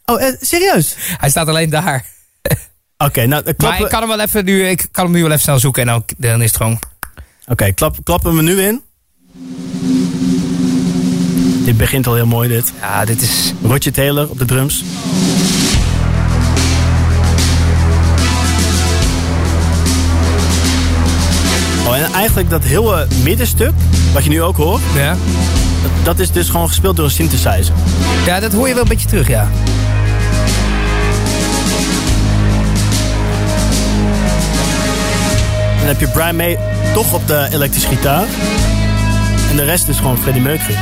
Oh, 0.04 0.22
serieus? 0.40 0.94
Hij 0.98 1.30
staat 1.30 1.48
alleen 1.48 1.70
daar. 1.70 2.06
Oké, 3.06 3.26
nou, 3.26 3.42
Maar 3.56 3.80
ik 3.80 3.88
kan 3.88 4.00
hem 4.00 4.08
wel 4.08 4.20
even 4.20 4.44
nu, 4.44 4.68
ik 4.68 4.86
kan 4.90 5.04
hem 5.04 5.12
nu 5.14 5.20
wel 5.22 5.30
even 5.30 5.42
snel 5.42 5.58
zoeken 5.58 5.82
en 5.82 5.88
dan, 5.88 6.04
dan 6.16 6.42
is 6.42 6.48
het 6.48 6.56
gewoon. 6.56 6.78
Oké, 7.46 7.72
klap, 7.72 7.96
klappen 8.02 8.36
we 8.36 8.42
nu 8.42 8.60
in. 8.60 8.82
Dit 11.64 11.76
begint 11.76 12.06
al 12.06 12.14
heel 12.14 12.26
mooi, 12.26 12.48
dit. 12.48 12.72
Ja, 12.80 13.04
dit 13.04 13.22
is. 13.22 13.52
Roger 13.62 13.92
Taylor 13.92 14.30
op 14.30 14.38
de 14.38 14.44
drums. 14.44 14.84
Eigenlijk 22.16 22.50
dat 22.50 22.64
hele 22.64 23.06
middenstuk, 23.22 23.72
wat 24.12 24.24
je 24.24 24.30
nu 24.30 24.42
ook 24.42 24.56
hoort, 24.56 24.80
Ja. 24.94 25.16
dat, 25.82 25.90
dat 26.04 26.18
is 26.18 26.30
dus 26.30 26.48
gewoon 26.48 26.68
gespeeld 26.68 26.96
door 26.96 27.04
een 27.04 27.10
synthesizer. 27.10 27.74
ja, 28.26 28.40
dat 28.40 28.52
hoor 28.52 28.68
je 28.68 28.74
wel 28.74 28.82
een 28.82 28.88
beetje 28.88 29.08
terug, 29.08 29.28
ja. 29.28 29.48
Dan 35.78 35.86
heb 35.86 36.00
je 36.00 36.08
Brian 36.08 36.36
May 36.36 36.58
toch 36.94 37.12
op 37.12 37.26
de 37.26 37.48
elektrische 37.52 37.88
gitaar. 37.88 38.24
En 39.50 39.56
de 39.56 39.64
rest 39.64 39.88
is 39.88 39.96
gewoon 39.96 40.18
Freddie 40.18 40.42
Mercury. 40.42 40.76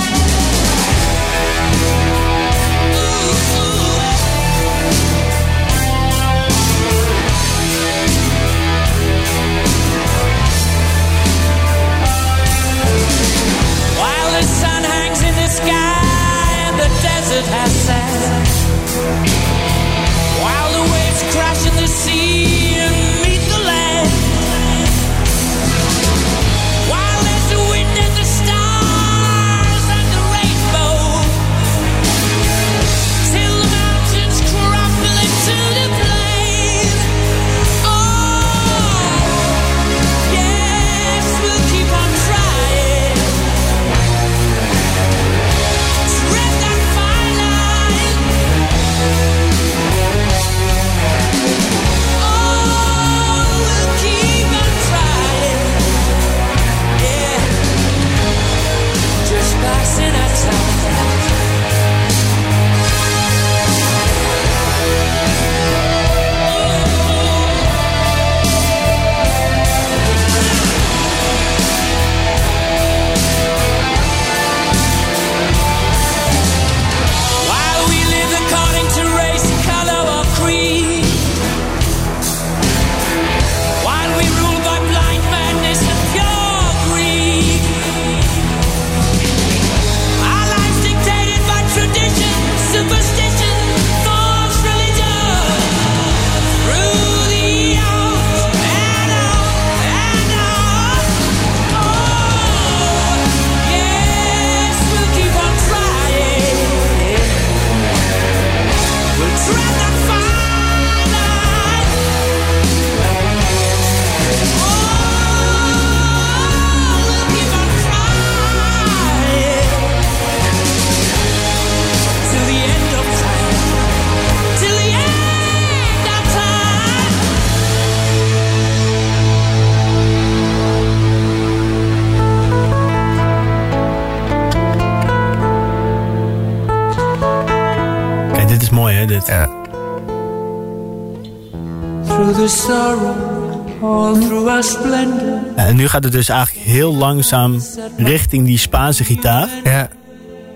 En 145.74 145.80
nu 145.80 145.88
gaat 145.88 146.04
het 146.04 146.12
dus 146.12 146.28
eigenlijk 146.28 146.66
heel 146.66 146.94
langzaam 146.94 147.62
richting 147.96 148.46
die 148.46 148.58
Spaanse 148.58 149.04
gitaar. 149.04 149.48
Ja. 149.64 149.88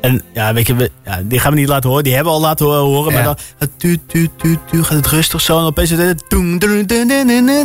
En 0.00 0.22
ja, 0.32 0.52
weet 0.54 0.66
je, 0.66 0.74
we, 0.74 0.90
ja, 1.04 1.20
die 1.24 1.38
gaan 1.38 1.52
we 1.52 1.58
niet 1.58 1.68
laten 1.68 1.88
horen. 1.88 2.04
Die 2.04 2.14
hebben 2.14 2.32
we 2.32 2.38
al 2.38 2.44
laten 2.44 2.66
ho- 2.66 2.84
horen. 2.84 3.12
Maar 3.12 3.22
dan 3.24 3.36
gaat, 3.58 3.68
tu, 3.76 3.98
tu, 4.06 4.28
tu, 4.36 4.58
tu, 4.70 4.82
gaat 4.84 4.96
het 4.96 5.06
rustig 5.06 5.40
zo. 5.40 5.58
En 5.58 5.64
opeens... 5.64 5.90
het- 5.90 6.24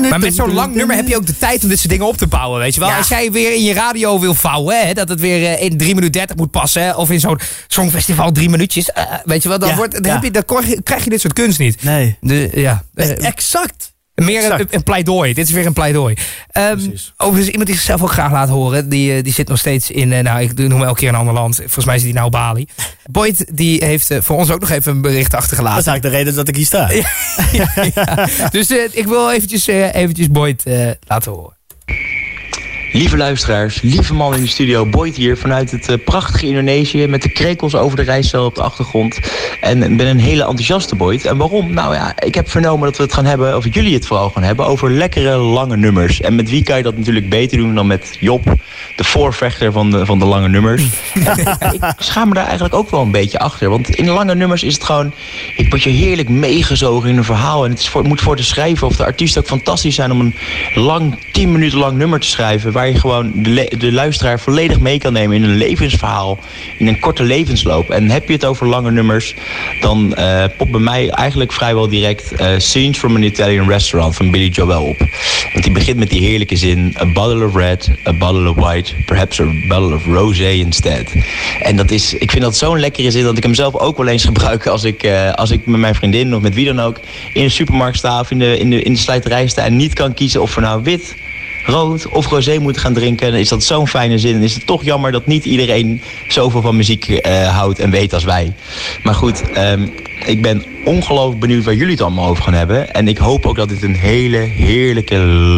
Maar 0.09 0.19
met 0.19 0.35
zo'n 0.35 0.53
lang 0.53 0.75
nummer 0.75 0.95
heb 0.95 1.07
je 1.07 1.15
ook 1.15 1.25
de 1.25 1.37
tijd 1.37 1.63
om 1.63 1.69
dit 1.69 1.77
soort 1.77 1.89
dingen 1.89 2.07
op 2.07 2.17
te 2.17 2.27
bouwen, 2.27 2.59
weet 2.59 2.73
je 2.73 2.79
wel. 2.79 2.89
Ja. 2.89 2.97
Als 2.97 3.07
jij 3.07 3.31
weer 3.31 3.53
in 3.55 3.63
je 3.63 3.73
radio 3.73 4.19
wil 4.19 4.33
vouwen, 4.33 4.87
hè, 4.87 4.93
dat 4.93 5.09
het 5.09 5.19
weer 5.19 5.43
eh, 5.45 5.63
in 5.63 5.77
3 5.77 5.95
minuten 5.95 6.11
30 6.11 6.35
moet 6.35 6.51
passen, 6.51 6.83
hè, 6.83 6.91
of 6.93 7.09
in 7.11 7.19
zo'n 7.19 7.39
songfestival 7.67 8.31
drie 8.31 8.49
minuutjes, 8.49 8.91
eh, 8.91 9.03
weet 9.25 9.43
je 9.43 9.49
wel, 9.49 9.59
dan, 9.59 9.75
wordt, 9.75 10.03
dan, 10.03 10.11
heb 10.11 10.23
je, 10.23 10.31
dan 10.31 10.43
krijg 10.83 11.03
je- 11.03 11.09
dit 11.09 11.21
soort 11.21 11.33
kunst 11.33 11.59
niet. 11.59 11.83
Nee. 11.83 12.17
De, 12.21 12.49
ja. 12.53 12.83
eh, 12.95 13.25
Exact. 13.25 13.92
Meer 14.15 14.67
een, 14.69 14.83
pleidooi. 14.83 15.33
Dit 15.33 15.47
is 15.47 15.53
weer 15.53 15.65
een 15.65 15.73
pleidooi. 15.73 16.15
Precies. 16.51 17.13
overigens, 17.17 17.49
iemand 17.49 17.67
die 17.67 17.75
zichzelf 17.75 18.01
ook 18.01 18.11
graag 18.11 18.31
laat 18.31 18.49
horen. 18.49 18.89
Die, 18.89 19.15
eh, 19.15 19.23
die 19.23 19.33
zit 19.33 19.47
nog 19.47 19.59
steeds 19.59 19.91
in, 19.91 20.11
eh, 20.11 20.23
nou, 20.23 20.41
ik 20.41 20.57
noem 20.57 20.83
elke 20.83 20.99
keer 20.99 21.09
een 21.09 21.15
ander 21.15 21.33
land. 21.33 21.55
Volgens 21.55 21.85
mij 21.85 21.97
zit 21.97 22.03
hij 22.05 22.13
nou 22.13 22.29
Bali. 22.29 22.67
Boyd, 23.11 23.45
die 23.57 23.85
heeft 23.85 24.11
eh, 24.11 24.21
voor 24.21 24.37
ons 24.37 24.51
ook 24.51 24.59
nog 24.59 24.69
even 24.69 24.91
een 24.91 25.01
bericht 25.01 25.31
Dat 25.31 25.39
is 25.39 25.45
achtergelaten. 25.45 25.85
eigenlijk 25.85 26.01
de 26.03 26.09
reden 26.21 26.35
dat 26.35 26.47
ik 26.47 26.55
hier 26.55 26.65
sta. 26.65 26.89
Ja. 27.51 28.27
Dus 28.49 28.69
ik 28.71 29.05
wil 29.05 29.31
eventjes, 29.31 29.67
eventjes 29.67 30.27
Boyd 30.29 30.63
laten 31.07 31.31
horen. 31.31 31.57
Lieve 32.93 33.17
luisteraars, 33.17 33.81
lieve 33.81 34.13
man 34.13 34.35
in 34.35 34.41
de 34.41 34.47
studio, 34.47 34.85
Boyd 34.85 35.15
hier 35.15 35.37
vanuit 35.37 35.71
het 35.71 35.89
eh, 35.89 35.95
prachtige 36.05 36.47
Indonesië 36.47 37.07
met 37.07 37.21
de 37.21 37.29
krekels 37.29 37.75
over 37.75 37.97
de 37.97 38.03
rijstel 38.03 38.45
op 38.45 38.55
de 38.55 38.61
achtergrond. 38.61 39.19
En 39.61 39.83
ik 39.83 39.97
ben 39.97 40.07
een 40.07 40.19
hele 40.19 40.41
enthousiaste 40.41 40.95
Boyd. 40.95 41.25
En 41.25 41.37
waarom? 41.37 41.73
Nou 41.73 41.93
ja, 41.93 42.13
ik 42.19 42.35
heb 42.35 42.49
vernomen 42.49 42.87
dat 42.87 42.97
we 42.97 43.03
het 43.03 43.13
gaan 43.13 43.25
hebben, 43.25 43.57
of 43.57 43.73
jullie 43.73 43.93
het 43.93 44.05
vooral 44.05 44.29
gaan 44.29 44.43
hebben, 44.43 44.65
over 44.65 44.91
lekkere 44.91 45.37
lange 45.37 45.77
nummers. 45.77 46.21
En 46.21 46.35
met 46.35 46.49
wie 46.49 46.63
kan 46.63 46.77
je 46.77 46.83
dat 46.83 46.97
natuurlijk 46.97 47.29
beter 47.29 47.57
doen 47.57 47.75
dan 47.75 47.87
met 47.87 48.17
Job, 48.19 48.43
de 48.95 49.03
voorvechter 49.03 49.71
van 49.71 49.91
de, 49.91 50.05
van 50.05 50.19
de 50.19 50.25
lange 50.25 50.49
nummers. 50.49 50.83
Ik 51.71 51.93
schaam 51.97 52.27
me 52.27 52.33
daar 52.33 52.45
eigenlijk 52.45 52.75
ook 52.75 52.89
wel 52.89 53.01
een 53.01 53.11
beetje 53.11 53.39
achter. 53.39 53.69
Want 53.69 53.89
in 53.89 54.09
lange 54.09 54.35
nummers 54.35 54.63
is 54.63 54.73
het 54.73 54.83
gewoon, 54.83 55.13
ik 55.55 55.69
word 55.69 55.83
je 55.83 55.89
heerlijk 55.89 56.29
meegezogen 56.29 57.09
in 57.09 57.17
een 57.17 57.23
verhaal. 57.23 57.63
En 57.63 57.69
het 57.69 57.79
is 57.79 57.89
voor, 57.89 58.03
moet 58.03 58.21
voor 58.21 58.35
de 58.35 58.43
schrijver 58.43 58.87
of 58.87 58.95
de 58.95 59.05
artiest 59.05 59.37
ook 59.37 59.47
fantastisch 59.47 59.95
zijn 59.95 60.11
om 60.11 60.19
een 60.19 60.35
lang, 60.75 61.15
10 61.31 61.51
minuten 61.51 61.77
lang 61.77 61.97
nummer 61.97 62.19
te 62.19 62.27
schrijven. 62.27 62.71
Waar 62.71 62.82
je 62.87 62.99
gewoon 62.99 63.31
de, 63.35 63.71
de 63.77 63.91
luisteraar 63.91 64.39
volledig 64.39 64.79
mee 64.79 64.99
kan 64.99 65.13
nemen 65.13 65.35
in 65.35 65.43
een 65.43 65.57
levensverhaal. 65.57 66.39
In 66.77 66.87
een 66.87 66.99
korte 66.99 67.23
levensloop. 67.23 67.89
En 67.89 68.09
heb 68.09 68.27
je 68.27 68.33
het 68.33 68.45
over 68.45 68.67
lange 68.67 68.91
nummers, 68.91 69.35
dan 69.81 70.15
popt 70.57 70.71
bij 70.71 70.79
mij 70.79 71.09
eigenlijk 71.09 71.51
vrijwel 71.51 71.87
direct 71.87 72.31
eh, 72.31 72.47
Scenes 72.57 72.97
from 72.97 73.15
an 73.15 73.23
Italian 73.23 73.67
Restaurant 73.67 74.15
van 74.15 74.31
Billy 74.31 74.47
Joel 74.47 74.83
op. 74.83 74.97
Want 75.51 75.63
die 75.63 75.73
begint 75.73 75.97
met 75.97 76.09
die 76.09 76.21
heerlijke 76.21 76.55
zin: 76.55 76.95
A 76.99 77.05
bottle 77.05 77.45
of 77.45 77.55
red, 77.55 77.89
a 78.07 78.13
bottle 78.13 78.49
of 78.49 78.55
white, 78.55 78.93
perhaps 79.05 79.39
a 79.39 79.45
bottle 79.67 79.95
of 79.95 80.05
rosé 80.05 80.49
instead. 80.49 81.13
En 81.61 81.75
dat 81.75 81.91
is, 81.91 82.13
ik 82.13 82.31
vind 82.31 82.43
dat 82.43 82.57
zo'n 82.57 82.79
lekkere 82.79 83.11
zin 83.11 83.23
dat 83.23 83.37
ik 83.37 83.43
hem 83.43 83.53
zelf 83.53 83.75
ook 83.75 83.97
wel 83.97 84.07
eens 84.07 84.25
gebruik 84.25 84.67
als 84.67 84.83
ik, 84.83 85.03
eh, 85.03 85.33
als 85.33 85.51
ik 85.51 85.65
met 85.65 85.79
mijn 85.79 85.95
vriendin 85.95 86.35
of 86.35 86.41
met 86.41 86.53
wie 86.53 86.65
dan 86.65 86.79
ook 86.79 86.99
in 87.33 87.43
de 87.43 87.49
supermarkt 87.49 87.97
sta 87.97 88.19
of 88.19 88.31
in 88.31 88.39
de, 88.39 88.59
in 88.59 88.69
de, 88.69 88.81
in 88.81 88.97
slijterij 88.97 89.47
sta 89.47 89.63
en 89.63 89.75
niet 89.75 89.93
kan 89.93 90.13
kiezen 90.13 90.41
of 90.41 90.55
we 90.55 90.61
nou 90.61 90.83
wit 90.83 91.15
rood 91.65 92.07
of 92.07 92.27
rosé 92.27 92.57
moeten 92.57 92.81
gaan 92.81 92.93
drinken, 92.93 93.31
dan 93.31 93.39
is 93.39 93.49
dat 93.49 93.63
zo'n 93.63 93.87
fijne 93.87 94.17
zin. 94.17 94.35
En 94.35 94.43
is 94.43 94.53
het 94.53 94.65
toch 94.65 94.83
jammer 94.83 95.11
dat 95.11 95.25
niet 95.25 95.45
iedereen 95.45 96.01
zoveel 96.27 96.61
van 96.61 96.75
muziek 96.75 97.09
eh, 97.09 97.57
houdt 97.57 97.79
en 97.79 97.89
weet 97.89 98.13
als 98.13 98.23
wij. 98.23 98.53
Maar 99.03 99.15
goed, 99.15 99.51
ehm, 99.51 99.87
ik 100.25 100.41
ben 100.41 100.65
ongelooflijk 100.85 101.39
benieuwd 101.39 101.63
waar 101.63 101.73
jullie 101.73 101.91
het 101.91 102.01
allemaal 102.01 102.27
over 102.27 102.43
gaan 102.43 102.53
hebben. 102.53 102.93
En 102.93 103.07
ik 103.07 103.17
hoop 103.17 103.45
ook 103.45 103.55
dat 103.55 103.69
dit 103.69 103.83
een 103.83 103.95
hele 103.95 104.37
heerlijke, 104.37 105.17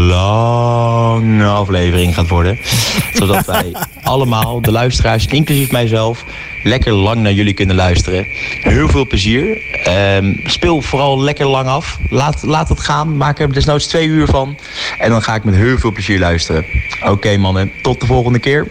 lange 0.09 1.45
aflevering 1.45 2.13
gaat 2.13 2.27
worden. 2.27 2.59
Zodat 3.13 3.45
wij 3.45 3.71
allemaal, 4.03 4.61
de 4.61 4.71
luisteraars, 4.71 5.25
inclusief 5.25 5.71
mijzelf, 5.71 6.25
lekker 6.63 6.93
lang 6.93 7.21
naar 7.21 7.31
jullie 7.31 7.53
kunnen 7.53 7.75
luisteren. 7.75 8.25
Heel 8.61 8.89
veel 8.89 9.07
plezier. 9.07 9.61
Ehm, 9.83 10.33
speel 10.45 10.81
vooral 10.81 11.21
lekker 11.21 11.47
lang 11.47 11.67
af. 11.67 11.99
Laat, 12.09 12.43
laat 12.43 12.69
het 12.69 12.79
gaan. 12.79 13.17
Maak 13.17 13.39
er 13.39 13.53
desnoods 13.53 13.87
twee 13.87 14.07
uur 14.07 14.27
van. 14.27 14.57
En 14.99 15.09
dan 15.09 15.21
ga 15.21 15.35
ik 15.35 15.43
met 15.43 15.55
heel 15.55 15.77
veel 15.77 15.91
plezier 15.91 16.19
luisteren. 16.19 16.65
Oké 17.09 17.37
mannen, 17.37 17.71
tot 17.81 17.99
de 17.99 18.05
volgende 18.05 18.39
keer. 18.39 18.67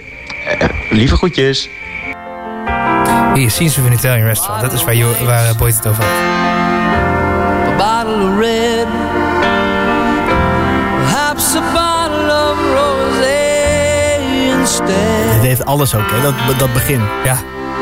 Eh, 0.59 0.69
lieve 0.91 1.17
groetjes. 1.17 1.69
Hier, 3.35 3.51
Scenes 3.51 3.79
of 3.79 3.87
an 3.87 3.93
Italian 3.93 4.27
Restaurant. 4.27 4.61
Dat 4.63 4.73
is 4.73 4.85
waar, 4.85 4.95
Jo- 4.95 5.25
waar 5.25 5.49
eh, 5.49 5.57
Boyd 5.57 5.75
het 5.77 5.87
over 5.87 6.05
had. 6.05 6.13
A 7.73 7.77
bottle 7.77 8.29
of 8.29 8.39
red, 8.39 8.87
perhaps 10.99 11.55
a 11.57 11.61
bottle 11.73 12.33
of 12.51 12.59
rosé 12.75 13.43
instead. 14.59 15.35
Het 15.35 15.43
heeft 15.43 15.65
alles 15.65 15.95
ook, 15.95 16.11
hè, 16.11 16.21
dat, 16.23 16.59
dat 16.59 16.73
begin. 16.73 17.01
Ja. 17.25 17.37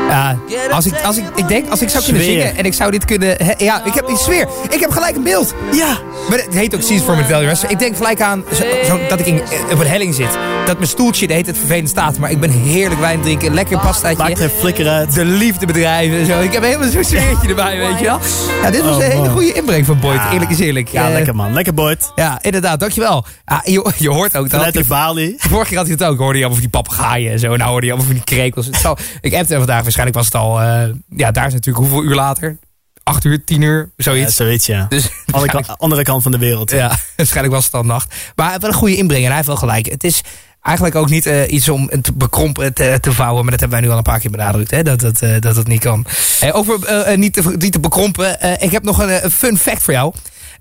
Ja, 0.09 0.37
als 0.71 0.85
ik, 0.85 0.93
als 1.03 1.17
ik, 1.17 1.23
ik 1.35 1.47
denk, 1.47 1.69
als 1.69 1.81
ik 1.81 1.89
zou 1.89 2.03
kunnen 2.03 2.21
Sfeer. 2.23 2.39
zingen 2.41 2.57
en 2.57 2.65
ik 2.65 2.73
zou 2.73 2.91
dit 2.91 3.05
kunnen... 3.05 3.37
ja, 3.57 3.85
ik 3.85 3.93
heb 3.93 4.07
die 4.07 4.17
sfeer. 4.17 4.47
Ik 4.69 4.79
heb 4.79 4.91
gelijk 4.91 5.15
een 5.15 5.23
beeld. 5.23 5.53
Ja. 5.71 5.97
Maar 6.29 6.37
het 6.37 6.53
heet 6.53 6.75
ook 6.75 6.81
a 6.81 6.83
Italian 6.93 7.17
Restaurant. 7.25 7.71
Ik 7.71 7.79
denk 7.79 7.95
gelijk 7.97 8.21
aan 8.21 8.43
zo, 8.53 8.63
zo- 8.87 8.99
dat 9.09 9.19
ik 9.19 9.25
in, 9.25 9.41
op 9.71 9.79
een 9.79 9.87
helling 9.87 10.13
zit. 10.15 10.37
Dat 10.65 10.75
mijn 10.77 10.89
stoeltje, 10.89 11.27
de 11.27 11.33
heet 11.33 11.47
het 11.47 11.57
vervelend 11.57 11.89
staat. 11.89 12.17
Maar 12.17 12.31
ik 12.31 12.39
ben 12.39 12.49
heerlijk 12.51 12.99
wijn 12.99 13.21
drinken, 13.21 13.53
lekker 13.53 13.75
Maakt 13.75 13.87
pastaatje. 13.87 14.35
geen 14.35 14.49
flikker 14.49 14.87
uit. 14.87 15.13
De 15.13 15.25
liefdebedrijven 15.25 16.17
en 16.19 16.25
zo. 16.25 16.41
Ik 16.41 16.53
heb 16.53 16.63
helemaal 16.63 16.89
zo'n 16.89 17.03
sfeertje 17.03 17.47
erbij, 17.49 17.77
weet 17.77 17.99
je 17.99 18.05
wel. 18.05 18.19
Ja, 18.63 18.71
dit 18.71 18.81
was 18.83 18.95
Oh, 18.95 19.03
een 19.03 19.11
hele 19.11 19.29
goede 19.29 19.53
inbreng 19.53 19.85
van 19.85 19.99
Boyd. 19.99 20.15
Ja. 20.15 20.31
Eerlijk 20.31 20.51
is 20.51 20.59
eerlijk. 20.59 20.87
Ja, 20.87 21.07
Eh, 21.07 21.13
lekker 21.13 21.35
man. 21.35 21.53
Lekker 21.53 21.73
Boyd. 21.73 22.11
Ja, 22.15 22.39
inderdaad. 22.41 22.79
Dankjewel. 22.79 23.25
Ah, 23.45 23.59
je, 23.63 23.91
je 23.97 24.09
hoort 24.09 24.35
ook 24.37 24.43
dat. 24.49 24.51
Vanuit 24.57 24.73
de 24.73 24.83
Bali. 24.87 25.35
Vorige 25.37 25.67
keer 25.69 25.77
had 25.77 25.87
hij 25.87 25.95
het 25.99 26.03
ook. 26.07 26.17
Hoorde 26.17 26.37
je 26.39 26.45
allemaal 26.45 26.61
van 26.61 26.69
die 26.71 26.81
papegaaien 26.81 27.31
en 27.31 27.39
zo. 27.39 27.55
Nou 27.55 27.69
hoorde 27.69 27.85
je 27.85 27.91
allemaal 27.93 28.11
van 28.13 28.21
die 28.25 28.35
krekels. 28.37 28.65
Het 28.65 28.75
zal, 28.75 28.97
ik 29.21 29.33
appte 29.33 29.53
hem 29.53 29.57
vandaag. 29.65 29.83
Waarschijnlijk 29.95 30.15
was 30.17 30.25
het 30.25 30.35
al... 30.35 30.61
eh, 30.61 30.93
ja, 31.17 31.31
daar 31.31 31.47
is 31.47 31.53
natuurlijk 31.53 31.85
hoeveel 31.85 32.03
uur 32.09 32.15
later? 32.15 32.57
Acht 33.03 33.23
uur, 33.23 33.43
tien 33.43 33.61
uur, 33.61 33.91
Ja, 33.95 34.03
zoiets. 34.03 34.35
zoiets, 34.35 34.65
ja. 34.65 34.85
dus 34.89 35.09
Andere 35.31 35.51
kant, 35.51 35.77
andere 35.77 36.03
kant 36.03 36.23
van 36.23 36.31
de 36.31 36.37
wereld. 36.37 36.71
ja, 36.71 36.97
waarschijnlijk 37.15 37.55
was 37.55 37.65
het 37.65 37.73
al 37.73 37.83
nacht. 37.83 38.15
Maar 38.35 38.59
wel 38.59 38.69
een 38.69 38.75
goede 38.75 38.95
inbreng. 38.95 39.21
En 39.21 39.27
hij 39.27 39.35
heeft 39.35 39.47
wel 39.47 39.55
gelijk. 39.57 39.85
Het 39.89 40.03
is 40.03 40.21
eigenlijk 40.61 40.95
ook 40.95 41.09
niet 41.09 41.25
eh, 41.25 41.51
iets 41.51 41.69
om 41.69 41.89
te 42.01 42.13
bekrompen 42.13 42.73
te, 42.73 42.97
te 43.01 43.11
vouwen. 43.11 43.41
Maar 43.41 43.51
dat 43.51 43.59
hebben 43.59 43.77
wij 43.79 43.87
nu 43.87 43.91
al 43.93 43.97
een 43.97 44.03
paar 44.11 44.19
keer 44.19 44.31
benadrukt. 44.31 44.71
Hè, 44.71 44.83
dat, 44.83 45.01
het, 45.01 45.21
eh, 45.21 45.39
dat 45.39 45.55
het 45.55 45.67
niet 45.67 45.81
kan. 45.81 46.05
Over 46.51 46.79
niet, 47.17 47.33
te, 47.33 47.55
niet 47.57 47.71
te 47.71 47.79
bekrompen. 47.79 48.61
ik 48.61 48.71
heb 48.71 48.83
nog 48.83 48.97
een, 49.01 49.23
een 49.23 49.31
fun 49.31 49.57
fact 49.57 49.81
voor 49.83 49.93
jou. 49.93 50.13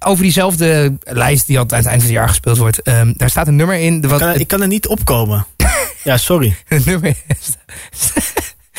Over 0.05 0.23
diezelfde 0.23 0.99
lijst 1.03 1.47
die 1.47 1.59
altijd 1.59 1.73
aan 1.73 1.93
het 1.93 1.93
eind 1.93 2.03
van 2.03 2.11
het 2.11 2.21
jaar 2.21 2.29
gespeeld 2.29 2.59
wordt. 2.59 2.83
Ehm, 2.83 3.13
daar 3.17 3.31
staat 3.31 3.47
een 3.47 3.57
nummer 3.57 3.77
in. 3.77 4.09
Wat, 4.09 4.21
Kan, 4.21 4.35
ik 4.35 4.49
kan 4.49 4.61
er 4.61 4.67
niet 4.67 4.87
opkomen. 4.87 5.47
ja, 6.05 6.17
sorry. 6.17 6.57
het 6.69 6.85
nummer 6.85 7.17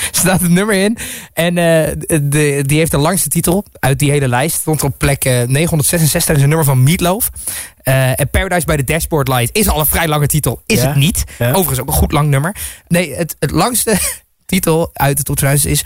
staat 0.12 0.42
het 0.42 0.50
nummer 0.52 0.76
in. 0.76 0.98
En 1.34 1.58
eh, 1.58 1.92
de, 2.22 2.64
die 2.66 2.78
heeft 2.78 2.92
de 2.92 2.98
langste 2.98 3.30
titel 3.30 3.66
uit 3.80 4.00
die 4.00 4.12
hele 4.12 4.28
lijst. 4.28 4.56
Stond 4.56 4.84
op 4.84 4.98
plek 4.98 5.26
eh, 5.26 5.32
966. 5.48 6.36
is 6.36 6.42
een 6.42 6.48
nummer 6.48 6.66
van 6.66 6.84
Meatloaf. 6.84 7.30
Eh, 7.78 8.20
en 8.20 8.30
Paradise 8.30 8.66
by 8.66 8.76
the 8.76 8.84
Dashboard 8.84 9.28
Light 9.28 9.58
is 9.58 9.68
al 9.68 9.80
een 9.80 9.86
vrij 9.86 10.08
lange 10.08 10.28
titel. 10.28 10.62
Is 10.66 10.82
Ja. 10.82 10.88
het 10.88 10.96
niet. 10.96 11.24
Ja. 11.40 11.50
Overigens 11.50 11.80
ook 11.80 11.88
een 11.88 11.94
goed 11.94 12.12
lang 12.12 12.30
nummer. 12.30 12.56
Nee, 12.88 13.16
het, 13.16 13.36
het 13.40 13.52
langste 13.52 13.98
titel 14.46 14.90
uit 14.94 15.18
de 15.18 15.24
top 15.24 15.36
2000 15.36 15.72
is... 15.74 15.84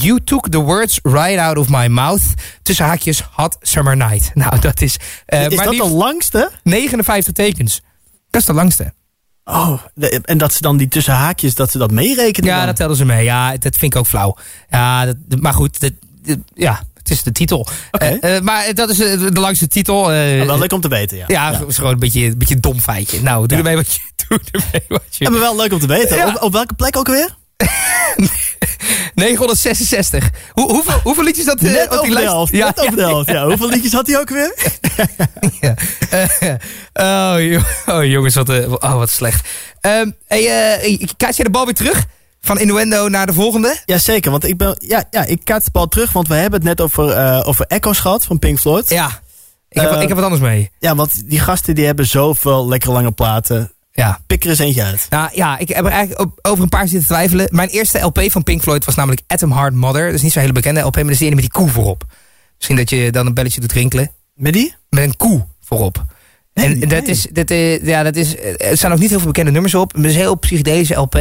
you 0.00 0.20
took 0.24 0.48
the 0.48 0.58
words 0.58 1.00
right 1.02 1.38
out 1.38 1.56
of 1.56 1.68
my 1.68 1.86
mouth. 1.86 2.22
Tussen 2.62 2.84
haakjes 2.84 3.22
Hot 3.32 3.56
Summer 3.60 3.96
Night. 3.96 4.30
Nou, 4.34 4.58
dat 4.60 4.80
is... 4.80 4.96
is 5.26 5.54
maar 5.54 5.64
dat 5.64 5.74
de 5.76 5.88
langste? 5.88 6.50
59 6.62 7.32
tekens. 7.32 7.80
Dat 8.30 8.40
is 8.40 8.46
de 8.46 8.52
langste. 8.52 8.92
Oh, 9.50 9.82
de- 9.94 10.20
en 10.24 10.38
dat 10.38 10.52
ze 10.52 10.62
dan 10.62 10.76
die 10.76 10.88
tussen 10.88 11.14
haakjes, 11.14 11.54
dat 11.54 11.70
ze 11.70 11.78
dat 11.78 11.90
meerekenen 11.90 12.50
Ja, 12.50 12.56
dan? 12.56 12.66
dat 12.66 12.76
tellen 12.76 12.96
ze 12.96 13.04
mee. 13.04 13.24
Ja, 13.24 13.50
dat 13.56 13.76
vind 13.76 13.92
ik 13.94 13.96
ook 13.96 14.06
flauw. 14.06 14.36
Ja, 14.70 15.06
dat, 15.06 15.40
maar 15.40 15.54
goed, 15.54 15.80
dat, 15.80 15.92
dat- 16.24 16.38
ja, 16.54 16.82
het 16.94 17.10
is 17.10 17.22
de 17.22 17.32
titel. 17.32 17.66
Eh, 17.90 18.36
eh, 18.36 18.42
maar 18.42 18.74
dat 18.74 18.90
is 18.90 19.00
eh, 19.00 19.20
de 19.32 19.40
langste 19.40 19.68
titel. 19.68 20.02
Maar 20.04 20.46
wel 20.46 20.58
leuk 20.58 20.72
om 20.72 20.80
te 20.80 20.88
weten, 20.88 21.24
ja. 21.28 21.60
is 21.66 21.76
gewoon 21.76 21.92
een 21.92 21.98
beetje, 21.98 22.24
een 22.24 22.38
beetje 22.38 22.54
een 22.54 22.60
dom 22.60 22.80
feitje. 22.80 23.22
Nou, 23.22 23.46
doe 23.46 23.58
Ja. 23.58 23.64
ermee 23.64 23.76
wat 23.76 23.92
je 23.94 24.00
doe 24.28 24.40
ermee 24.50 24.84
wat 24.88 25.02
je. 25.10 25.24
Ja, 25.24 25.30
maar 25.30 25.40
wel 25.40 25.56
leuk 25.56 25.72
om 25.72 25.78
te 25.78 25.86
weten. 25.86 26.26
Op, 26.28 26.42
op 26.42 26.52
welke 26.52 26.74
plek 26.74 26.96
ook 26.96 27.08
alweer? 27.08 27.36
966. 29.14 30.30
Hoe, 30.52 30.70
hoeveel, 30.72 31.00
hoeveel 31.02 31.24
liedjes 31.24 31.44
dat 31.44 31.60
eh, 31.60 31.72
Net 31.72 31.98
op 31.98 32.04
die 32.04 32.12
lijst? 32.12 32.28
helft. 32.28 32.52
Ja, 32.52 32.66
Net 32.66 32.80
over 32.80 32.96
de 32.96 33.02
helft, 33.02 33.30
ja. 33.30 33.46
Hoeveel 33.46 33.68
liedjes 33.74 33.92
had 33.92 34.06
hij 34.06 34.18
ook 34.18 34.28
weer? 34.28 34.54
ja. 35.60 35.74
Oh, 36.92 37.62
oh, 37.96 38.04
jongens, 38.04 38.34
wat, 38.34 38.48
eh, 38.48 38.72
oh, 38.72 38.94
wat 38.94 39.10
slecht. 39.10 39.48
Ehm 39.80 40.10
hey, 40.26 40.78
eh, 40.80 41.08
kaats 41.16 41.36
je 41.36 41.42
de 41.42 41.50
bal 41.50 41.64
weer 41.64 41.74
terug? 41.74 42.06
Van 42.40 42.58
Innuendo 42.58 43.08
naar 43.08 43.26
de 43.26 43.32
volgende? 43.32 43.76
Jazeker, 43.84 44.30
want 44.30 44.44
ik 44.44 44.56
ben... 44.56 44.76
Ja, 44.78 45.04
ja 45.10 45.24
ik 45.24 45.40
kaart 45.44 45.64
de 45.64 45.70
bal 45.70 45.88
terug, 45.88 46.12
want 46.12 46.28
we 46.28 46.34
hebben 46.34 46.60
het 46.60 46.68
net 46.68 46.80
over, 46.80 47.44
over 47.44 47.66
Echo's 47.66 47.98
gehad 47.98 48.24
van 48.24 48.38
Pink 48.38 48.58
Floyd. 48.58 48.88
Ja. 48.88 49.20
Ik 49.68 49.80
heb, 49.80 49.92
ik 49.92 50.08
heb 50.08 50.16
wat 50.16 50.24
anders 50.24 50.42
mee. 50.42 50.70
Ja, 50.78 50.94
want 50.94 51.28
die 51.30 51.40
gasten 51.40 51.74
die 51.74 51.86
hebben 51.86 52.06
zoveel 52.06 52.68
lekkere 52.68 52.92
lange 52.92 53.10
platen. 53.10 53.72
Ja. 53.92 54.20
Pik 54.26 54.44
er 54.44 54.50
eens 54.50 54.58
eentje 54.58 54.82
uit. 54.82 55.06
Nou 55.10 55.30
ja, 55.34 55.58
ik 55.58 55.68
heb 55.68 55.84
er 55.84 55.90
eigenlijk 55.90 56.20
op- 56.20 56.38
over 56.42 56.62
een 56.62 56.68
paar 56.68 56.88
zitten 56.88 57.08
twijfelen. 57.08 57.48
Mijn 57.50 57.68
eerste 57.68 57.98
LP 57.98 58.20
van 58.30 58.42
Pink 58.42 58.62
Floyd 58.62 58.84
was 58.84 58.94
namelijk 58.94 59.22
Atom 59.26 59.52
Heart 59.52 59.74
Mother. 59.74 60.04
Dat 60.06 60.14
is 60.14 60.22
niet 60.22 60.32
zo'n 60.32 60.40
hele 60.42 60.54
bekende 60.54 60.80
LP, 60.80 60.94
maar 60.94 61.02
dat 61.04 61.12
is 61.12 61.18
die 61.18 61.26
ene 61.26 61.34
met 61.40 61.44
die 61.44 61.52
koe 61.62 61.68
voorop. 61.70 62.04
Misschien 62.56 62.76
dat 62.76 62.90
je 62.90 63.10
dan 63.12 63.26
een 63.26 63.34
belletje 63.34 63.60
doet 63.60 63.72
rinkelen. 63.72 64.10
Met 64.34 64.52
die? 64.52 64.74
Met 64.88 65.04
een 65.04 65.16
koe 65.16 65.46
voorop. 65.60 66.04
En 66.54 66.80
dat 66.80 66.88
nee. 66.90 67.02
is, 67.02 67.26
dat, 67.32 67.50
eh, 67.50 67.84
ja, 67.86 68.02
dat 68.02 68.16
is, 68.16 68.36
eh, 68.36 68.70
er 68.70 68.76
staan 68.76 68.92
ook 68.92 68.98
niet 68.98 69.08
heel 69.10 69.18
veel 69.18 69.26
bekende 69.26 69.50
nummers 69.50 69.74
op. 69.74 69.92
Het 69.92 70.04
is 70.04 70.12
een 70.14 70.20
heel 70.20 70.38
psychedelische 70.38 70.94
LP. 70.94 71.14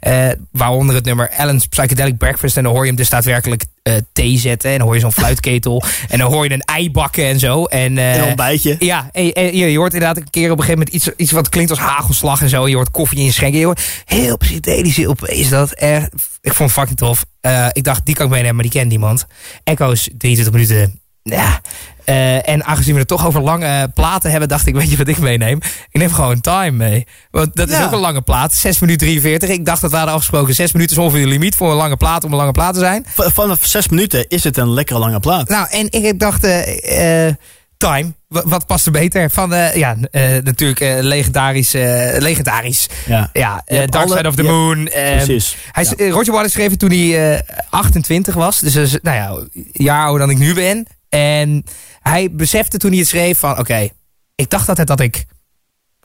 eh, 0.00 0.28
waaronder 0.52 0.94
het 0.94 1.04
nummer 1.04 1.30
Ellen's 1.30 1.66
Psychedelic 1.66 2.18
Breakfast. 2.18 2.56
En 2.56 2.62
dan 2.62 2.72
hoor 2.72 2.82
je 2.82 2.88
hem 2.88 2.96
dus 2.96 3.08
daadwerkelijk 3.08 3.64
eh, 3.82 3.94
thee 4.12 4.38
zetten. 4.38 4.70
En 4.70 4.76
dan 4.76 4.86
hoor 4.86 4.94
je 4.94 5.00
zo'n 5.00 5.12
fluitketel. 5.12 5.82
en 6.08 6.18
dan 6.18 6.32
hoor 6.32 6.44
je 6.44 6.52
een 6.52 6.60
ei 6.60 6.90
bakken 6.90 7.24
en 7.24 7.38
zo. 7.38 7.64
En, 7.64 7.96
Een 7.96 8.24
ontbijtje. 8.24 8.76
Ja, 8.78 9.08
en, 9.12 9.32
en 9.32 9.56
je, 9.56 9.70
je 9.70 9.78
hoort 9.78 9.92
inderdaad 9.92 10.16
een 10.16 10.30
keer 10.30 10.50
op 10.50 10.58
een 10.58 10.64
gegeven 10.64 10.78
moment 10.78 10.94
iets, 10.96 11.10
iets 11.16 11.32
wat 11.32 11.48
klinkt 11.48 11.70
als 11.70 11.80
hagelslag 11.80 12.42
en 12.42 12.48
zo. 12.48 12.68
Je 12.68 12.74
hoort 12.74 12.90
koffie 12.90 13.18
in 13.18 13.24
je 13.24 13.32
schenken. 13.32 13.58
Je 13.58 13.64
hoort 13.64 14.02
heel 14.04 14.36
psychedelische 14.36 15.02
LP 15.02 15.26
is 15.26 15.48
dat. 15.48 15.72
Echt, 15.72 16.12
ik 16.40 16.52
vond 16.54 16.70
het 16.70 16.78
fucking 16.78 16.98
tof. 16.98 17.24
Ik 17.72 17.84
dacht, 17.84 18.06
die 18.06 18.14
kan 18.14 18.24
ik 18.26 18.30
meenemen, 18.30 18.54
maar 18.54 18.64
die 18.64 18.72
kent 18.72 18.88
niemand. 18.90 19.26
Echo's, 19.64 20.08
23 20.18 20.52
minuten. 20.52 20.99
Ja. 21.22 21.60
Eh, 22.04 22.48
en 22.48 22.64
aangezien 22.64 22.92
we 22.92 22.98
het 22.98 23.08
toch 23.08 23.26
over 23.26 23.40
lange 23.42 23.88
platen 23.94 24.30
hebben, 24.30 24.48
dacht 24.48 24.66
ik, 24.66 24.74
weet 24.74 24.90
je 24.90 24.96
wat 24.96 25.08
ik 25.08 25.18
meeneem? 25.18 25.56
Ik 25.90 26.00
neem 26.00 26.12
gewoon 26.12 26.40
Time 26.40 26.70
mee. 26.70 27.06
Want 27.30 27.56
dat 27.56 27.68
is 27.68 27.74
ook 27.84 27.92
een 27.92 27.98
lange 27.98 28.20
plaat. 28.22 28.54
6 28.54 28.78
minuten 28.78 29.06
43. 29.06 29.48
Ik 29.48 29.64
dacht 29.64 29.80
dat 29.80 29.90
we 29.90 29.96
hadden 29.96 30.14
afgesproken. 30.14 30.54
6 30.54 30.72
minuten 30.72 30.96
is 30.96 31.02
ongeveer 31.02 31.22
de 31.24 31.28
limiet 31.30 31.54
voor 31.54 31.70
een 31.70 31.76
lange 31.76 31.96
plaat 31.96 32.24
om 32.24 32.30
een 32.30 32.36
lange 32.36 32.52
plaat 32.52 32.74
te 32.74 32.80
zijn. 32.80 33.04
V- 33.08 33.32
Vanaf 33.34 33.58
zes 33.66 33.88
minuten 33.88 34.28
is 34.28 34.44
het 34.44 34.56
een 34.56 34.70
lekkere 34.72 34.98
lange 34.98 35.20
plaat. 35.20 35.48
Nou, 35.48 35.66
en 35.70 35.90
ik 35.90 36.18
dacht, 36.18 36.44
eh, 36.44 37.26
eh, 37.26 37.34
Time, 37.76 38.12
wa- 38.28 38.42
wat 38.46 38.66
past 38.66 38.86
er 38.86 38.92
beter? 38.92 39.30
Van, 39.30 39.54
eh, 39.54 39.74
ja, 39.76 39.96
eh, 40.10 40.22
natuurlijk 40.42 40.80
eh, 40.80 40.96
legendarisch, 41.00 41.74
eh, 41.74 42.18
legendarisch. 42.18 42.86
Ja. 43.06 43.30
Eh, 43.64 43.78
Dark 43.86 44.08
Side 44.16 44.28
of 44.28 44.34
the 44.34 44.42
Moon. 44.42 44.86
eh, 44.88 45.16
Precies. 45.16 45.56
Hij, 45.72 45.86
eh, 45.96 46.10
Roger 46.10 46.32
Waters 46.32 46.52
schreef 46.52 46.70
het 46.70 46.78
toen 46.78 46.90
hij 46.90 47.34
eh, 47.34 47.40
28 47.70 48.34
was. 48.34 48.58
Dus 48.58 48.74
nou 49.02 49.16
ja, 49.16 49.28
een 49.52 49.68
jaar 49.72 50.02
ouder 50.04 50.20
dan 50.26 50.30
ik 50.30 50.38
nu 50.38 50.54
ben. 50.54 50.86
En 51.10 51.64
hij 52.00 52.28
besefte 52.32 52.78
toen 52.78 52.90
hij 52.90 52.98
het 52.98 53.08
schreef 53.08 53.38
van, 53.38 53.58
oké, 53.58 53.88
ik 54.34 54.50
dacht 54.50 54.68
altijd 54.68 54.86
dat 54.86 55.00
ik 55.00 55.24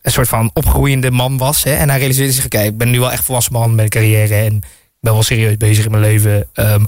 een 0.02 0.12
soort 0.12 0.28
van 0.28 0.50
opgroeiende 0.54 1.12
man 1.12 1.38
was. 1.38 1.64
Hè? 1.64 1.74
En 1.74 1.90
hij 1.90 1.98
realiseerde 1.98 2.32
zich, 2.32 2.46
oké, 2.46 2.60
ik 2.62 2.78
ben 2.78 2.90
nu 2.90 3.00
wel 3.00 3.12
echt 3.12 3.24
volwassen 3.24 3.54
man 3.54 3.76
met 3.76 3.84
een 3.84 3.90
carrière. 3.92 4.36
En 4.36 4.56
ik 4.56 5.02
ben 5.02 5.14
wel 5.14 5.24
serieus 5.24 5.58
bezig 5.58 5.86
in 5.86 5.92
mijn 5.92 6.04
leven. 6.04 6.48
Ehm, 6.54 6.84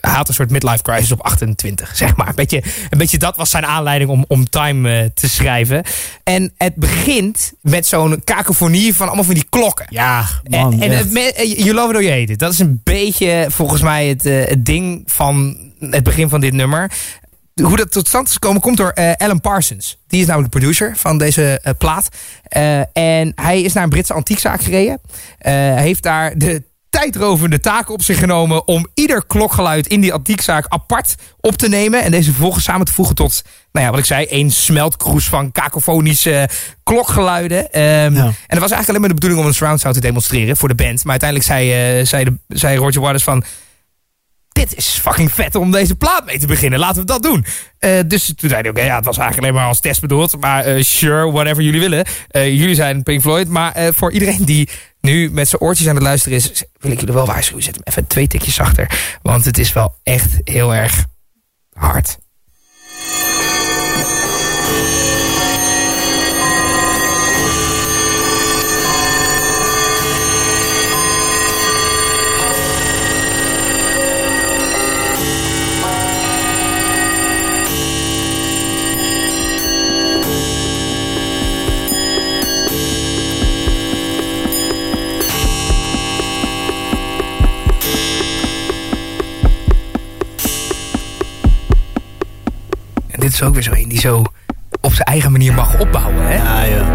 hij 0.00 0.12
had 0.12 0.28
een 0.28 0.34
soort 0.34 0.50
midlife 0.50 0.82
crisis 0.82 1.12
op 1.12 1.20
28, 1.20 1.96
zeg 1.96 2.16
maar. 2.16 2.28
Een 2.28 2.34
beetje, 2.34 2.62
een 2.90 2.98
beetje 2.98 3.18
dat 3.18 3.36
was 3.36 3.50
zijn 3.50 3.66
aanleiding 3.66 4.10
om, 4.10 4.24
om 4.28 4.48
Time 4.48 4.98
eh, 5.00 5.06
te 5.14 5.28
schrijven. 5.28 5.82
En 6.24 6.52
het 6.56 6.74
begint 6.74 7.52
met 7.62 7.86
zo'n 7.86 8.24
kakofonie 8.24 8.94
van 8.96 9.06
allemaal 9.06 9.24
van 9.24 9.34
die 9.34 9.46
klokken. 9.48 9.86
Ja, 9.88 10.26
man. 10.48 10.72
en 10.72 10.80
en 10.90 10.96
het 10.96 11.12
me- 11.12 11.32
eh, 11.32 11.56
You 11.58 11.72
Love 11.74 11.90
It 11.90 11.96
or 11.96 12.02
You 12.02 12.18
Hate 12.20 12.32
It. 12.32 12.38
Dat 12.38 12.52
is 12.52 12.58
een 12.58 12.80
beetje 12.84 13.46
volgens 13.48 13.82
mij 13.82 14.06
het, 14.08 14.26
eh, 14.26 14.44
het 14.44 14.64
ding 14.66 15.02
van 15.06 15.56
het 15.80 16.02
begin 16.02 16.28
van 16.28 16.40
dit 16.40 16.52
nummer. 16.52 16.90
Hoe 17.62 17.76
dat 17.76 17.92
tot 17.92 18.08
stand 18.08 18.26
is 18.26 18.32
gekomen 18.32 18.60
komt 18.60 18.76
door 18.76 18.90
eh, 18.90 19.12
Alan 19.16 19.40
Parsons. 19.40 19.98
Die 20.06 20.20
is 20.20 20.26
namelijk 20.26 20.52
de 20.52 20.58
producer 20.58 20.96
van 20.96 21.18
deze 21.18 21.60
eh, 21.62 21.72
plaat. 21.78 22.08
Eh, 22.42 22.80
en 22.92 23.32
hij 23.34 23.62
is 23.62 23.72
naar 23.72 23.82
een 23.82 23.90
Britse 23.90 24.12
antiekzaak 24.12 24.62
gereden. 24.62 25.00
Hij 25.38 25.82
heeft 25.82 26.02
daar 26.02 26.38
de 26.38 26.62
tijdrovende 26.90 27.60
taak 27.60 27.90
op 27.90 28.02
zich 28.02 28.18
genomen 28.18 28.66
om 28.66 28.86
ieder 28.94 29.26
klokgeluid 29.26 29.86
in 29.86 30.00
die 30.00 30.12
antiekzaak 30.12 30.66
apart 30.68 31.14
op 31.40 31.56
te 31.56 31.68
nemen. 31.68 32.02
En 32.02 32.10
deze 32.10 32.30
vervolgens 32.30 32.64
samen 32.64 32.86
te 32.86 32.92
voegen 32.92 33.14
tot, 33.14 33.42
nou 33.72 33.84
ja, 33.84 33.90
wat 33.90 34.00
ik 34.00 34.06
zei, 34.06 34.24
één 34.26 34.50
smeltkroes 34.50 35.28
van 35.28 35.52
kakofonische 35.52 36.48
klokgeluiden. 36.82 37.72
Ehm, 37.72 38.16
En 38.16 38.34
dat 38.48 38.58
was 38.58 38.70
eigenlijk 38.70 38.88
alleen 38.88 39.00
maar 39.00 39.08
de 39.08 39.14
bedoeling 39.14 39.40
om 39.40 39.46
een 39.46 39.54
surround 39.54 39.80
sound 39.80 39.94
te 39.94 40.00
demonstreren 40.00 40.56
voor 40.56 40.68
de 40.68 40.74
band. 40.74 41.04
Maar 41.04 41.20
uiteindelijk 41.20 41.50
zei, 41.50 42.06
zei, 42.06 42.24
de, 42.24 42.38
zei 42.48 42.76
Roger 42.76 43.00
Waters 43.00 43.24
van... 43.24 43.44
Dit 44.52 44.76
is 44.76 44.86
fucking 44.86 45.32
vet 45.32 45.54
om 45.54 45.70
deze 45.70 45.94
plaat 45.94 46.24
mee 46.24 46.38
te 46.38 46.46
beginnen. 46.46 46.78
Laten 46.78 47.00
we 47.00 47.06
dat 47.06 47.22
doen. 47.22 47.44
Eh, 47.78 47.98
dus 48.06 48.32
toen 48.36 48.48
zei 48.48 48.60
hij, 48.60 48.70
oké, 48.70 48.80
ja, 48.80 48.96
het 48.96 49.04
was 49.04 49.18
eigenlijk 49.18 49.46
alleen 49.46 49.60
maar 49.60 49.68
als 49.68 49.80
test 49.80 50.00
bedoeld. 50.00 50.40
Maar 50.40 50.64
eh, 50.64 50.82
sure, 50.82 51.30
whatever 51.30 51.62
jullie 51.62 51.80
willen. 51.80 52.04
Eh, 52.28 52.58
jullie 52.58 52.74
zijn 52.74 53.02
Pink 53.02 53.20
Floyd. 53.20 53.48
Maar 53.48 53.94
voor 53.94 54.12
iedereen 54.12 54.44
die 54.44 54.68
nu 55.00 55.30
met 55.30 55.48
zijn 55.48 55.62
oortjes 55.62 55.88
aan 55.88 55.94
het 55.94 56.04
luisteren 56.04 56.38
is... 56.38 56.64
wil 56.78 56.90
ik 56.90 57.00
jullie 57.00 57.14
wel 57.14 57.26
waarschuwen. 57.26 57.62
Zet 57.62 57.74
hem 57.74 57.84
even 57.84 58.06
twee 58.06 58.26
tikjes 58.26 58.54
zachter. 58.54 59.18
Want 59.22 59.44
het 59.44 59.58
is 59.58 59.72
wel 59.72 59.94
echt 60.02 60.38
heel 60.44 60.74
erg 60.74 61.04
hard. 61.72 62.18
Is 93.40 93.46
ook 93.46 93.54
weer 93.54 93.62
zo 93.62 93.72
een 93.72 93.88
die 93.88 94.00
zo 94.00 94.24
op 94.80 94.92
zijn 94.92 95.06
eigen 95.06 95.32
manier 95.32 95.54
mag 95.54 95.78
opbouwen. 95.78 96.26
Hè? 96.26 96.34
Ja, 96.34 96.68
joh. 96.68 96.86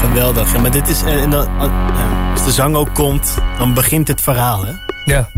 Geweldig. 0.00 0.52
Ja, 0.52 0.60
maar 0.60 0.70
dit 0.70 0.88
is... 0.88 1.02
En 1.02 1.30
dan, 1.30 1.48
ja, 1.58 2.30
als 2.32 2.44
de 2.44 2.52
zang 2.52 2.74
ook 2.74 2.94
komt, 2.94 3.34
dan 3.58 3.74
begint 3.74 4.08
het 4.08 4.20
verhaal, 4.20 4.64
hè? 4.64 4.72
Ja. 5.04 5.28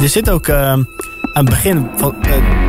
Er 0.00 0.08
zit 0.08 0.30
ook 0.30 0.46
eh, 0.46 0.70
aan 0.70 0.86
het 1.32 1.48
begin 1.48 1.88
van... 1.96 2.14
eh, 2.22 2.67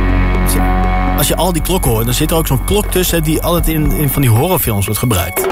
als 1.20 1.28
je 1.28 1.36
al 1.36 1.52
die 1.52 1.62
klokken 1.62 1.90
hoort, 1.90 2.04
dan 2.04 2.14
zit 2.14 2.30
er 2.30 2.36
ook 2.36 2.46
zo'n 2.46 2.64
klok 2.64 2.86
tussen... 2.86 3.22
die 3.22 3.42
altijd 3.42 3.68
in, 3.68 3.92
in 3.92 4.08
van 4.10 4.22
die 4.22 4.30
horrorfilms 4.30 4.84
wordt 4.84 5.00
gebruikt. 5.00 5.46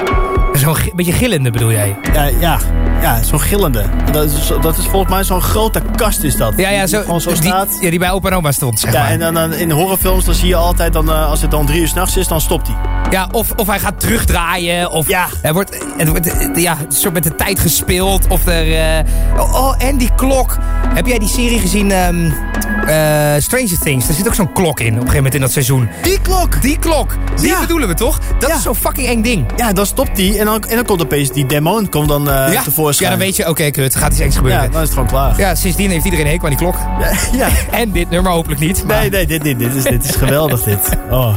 Zo'n 0.53 0.75
gi- 0.75 0.91
beetje 0.95 1.11
gillende 1.11 1.51
bedoel 1.51 1.71
jij? 1.71 1.95
Ja, 2.13 2.23
ja, 2.39 2.59
ja 3.01 3.23
zo'n 3.23 3.41
gillende. 3.41 3.83
Dat 4.11 4.25
is, 4.31 4.51
dat 4.61 4.77
is 4.77 4.85
volgens 4.85 5.11
mij 5.11 5.23
zo'n 5.23 5.41
grote 5.41 5.81
kast 5.95 6.23
is 6.23 6.35
dat. 6.35 6.53
Ja, 6.55 6.69
ja, 6.69 6.79
Die 6.85 6.87
zo, 6.87 7.19
die, 7.29 7.35
staat. 7.35 7.77
ja, 7.81 7.89
die 7.89 7.99
bij 7.99 8.11
opa 8.11 8.29
en 8.29 8.35
oma 8.35 8.51
stond, 8.51 8.79
zeg 8.79 8.93
Ja, 8.93 8.99
maar. 9.01 9.09
en 9.09 9.19
dan, 9.19 9.33
dan 9.33 9.53
in 9.53 9.71
horrorfilms 9.71 10.25
dan 10.25 10.33
zie 10.33 10.47
je 10.47 10.55
altijd, 10.55 10.93
dan, 10.93 11.09
eh, 11.11 11.29
als 11.29 11.41
het 11.41 11.51
dan 11.51 11.65
drie 11.65 11.81
uur 11.81 11.87
s'nachts 11.87 12.17
is, 12.17 12.27
dan 12.27 12.41
stopt 12.41 12.67
hij. 12.67 12.75
Ja, 13.11 13.27
of, 13.31 13.51
of 13.55 13.67
hij 13.67 13.79
gaat 13.79 13.99
terugdraaien. 13.99 14.91
Of 14.91 15.07
Ja. 15.07 15.27
er 15.41 15.53
wordt, 15.53 15.77
het 15.97 16.07
wordt 16.07 16.29
ja, 16.53 16.77
een 16.87 16.91
soort 16.95 17.13
met 17.13 17.23
de 17.23 17.35
tijd 17.35 17.59
gespeeld. 17.59 18.27
Of 18.27 18.45
er. 18.47 18.75
eh, 18.97 19.05
oh, 19.39 19.53
oh, 19.53 19.75
en 19.77 19.97
die 19.97 20.09
klok. 20.15 20.57
Heb 20.93 21.05
jij 21.05 21.19
die 21.19 21.27
serie 21.27 21.59
gezien? 21.59 21.91
ehm, 21.91 22.25
eh, 22.25 23.41
Stranger 23.41 23.79
Things. 23.83 24.07
Daar 24.07 24.15
zit 24.15 24.27
ook 24.27 24.33
zo'n 24.33 24.51
klok 24.53 24.79
in. 24.79 24.85
Op 24.87 24.91
een 24.93 24.97
gegeven 24.99 25.15
moment 25.15 25.33
in 25.33 25.41
dat 25.41 25.51
seizoen. 25.51 25.89
Die 26.01 26.21
klok! 26.21 26.61
Die 26.61 26.79
klok. 26.79 27.15
Die 27.35 27.47
Ja. 27.47 27.59
bedoelen 27.59 27.87
we 27.87 27.93
toch? 27.93 28.19
Dat 28.39 28.49
Ja. 28.49 28.55
is 28.55 28.61
zo'n 28.61 28.75
fucking 28.75 29.07
eng 29.07 29.21
ding. 29.21 29.45
Ja, 29.55 29.73
dan 29.73 29.85
stopt 29.85 30.15
die 30.15 30.39
en 30.39 30.45
dan, 30.45 30.63
en 30.63 30.75
dan 30.75 30.85
komt 30.85 31.01
opeens 31.01 31.31
die 31.31 31.45
demon 31.45 31.89
komt 31.89 32.07
dan 32.07 32.23
ja. 32.23 32.61
tevoorschijn. 32.63 33.11
ja, 33.11 33.17
dan 33.17 33.25
weet 33.25 33.35
je, 33.35 33.49
oké, 33.49 33.69
kut. 33.71 33.95
Gaat 33.95 34.11
iets 34.11 34.19
engs 34.19 34.35
gebeuren. 34.35 34.59
Ja, 34.61 34.65
Ja. 34.67 34.71
dan 34.73 34.81
is 34.81 34.87
het 34.89 34.97
gewoon 34.97 35.33
klaar. 35.35 35.57
sindsdien 35.57 35.89
heeft 35.89 36.03
iedereen 36.05 36.25
een 36.25 36.31
hekel 36.31 36.47
aan 36.49 36.55
die 36.55 36.59
klok. 36.59 36.75
Ja. 37.31 37.47
En 37.79 37.91
dit 37.91 38.09
nummer 38.09 38.31
hopelijk 38.31 38.61
niet. 38.61 38.83
Maar 38.85 38.99
Nee, 38.99 39.09
nee, 39.09 39.27
dit, 39.27 39.43
dit, 39.43 39.59
dit, 39.59 39.75
is, 39.75 39.83
dit 39.83 40.03
is 40.03 40.15
geweldig, 40.15 40.63
dit. 40.63 40.79
Oh. 41.11 41.33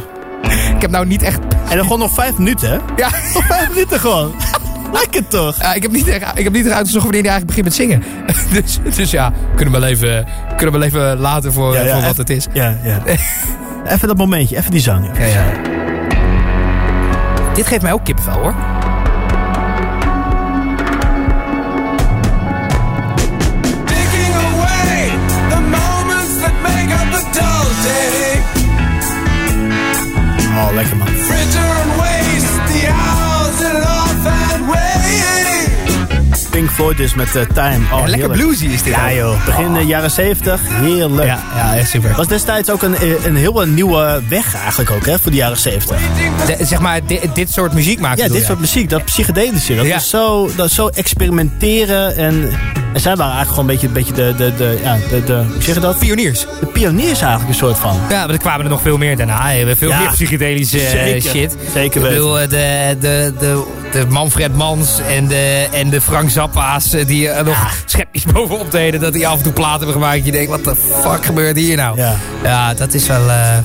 Ik 0.75 0.81
heb 0.81 0.91
nou 0.91 1.07
niet 1.07 1.23
echt... 1.23 1.39
En 1.69 1.77
dan 1.77 1.83
gewoon 1.83 1.99
nog 1.99 2.15
vijf 2.15 2.39
minuten, 2.39 2.71
hè? 2.71 2.79
Ja, 2.97 3.11
Nog 3.35 3.47
vijf 3.47 3.69
minuten 3.69 4.01
gewoon. 4.01 4.35
Lekker 4.93 5.29
toch? 5.29 5.59
Ja, 5.59 5.75
ik 5.75 5.83
heb 5.83 5.93
niet 5.93 6.07
ik 6.35 6.45
heb 6.45 6.53
niet 6.53 6.67
echt 6.67 6.75
uitgezocht 6.75 7.05
wanneer 7.05 7.23
hij 7.23 7.31
eigenlijk 7.31 7.47
begint 7.47 7.65
met 7.65 7.75
zingen. 7.75 8.03
dus, 8.63 8.97
dus 8.97 9.11
ja, 9.11 9.33
kunnen 9.57 9.75
we 9.75 9.81
wel 9.81 9.89
even, 9.89 10.27
kunnen 10.57 10.73
we 10.73 10.79
wel 10.79 10.83
even 10.83 11.19
laten 11.19 11.53
voor, 11.53 11.75
Ja, 11.75 11.81
ja, 11.81 11.95
voor 11.95 12.03
wat 12.03 12.17
het 12.17 12.31
is. 12.31 12.47
Ja, 12.53 12.77
ja. 12.83 13.03
Even 13.93 14.09
dat 14.09 14.17
momentje, 14.17 14.57
even 14.57 14.71
die 14.71 14.81
zang. 14.81 15.11
Ja, 15.19 15.25
ja. 15.25 15.45
Dit 17.55 17.67
geeft 17.67 17.83
mij 17.83 17.93
ook 17.93 18.05
kippenvel 18.05 18.39
hoor. 18.39 18.55
Floyd 36.73 36.97
dus 36.97 37.15
met 37.15 37.37
eh, 37.37 37.43
Time. 37.55 37.79
Oh, 37.93 38.01
Ja, 38.01 38.07
lekker 38.07 38.29
bluesy 38.31 38.67
is 38.67 38.83
dit 38.83 38.95
Ja 38.95 39.13
joh, 39.13 39.45
begin 39.45 39.77
eh, 39.77 39.89
jaren 39.89 40.11
70, 40.11 40.61
heerlijk. 40.69 41.27
Ja, 41.27 41.43
ja, 41.55 41.75
echt 41.77 41.91
super. 41.91 42.15
Was 42.17 42.27
destijds 42.29 42.71
ook 42.71 42.83
een, 42.83 42.97
eh, 42.97 43.25
een 43.25 43.37
heel 43.37 43.67
nieuwe 43.67 44.21
weg 44.29 44.55
eigenlijk 44.57 44.91
ook, 44.91 45.07
hè, 45.07 45.19
voor 45.19 45.31
de 45.31 45.37
jaren 45.37 45.57
70. 45.59 45.97
De- 46.47 46.65
zeg 46.65 46.81
maar, 46.81 47.07
dit, 47.07 47.35
dit 47.35 47.51
soort 47.53 47.73
muziek 47.73 48.01
maken. 48.01 48.25
Ja, 48.25 48.33
dit 48.33 48.45
soort 48.45 48.61
muziek, 48.61 48.91
dat 48.91 49.05
psychedelische, 49.05 49.75
dat 49.75 49.85
is 49.85 50.09
zo, 50.11 50.51
dat 50.57 50.67
is 50.67 50.75
zo 50.75 50.87
experimenteren 50.89 52.17
en 52.17 52.51
En 52.93 53.01
zij 53.01 53.17
waren 53.17 53.35
eigenlijk 53.35 53.49
gewoon 53.49 53.61
een 53.61 53.67
beetje, 53.67 53.87
een 53.87 53.93
beetje 53.93 54.13
de, 54.13 54.35
de, 54.37 54.57
de, 54.57 54.79
ja, 54.83 54.97
de, 55.11 55.25
de, 55.25 55.45
hoe 55.53 55.63
zeg 55.63 55.75
je 55.75 55.81
dat? 55.81 55.99
Pioniers. 55.99 56.47
De 56.61 56.67
pioniers 56.67 57.21
eigenlijk 57.21 57.49
een 57.49 57.55
soort 57.55 57.79
van. 57.79 57.97
Ja, 58.09 58.19
maar 58.27 58.31
er 58.31 58.39
kwamen 58.39 58.65
er 58.65 58.71
nog 58.71 58.81
veel 58.83 58.97
meer 58.99 59.17
daarna. 59.17 59.45
We 59.47 59.57
hebben 59.57 59.77
veel 59.77 59.89
Ja. 59.89 59.99
meer 59.99 60.11
psychedelische 60.11 60.81
eh, 60.81 60.89
Zeker. 60.91 61.31
shit. 61.31 61.57
Zeker 61.73 61.83
Ik 61.83 61.93
weten. 61.93 62.01
bedoel, 62.09 62.41
eh, 62.41 62.49
de, 62.49 62.97
de, 63.01 63.33
de, 63.39 63.65
de 63.93 64.07
Manfred 64.09 64.57
Mans 64.57 65.01
en 65.01 65.27
de, 65.29 65.69
en 65.73 65.91
de 65.91 66.01
Frank 66.01 66.31
Zappa's 66.31 66.93
eh, 66.93 67.07
die 67.07 67.29
er 67.29 67.45
nog 67.45 67.83
schepjes 67.85 68.25
bovenop 68.33 68.71
deden. 68.71 69.01
Dat 69.01 69.13
die 69.13 69.29
af 69.29 69.37
en 69.37 69.43
toe 69.43 69.53
platen 69.53 69.77
hebben 69.77 69.95
gemaakt. 69.95 70.17
Dat 70.17 70.27
Je 70.27 70.33
denkt, 70.33 70.49
wat 70.51 70.65
de 70.65 70.75
fuck 70.77 71.25
gebeurt 71.25 71.57
hier 71.57 71.77
nou? 71.77 71.97
Ja. 71.97 72.17
Ja, 72.43 72.75
dat 72.75 72.95
is 72.95 73.07
wel 73.07 73.31
eh 73.31 73.57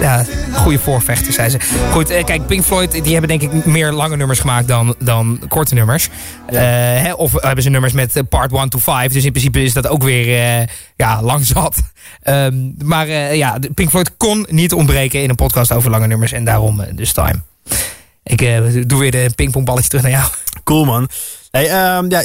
ja, 0.00 0.24
goede 0.52 0.78
voorvechters, 0.78 1.34
zijn 1.34 1.50
ze. 1.50 1.58
Goed, 1.92 2.10
eh, 2.10 2.24
kijk, 2.24 2.46
Pink 2.46 2.64
Floyd 2.64 2.92
die 3.04 3.12
hebben 3.16 3.38
denk 3.38 3.52
ik 3.52 3.64
meer 3.64 3.92
lange 3.92 4.16
nummers 4.16 4.40
gemaakt 4.40 4.68
dan, 4.68 4.94
dan 4.98 5.40
korte 5.48 5.74
nummers. 5.74 6.08
Eh, 6.46 6.58
hè, 7.02 7.12
of 7.12 7.32
hebben 7.42 7.62
ze 7.64 7.70
nummers 7.70 7.92
met 7.92 8.22
part 8.28 8.52
1 8.52 8.67
to 8.68 8.78
5. 8.78 9.12
Dus 9.12 9.24
in 9.24 9.30
principe 9.30 9.62
is 9.62 9.72
dat 9.72 9.86
ook 9.86 10.02
weer 10.02 10.58
eh, 10.60 10.66
ja, 10.96 11.22
lang 11.22 11.46
zat. 11.46 11.82
Ehm, 12.22 12.54
maar 12.84 13.08
eh, 13.08 13.36
ja, 13.36 13.58
Pink 13.74 13.90
Floyd 13.90 14.16
kon 14.16 14.46
niet 14.50 14.72
ontbreken 14.72 15.22
in 15.22 15.28
een 15.28 15.34
podcast 15.34 15.72
over 15.72 15.90
lange 15.90 16.06
nummers. 16.06 16.32
En 16.32 16.44
daarom 16.44 16.80
eh, 16.80 16.96
dus 16.96 17.12
time. 17.12 17.40
Ik 18.22 18.38
doe 18.88 18.98
weer 18.98 19.10
de 19.10 19.30
pingpongballetje 19.34 19.88
terug 19.88 20.04
naar 20.04 20.12
jou. 20.12 20.30
Cool 20.64 20.84
man. 20.84 21.08
Hey, 21.50 21.68
ehm, 21.68 22.10
ja, 22.10 22.20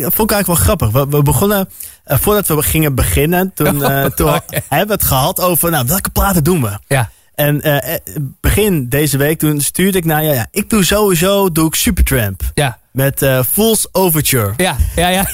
dat 0.00 0.14
vond 0.14 0.30
ik 0.30 0.36
eigenlijk 0.36 0.46
wel 0.46 0.54
grappig. 0.54 0.90
We, 0.90 1.06
we 1.08 1.22
begonnen, 1.22 1.68
voordat 2.04 2.46
we 2.46 2.62
gingen 2.62 2.94
beginnen, 2.94 3.52
toen, 3.54 3.78
toen 4.16 4.28
Oh, 4.28 4.38
hebben 4.68 4.86
we 4.86 4.92
het 4.92 5.04
gehad 5.04 5.40
over, 5.40 5.70
nou, 5.70 5.86
welke 5.86 6.10
platen 6.10 6.44
doen 6.44 6.62
we? 6.62 6.78
Ja. 6.86 7.10
En 7.40 7.60
eh, 7.60 7.94
begin 8.40 8.88
deze 8.88 9.16
week, 9.16 9.38
toen 9.38 9.60
stuurde 9.60 9.98
ik 9.98 10.04
naar, 10.04 10.24
ja, 10.24 10.32
ja, 10.32 10.46
ik 10.50 10.70
doe 10.70 10.84
sowieso, 10.84 11.52
doe 11.52 11.66
ik 11.66 11.74
Supertramp. 11.74 12.42
Ja. 12.54 12.78
Met 12.92 13.22
eh 13.22 13.42
Fool's 13.42 13.88
Overture. 13.92 14.54
Ja, 14.56 14.76
ja, 14.96 15.08
ja, 15.18 15.26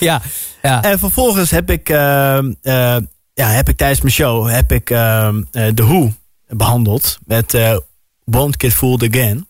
ja, 0.00 0.22
ja. 0.62 0.82
En 0.82 0.98
vervolgens 0.98 1.50
heb 1.50 1.70
ik, 1.70 1.88
ehm, 1.88 2.52
eh, 2.62 2.96
ja, 3.34 3.48
heb 3.48 3.68
ik 3.68 3.76
tijdens 3.76 4.00
mijn 4.00 4.12
show 4.12 4.50
heb 4.50 4.72
ik 4.72 4.90
ehm, 4.90 5.42
eh, 5.52 5.66
The 5.66 5.84
Who 5.84 6.12
behandeld 6.48 7.18
met 7.24 7.58
Won't 8.24 8.54
Get 8.58 8.72
Fooled 8.72 9.02
Again. 9.14 9.46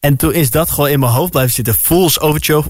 En 0.00 0.16
toen 0.16 0.32
is 0.32 0.50
dat 0.50 0.70
gewoon 0.70 0.88
in 0.88 1.00
mijn 1.00 1.12
hoofd 1.12 1.30
blijven 1.30 1.54
zitten. 1.54 1.74
Fool's 1.74 2.20
Overture, 2.20 2.62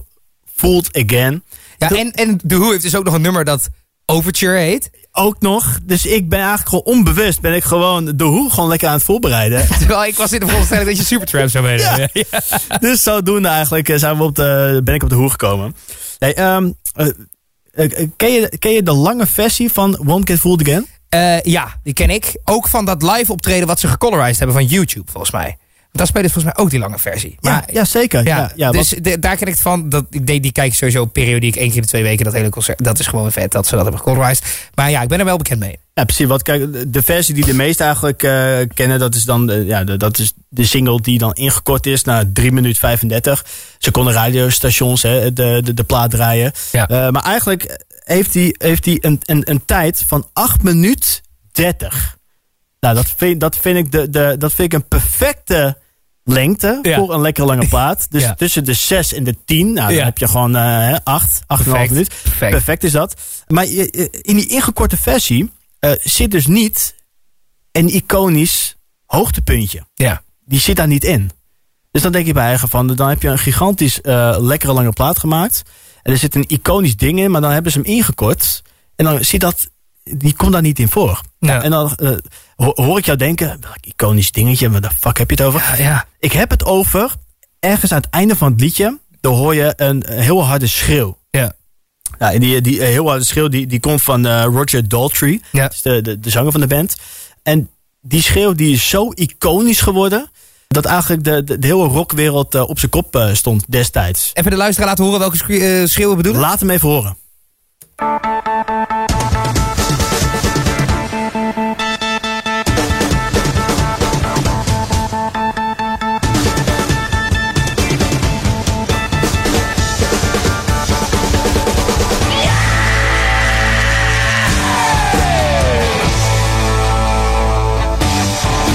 Fooled 0.55 0.97
Again. 1.07 1.45
ja 1.79 1.91
en, 1.91 2.13
en 2.13 2.37
The 2.47 2.59
Who 2.59 2.71
heeft 2.71 2.83
dus 2.83 2.97
ook 2.97 3.05
nog 3.05 3.15
een 3.15 3.21
nummer 3.21 3.45
dat 3.45 3.69
Overture 4.07 4.57
heet. 4.59 4.91
Ook 5.19 5.41
nog, 5.41 5.79
dus 5.83 6.07
ik 6.07 6.29
ben 6.29 6.39
eigenlijk 6.39 6.69
gewoon 6.69 6.85
onbewust, 6.85 7.41
ben 7.41 7.55
ik 7.55 7.65
gewoon 7.65 8.17
The 8.17 8.25
Who 8.25 8.49
gewoon 8.49 8.69
lekker 8.69 8.89
aan 8.89 8.95
het 8.95 9.03
voorbereiden. 9.03 9.69
Terwijl 9.79 10.05
ik 10.05 10.17
was 10.17 10.33
in 10.33 10.39
de 10.39 10.45
veronderstelling 10.45 10.89
dat 10.89 10.97
je 10.97 11.05
Supertramp 11.05 11.51
zou 11.51 11.65
weten. 11.65 12.11
Ja. 12.13 12.79
dus 12.89 13.03
zodoende 13.03 13.49
eigenlijk 13.49 13.89
eh, 13.89 13.99
zijn 13.99 14.17
we 14.17 14.23
op 14.23 14.35
de, 14.35 14.81
ben 14.85 14.95
ik 14.95 15.03
op 15.03 15.09
de 15.09 15.17
Who 15.17 15.29
gekomen. 15.29 15.77
Hey, 16.19 16.35
ehm, 16.35 16.71
eh, 16.95 17.07
eh, 17.73 18.09
ken, 18.17 18.33
je, 18.33 18.59
ken 18.59 18.73
je 18.73 18.83
de 18.83 18.93
lange 18.93 19.27
versie 19.27 19.73
van 19.73 19.99
Won't 20.03 20.29
Get 20.29 20.41
Fooled 20.41 20.61
Again? 20.61 20.87
Ja, 21.43 21.77
die 21.83 21.93
ken 21.93 22.11
ik. 22.11 22.39
Ook 22.45 22.69
van 22.69 22.85
dat 22.85 23.03
live 23.03 23.33
optreden 23.33 23.67
wat 23.67 23.81
ze 23.81 23.89
gecolorized 23.89 24.39
hebben 24.39 24.57
van 24.57 24.67
YouTube, 24.67 25.11
volgens 25.11 25.33
mij. 25.33 25.57
Daar 25.97 26.07
spelen 26.07 26.31
volgens 26.31 26.55
mij 26.55 26.65
ook 26.65 26.71
die 26.71 26.79
lange 26.79 26.99
versie. 26.99 27.37
Ja, 27.41 27.51
Maar, 27.51 27.65
ja 27.73 27.85
zeker. 27.85 28.25
ja, 28.25 28.37
Ja, 28.37 28.53
ja, 28.57 28.71
dus 28.71 28.89
de- 28.89 29.19
daar 29.19 29.37
ken 29.37 29.47
ik 29.47 29.53
het 29.53 29.63
van. 29.63 29.89
Dat, 29.89 30.05
ik 30.11 30.27
deed, 30.27 30.43
die 30.43 30.53
kijk 30.53 30.75
sowieso 30.75 31.05
periodiek 31.05 31.57
één 31.57 31.67
keer 31.67 31.77
in 31.77 31.83
de 31.83 31.89
twee 31.89 32.03
weken. 32.03 32.25
Dat 32.25 32.35
hele 32.35 32.49
concert. 32.49 32.85
Dat 32.85 32.99
is 32.99 33.07
gewoon 33.07 33.33
vet 33.33 33.53
dat 33.53 33.67
ze 33.67 33.75
dat 33.75 33.83
hebben 33.83 34.01
gecolorized. 34.01 34.69
Maar 34.75 34.91
ja, 34.91 35.03
ik 35.03 35.09
ben 35.09 35.19
er 35.19 35.25
wel 35.25 35.37
bekend 35.37 35.61
mee. 35.61 35.79
Ja, 35.95 36.05
precies. 36.05 36.27
Wat, 36.27 36.43
kijk, 36.43 36.93
de- 36.93 37.03
versie 37.03 37.35
die 37.35 37.45
de 37.45 37.55
meesten 37.55 37.85
eigenlijk 37.85 38.23
eh, 38.23 38.57
kennen, 38.75 38.99
dat 38.99 39.15
is 39.15 39.23
dan 39.25 39.51
eh, 39.51 39.67
ja, 39.67 39.85
de, 39.85 39.97
dat 39.97 40.19
is 40.19 40.33
de 40.49 40.65
single 40.65 41.01
die 41.01 41.19
dan 41.19 41.33
ingekort 41.33 41.87
is 41.87 42.05
naar 42.05 42.25
3 42.33 42.53
minuten 42.53 42.79
35. 42.79 43.45
Ze 43.79 43.91
konden 43.91 44.13
radiostations 44.13 45.03
hè, 45.03 45.33
de, 45.33 45.61
de, 45.65 45.75
de 45.75 45.85
plaat 45.85 46.11
draaien. 46.11 46.53
Ja. 46.73 46.87
Eh, 46.89 47.09
maar 47.11 47.23
eigenlijk 47.23 47.85
heeft 48.05 48.35
hij 48.35 48.55
heeft 48.59 48.85
hij 48.85 48.99
een, 49.01 49.21
een, 49.25 49.51
een 49.51 49.63
tijd 49.65 50.05
van 50.07 50.29
8 50.33 50.63
minuten 50.63 51.09
30. 51.53 52.17
Nou, 52.81 52.95
dat 52.95 53.15
vind, 53.17 53.41
dat 53.41 53.57
vind, 53.57 53.77
ik, 53.77 53.93
de, 53.93 54.11
de, 54.11 54.35
dat 54.39 54.53
vind 54.55 54.73
ik 54.73 54.79
een 54.79 54.89
perfecte 54.89 55.77
lengte 56.29 56.79
Ja. 56.83 56.97
voor 56.99 57.15
een 57.15 57.21
lekkere 57.21 57.47
lange 57.47 57.69
plaat. 57.69 58.07
Dus 58.11 58.23
Ja. 58.23 58.35
tussen 58.35 58.65
de 58.65 58.73
6 58.75 59.13
en 59.13 59.25
de 59.25 59.37
10, 59.45 59.73
nou, 59.73 59.87
dan 59.89 59.97
Ja. 59.97 60.05
heb 60.05 60.19
je 60.19 60.29
gewoon 60.29 60.57
eh 60.57 60.97
8, 61.05 61.43
8,5 61.47 61.47
Perfect. 61.47 61.91
minuten. 61.91 62.15
Perfect. 62.23 62.51
Perfect 62.51 62.85
is 62.85 62.93
dat. 62.93 63.21
Maar 63.47 63.65
in 64.23 64.37
die 64.37 64.47
ingekorte 64.49 64.97
versie 64.97 65.51
eh, 65.79 65.91
zit 66.03 66.31
dus 66.31 66.47
niet 66.47 66.95
een 67.73 67.95
iconisch 67.95 68.77
hoogtepuntje. 69.05 69.87
Ja. 69.95 70.23
Die 70.45 70.61
zit 70.61 70.77
daar 70.77 70.87
niet 70.87 71.05
in. 71.05 71.31
Dus 71.91 72.03
dan 72.03 72.13
denk 72.13 72.27
je 72.27 72.33
bij 72.33 72.45
eigen 72.47 72.69
van, 72.69 72.87
dan 72.95 73.09
heb 73.09 73.23
je 73.23 73.29
een 73.29 73.39
gigantisch 73.39 74.01
eh, 74.01 74.37
lekkere 74.41 74.73
lange 74.73 74.93
plaat 74.93 75.19
gemaakt. 75.19 75.63
En 76.03 76.13
er 76.13 76.19
zit 76.19 76.35
een 76.35 76.45
iconisch 76.49 76.97
ding 76.97 77.19
in, 77.19 77.31
maar 77.31 77.41
dan 77.41 77.51
hebben 77.51 77.73
ze 77.73 77.79
hem 77.79 77.87
ingekort. 77.87 78.63
En 78.97 79.05
dan 79.05 79.25
zit 79.25 79.41
dat, 79.41 79.71
die 80.17 80.35
komt 80.35 80.53
daar 80.53 80.63
niet 80.63 80.79
in 80.79 80.89
voor. 80.89 81.21
Ja. 81.39 81.63
En 81.63 81.71
dan 81.71 81.95
eh, 81.95 82.11
ho- 82.57 82.73
hoor 82.75 82.99
ik 82.99 83.05
jou 83.07 83.19
denken, 83.19 83.61
iconisch 83.81 84.33
dingetje, 84.33 84.71
waar 84.71 84.81
de 84.81 84.91
fuck 85.01 85.19
heb 85.19 85.31
je 85.31 85.37
het 85.37 85.45
over? 85.45 85.61
Ja, 85.61 85.75
ja. 85.85 86.07
Ik 86.19 86.33
heb 86.33 86.51
het 86.51 86.65
over, 86.65 87.15
ergens 87.61 87.93
aan 87.93 88.01
het 88.01 88.11
einde 88.11 88.37
van 88.37 88.53
het 88.53 88.61
liedje, 88.61 88.99
dan 89.21 89.35
hoor 89.35 89.55
je 89.55 89.73
een 89.77 90.05
heel 90.09 90.45
harde 90.45 90.67
schreeuw. 90.67 91.19
Ja. 91.31 91.53
Ja, 92.19 92.33
en 92.33 92.41
die, 92.41 92.61
die 92.61 92.81
eh, 92.81 92.87
heel 92.89 93.09
harde 93.09 93.25
schreeuw 93.25 93.49
die, 93.49 93.67
die 93.67 93.81
komt 93.81 94.03
van 94.03 94.27
eh, 94.27 94.45
Roger 94.45 94.89
Daltrey. 94.89 95.41
Ja. 95.53 95.63
Dat 95.63 95.73
is 95.73 95.83
de, 95.83 96.03
de, 96.03 96.21
de 96.21 96.31
zanger 96.31 96.53
van 96.53 96.61
de 96.61 96.67
band. 96.67 96.97
En 97.43 97.71
die 98.01 98.23
schreeuw 98.23 98.53
die 98.53 98.73
is 98.75 98.89
zo 98.89 99.11
iconisch 99.15 99.81
geworden... 99.81 100.31
dat 100.69 100.85
eigenlijk 100.85 101.25
de, 101.25 101.45
de, 101.45 101.59
de 101.59 101.67
hele 101.67 101.85
rockwereld 101.87 102.55
eh, 102.55 102.69
op 102.69 102.79
zijn 102.79 102.91
kop 102.91 103.17
eh, 103.17 103.35
stond 103.35 103.65
destijds. 103.69 104.31
Even 104.35 104.51
de 104.51 104.57
luisteraar 104.57 104.89
laten 104.89 105.05
horen 105.05 105.21
welke 105.21 105.37
schre- 105.37 105.81
eh, 105.81 105.87
schreeuw 105.89 106.11
we 106.11 106.17
bedoelen. 106.17 106.41
Laat 106.41 106.61
hem 106.61 106.71
even 106.71 106.89
horen. 106.89 107.17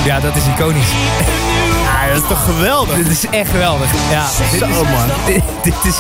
Ja, 0.06 0.20
dat 0.20 0.36
is 0.36 0.42
iconisch. 0.56 0.88
Ja, 1.84 2.08
dat 2.14 2.22
is 2.24 2.28
toch 2.30 2.44
geweldig? 2.46 2.96
Dit 2.96 3.08
is 3.08 3.26
echt 3.30 3.50
geweldig. 3.50 3.90
Ja, 4.12 4.26
dit 4.52 4.62
is, 4.62 4.68
man. 4.76 5.10
Dit, 5.26 5.44
dit 5.64 5.74
is, 5.84 5.96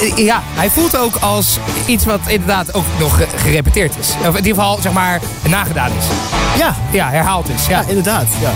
dit- 0.00 0.18
ja, 0.18 0.42
hij 0.54 0.70
voelt 0.70 0.96
ook 0.96 1.16
als 1.16 1.58
iets 1.86 2.04
wat 2.04 2.20
inderdaad 2.26 2.74
ook 2.74 2.84
nog 2.98 3.16
ge- 3.16 3.26
gerepeteerd 3.36 3.94
is. 4.00 4.08
Of 4.20 4.26
in 4.26 4.36
ieder 4.36 4.54
geval, 4.54 4.78
zeg 4.82 4.92
maar, 4.92 5.20
nagedaan 5.48 5.90
is. 5.98 6.04
Ja, 6.58 6.74
Ja, 6.90 7.10
herhaald 7.10 7.48
is. 7.48 7.66
Ja. 7.66 7.80
ja 7.80 7.88
inderdaad. 7.88 8.26
Ja. 8.40 8.50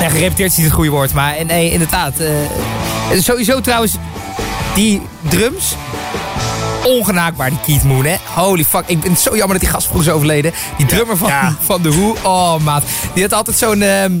Ja, 0.00 0.08
gerepeteerd 0.08 0.50
is 0.50 0.56
niet 0.56 0.66
het 0.66 0.74
goede 0.74 0.90
woord, 0.90 1.14
maar 1.14 1.34
nee, 1.46 1.70
inderdaad. 1.70 2.12
eh, 2.18 3.20
sowieso 3.20 3.60
trouwens, 3.60 3.94
die 4.74 5.02
drums. 5.28 5.74
Ongenaakbaar, 6.84 7.50
die 7.50 7.58
Keith 7.64 7.82
Moon, 7.84 8.04
hè. 8.04 8.16
Holy 8.34 8.64
fuck. 8.64 8.84
Ik 8.86 9.00
ben 9.00 9.16
zo 9.16 9.30
jammer 9.36 9.48
dat 9.52 9.60
die 9.60 9.68
gast 9.68 9.86
vroeg 9.86 10.00
is 10.00 10.08
overleden. 10.08 10.52
Die 10.76 10.86
drummer 10.86 11.16
van, 11.16 11.28
Ja. 11.28 11.56
van 11.60 11.82
The 11.82 11.90
Who. 11.90 12.16
Oh, 12.22 12.56
maat. 12.60 12.82
Die 13.14 13.22
had 13.22 13.32
altijd 13.32 13.56
zo'n... 13.56 13.82
ehm, 13.82 14.12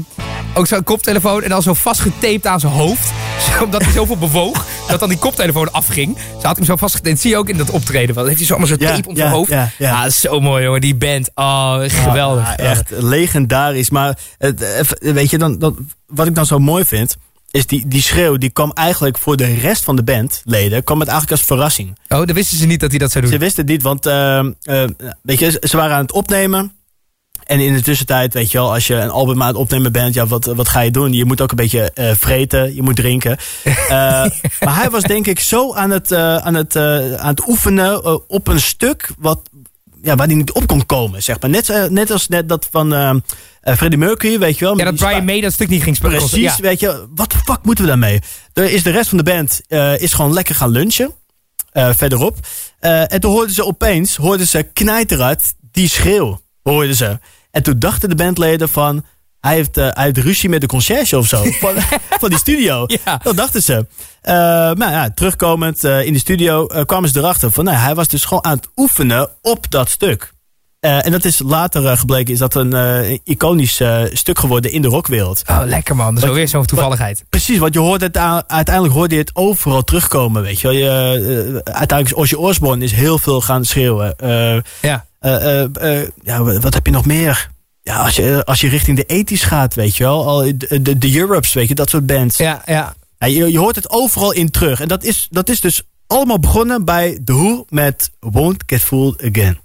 ook 0.54 0.66
zo'n 0.66 0.84
koptelefoon 0.84 1.42
en 1.42 1.48
dan 1.48 1.62
zo 1.62 1.74
vastgetaped 1.74 2.46
aan 2.46 2.60
zijn 2.60 2.72
hoofd. 2.72 3.08
Omdat 3.64 3.82
hij 3.82 3.92
zoveel 3.92 4.16
bewoog, 4.16 4.66
dat 4.88 5.00
dan 5.00 5.08
die 5.08 5.18
koptelefoon 5.18 5.72
afging. 5.72 6.16
Ze 6.40 6.46
had 6.46 6.56
hem 6.56 6.64
zo 6.64 6.76
vastgetaped. 6.76 7.12
Dat 7.12 7.20
zie 7.22 7.30
je 7.30 7.36
ook 7.36 7.48
in 7.48 7.56
dat 7.56 7.70
optreden. 7.70 8.14
Dan 8.14 8.24
heeft 8.26 8.36
hij 8.38 8.46
zo 8.46 8.54
allemaal 8.54 8.76
zo'n 8.76 8.86
Ja, 8.88 8.94
tape 8.94 9.08
om 9.08 9.14
ja, 9.14 9.20
zijn 9.20 9.32
hoofd. 9.32 9.50
ja, 9.50 9.70
ja. 9.78 10.02
dat 10.02 10.10
is 10.10 10.20
zo 10.20 10.40
mooi, 10.40 10.64
jongen. 10.64 10.80
Die 10.80 10.94
band. 10.96 11.30
Oh, 11.34 11.78
geweldig. 11.86 12.54
Echt 12.56 12.90
legendarisch. 12.90 13.90
Maar 13.90 14.18
even- 14.38 15.14
weet 15.14 15.30
je, 15.30 15.38
dan, 15.38 15.58
dan, 15.58 15.88
wat 16.06 16.26
ik 16.26 16.34
dan 16.34 16.46
zo 16.46 16.58
mooi 16.58 16.84
vind... 16.84 17.16
is 17.54 17.66
die, 17.66 17.88
die 17.88 18.02
schreeuw, 18.02 18.36
die 18.36 18.50
kwam 18.50 18.70
eigenlijk 18.72 19.18
voor 19.18 19.36
de 19.36 19.54
rest 19.54 19.84
van 19.84 19.96
de 19.96 20.02
bandleden... 20.02 20.84
kwam 20.84 21.00
het 21.00 21.08
eigenlijk 21.08 21.40
als 21.40 21.48
verrassing. 21.48 21.98
Oh, 22.08 22.26
dan 22.26 22.34
wisten 22.34 22.58
ze 22.58 22.66
niet 22.66 22.80
dat 22.80 22.90
hij 22.90 22.98
dat 22.98 23.10
zou 23.10 23.24
doen. 23.24 23.32
Ze 23.32 23.38
wisten 23.38 23.62
het 23.62 23.72
niet, 23.72 23.82
want 23.82 24.06
ehm, 24.06 24.52
eh, 24.62 24.84
weet 25.22 25.38
je, 25.38 25.60
ze 25.60 25.76
waren 25.76 25.96
aan 25.96 26.02
het 26.02 26.12
opnemen. 26.12 26.72
En 27.44 27.60
in 27.60 27.74
de 27.74 27.82
tussentijd, 27.82 28.34
weet 28.34 28.50
je 28.50 28.58
wel, 28.58 28.72
als 28.72 28.86
je 28.86 28.94
een 28.94 29.10
album 29.10 29.42
aan 29.42 29.48
het 29.48 29.56
opnemen 29.56 29.92
bent, 29.92 30.14
ja, 30.14 30.26
wat, 30.26 30.44
wat 30.44 30.68
ga 30.68 30.80
je 30.80 30.90
doen? 30.90 31.12
Je 31.12 31.24
moet 31.24 31.40
ook 31.40 31.50
een 31.50 31.56
beetje 31.56 31.90
eh, 31.90 32.10
vreten, 32.14 32.74
je 32.74 32.82
moet 32.82 32.96
drinken. 32.96 33.36
Eh, 33.84 33.90
maar 34.60 34.76
hij 34.76 34.90
was 34.90 35.02
denk 35.02 35.26
ik 35.26 35.40
zo 35.40 35.74
aan 35.74 35.90
het, 35.90 36.12
aan 36.12 36.54
het, 36.54 36.76
aan 36.76 37.28
het 37.28 37.48
oefenen 37.48 38.28
op 38.28 38.48
een 38.48 38.60
stuk 38.60 39.10
wat, 39.18 39.40
ja, 40.04 40.14
waar 40.16 40.26
hij 40.26 40.36
niet 40.36 40.52
op 40.52 40.66
kon 40.66 40.86
komen, 40.86 41.22
zeg 41.22 41.40
maar. 41.40 41.50
Net, 41.50 41.68
eh, 41.70 41.84
net 41.84 42.10
als 42.10 42.28
net 42.28 42.48
dat 42.48 42.68
van 42.70 42.94
eh, 42.94 43.14
Freddie 43.76 43.98
Mercury, 43.98 44.38
weet 44.38 44.58
je 44.58 44.64
wel. 44.64 44.78
Ja, 44.78 44.84
dat 44.84 44.98
die 44.98 45.06
Brian 45.06 45.24
May 45.24 45.40
dat 45.40 45.52
stuk 45.52 45.68
niet 45.68 45.82
ging 45.82 45.96
spelen. 45.96 46.16
Precies, 46.18 46.40
Ja. 46.40 46.56
weet 46.60 46.80
je, 46.80 47.06
wat 47.14 47.30
de 47.30 47.36
fuck 47.38 47.58
moeten 47.62 47.84
we 47.84 47.90
daarmee? 47.90 48.20
Er 48.52 48.70
is 48.72 48.82
de 48.82 48.90
rest 48.90 49.08
van 49.08 49.18
de 49.18 49.24
band 49.24 49.60
is 50.00 50.12
gewoon 50.12 50.32
lekker 50.32 50.54
gaan 50.54 50.70
lunchen. 50.70 51.12
verderop. 51.72 52.36
En 52.80 53.20
toen 53.20 53.30
hoorden 53.32 53.54
ze 53.54 53.64
opeens, 53.66 54.16
hoorden 54.16 54.46
ze 54.46 54.62
knijterhard 54.62 55.54
die 55.72 55.88
schreeuw, 55.88 56.40
hoorden 56.62 56.94
ze. 56.94 57.18
En 57.50 57.62
toen 57.62 57.78
dachten 57.78 58.08
de 58.08 58.14
bandleden 58.14 58.68
van, 58.68 59.04
hij 59.44 59.54
heeft, 59.54 59.76
eh, 59.76 59.88
hij 59.90 60.04
heeft 60.04 60.18
ruzie 60.18 60.48
met 60.48 60.60
de 60.60 60.66
conciërge 60.66 61.18
of 61.18 61.26
zo. 61.26 61.44
van, 61.60 61.74
van 62.20 62.28
die 62.28 62.38
studio. 62.38 62.84
Ja. 63.04 63.20
Dat 63.22 63.36
dachten 63.36 63.62
ze. 63.62 63.86
Eh, 64.20 64.34
maar 64.72 64.90
ja, 64.90 65.10
terugkomend 65.10 65.84
eh, 65.84 66.06
in 66.06 66.12
de 66.12 66.18
studio 66.18 66.66
kwamen 66.66 67.08
ze 67.08 67.18
erachter 67.18 67.50
van... 67.50 67.64
Nou, 67.64 67.76
hij 67.76 67.94
was 67.94 68.08
dus 68.08 68.24
gewoon 68.24 68.44
aan 68.44 68.56
het 68.56 68.68
oefenen 68.76 69.28
op 69.42 69.70
dat 69.70 69.88
stuk. 69.88 70.32
En 70.80 71.12
dat 71.12 71.24
is 71.24 71.38
later 71.38 71.96
gebleken, 71.96 72.32
is 72.32 72.38
dat 72.38 72.54
een 72.54 73.20
iconisch 73.24 73.82
stuk 74.12 74.38
geworden 74.38 74.72
in 74.72 74.82
de 74.82 74.88
rockwereld. 74.88 75.42
Oh, 75.50 75.60
lekker 75.64 75.96
man. 75.96 76.14
Dat 76.14 76.22
is 76.22 76.28
ook 76.28 76.34
weer 76.34 76.48
zo'n 76.48 76.64
toevalligheid. 76.64 77.24
Precies, 77.28 77.58
want 77.58 77.74
je 77.74 77.80
hoort 77.80 78.00
het 78.00 78.16
uiteindelijk 78.46 78.94
hoorde 78.94 79.14
je 79.14 79.20
het 79.20 79.30
overal 79.34 79.84
terugkomen, 79.84 80.42
weet 80.42 80.60
je 80.60 80.68
wel. 80.68 80.76
Je, 80.76 81.60
uiteindelijk 81.64 82.08
is 82.08 82.14
Ozzy 82.14 82.34
Osbourne 82.34 82.84
is 82.84 82.92
heel 82.92 83.18
veel 83.18 83.40
gaan 83.40 83.64
schreeuwen. 83.64 84.14
Ja. 84.80 85.04
ja, 86.22 86.42
wat 86.60 86.74
heb 86.74 86.86
je 86.86 86.92
nog 86.92 87.06
meer? 87.06 87.52
Ja, 87.84 87.96
als 87.96 88.16
je, 88.16 88.44
als 88.44 88.60
je 88.60 88.68
richting 88.68 88.96
de 88.96 89.04
ethisch 89.04 89.42
gaat, 89.42 89.74
weet 89.74 89.96
je 89.96 90.04
wel. 90.04 90.26
Al 90.26 90.38
de, 90.38 90.82
de, 90.82 90.98
de 90.98 91.18
Europes, 91.18 91.52
weet 91.52 91.68
je, 91.68 91.74
dat 91.74 91.90
soort 91.90 92.06
bands. 92.06 92.36
Ja, 92.36 92.62
ja. 92.66 92.94
Ja, 93.18 93.26
je, 93.26 93.52
je 93.52 93.58
hoort 93.58 93.76
het 93.76 93.90
overal 93.90 94.32
in 94.32 94.50
terug. 94.50 94.80
En 94.80 94.88
dat 94.88 95.04
is, 95.04 95.28
dat 95.30 95.48
is 95.48 95.60
dus 95.60 95.82
allemaal 96.06 96.38
begonnen 96.38 96.84
bij 96.84 97.18
The 97.24 97.32
Who 97.32 97.64
met 97.68 98.10
Won't 98.20 98.62
Get 98.66 98.80
Fooled 98.80 99.22
Again. 99.22 99.58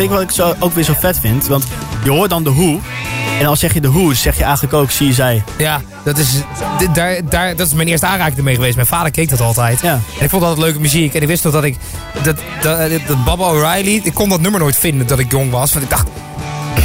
Weet 0.00 0.08
wat, 0.10 0.20
ik- 0.20 0.26
wat 0.26 0.34
zo, 0.36 0.54
ook 0.58 0.72
weer 0.72 0.84
zo 0.84 0.94
vet 0.98 1.18
vind? 1.18 1.46
Want 1.46 1.64
je 2.04 2.10
hoort 2.10 2.30
dan 2.30 2.42
The 2.44 2.52
Who. 2.54 2.80
En 3.40 3.46
als 3.46 3.58
zeg 3.60 3.74
je 3.74 3.80
The 3.80 3.90
Who, 3.92 4.14
zeg 4.14 4.36
je 4.36 4.42
eigenlijk 4.44 4.74
ook 4.74 4.90
zie 4.90 5.12
zij. 5.12 5.42
Ja, 5.58 5.80
dat 6.04 6.18
is, 6.18 6.28
daar, 6.92 7.20
daar, 7.28 7.56
dat 7.56 7.66
is 7.66 7.72
mijn 7.72 7.88
eerste 7.88 8.06
aanraking 8.06 8.36
ermee 8.38 8.54
geweest. 8.54 8.74
Mijn 8.74 8.86
vader 8.86 9.10
keek 9.10 9.28
dat 9.28 9.40
altijd. 9.40 9.80
Ja. 9.80 9.92
En 10.18 10.24
ik 10.24 10.30
vond 10.30 10.42
dat 10.42 10.58
leuke 10.58 10.80
muziek. 10.80 11.14
En 11.14 11.20
ik 11.22 11.26
wist 11.28 11.44
nog 11.44 11.52
dat 11.52 11.64
ik... 11.64 11.76
Dat, 12.22 12.36
dat, 12.62 12.90
dat 13.06 13.24
Baba 13.24 13.44
O'Reilly... 13.44 14.00
Ik 14.04 14.14
kon 14.14 14.28
dat 14.28 14.40
nummer 14.40 14.60
nooit 14.60 14.76
vinden 14.76 15.06
dat 15.06 15.18
ik 15.18 15.30
jong 15.30 15.50
was. 15.50 15.72
Want 15.72 15.84
ik 15.84 15.90
dacht... 15.90 16.06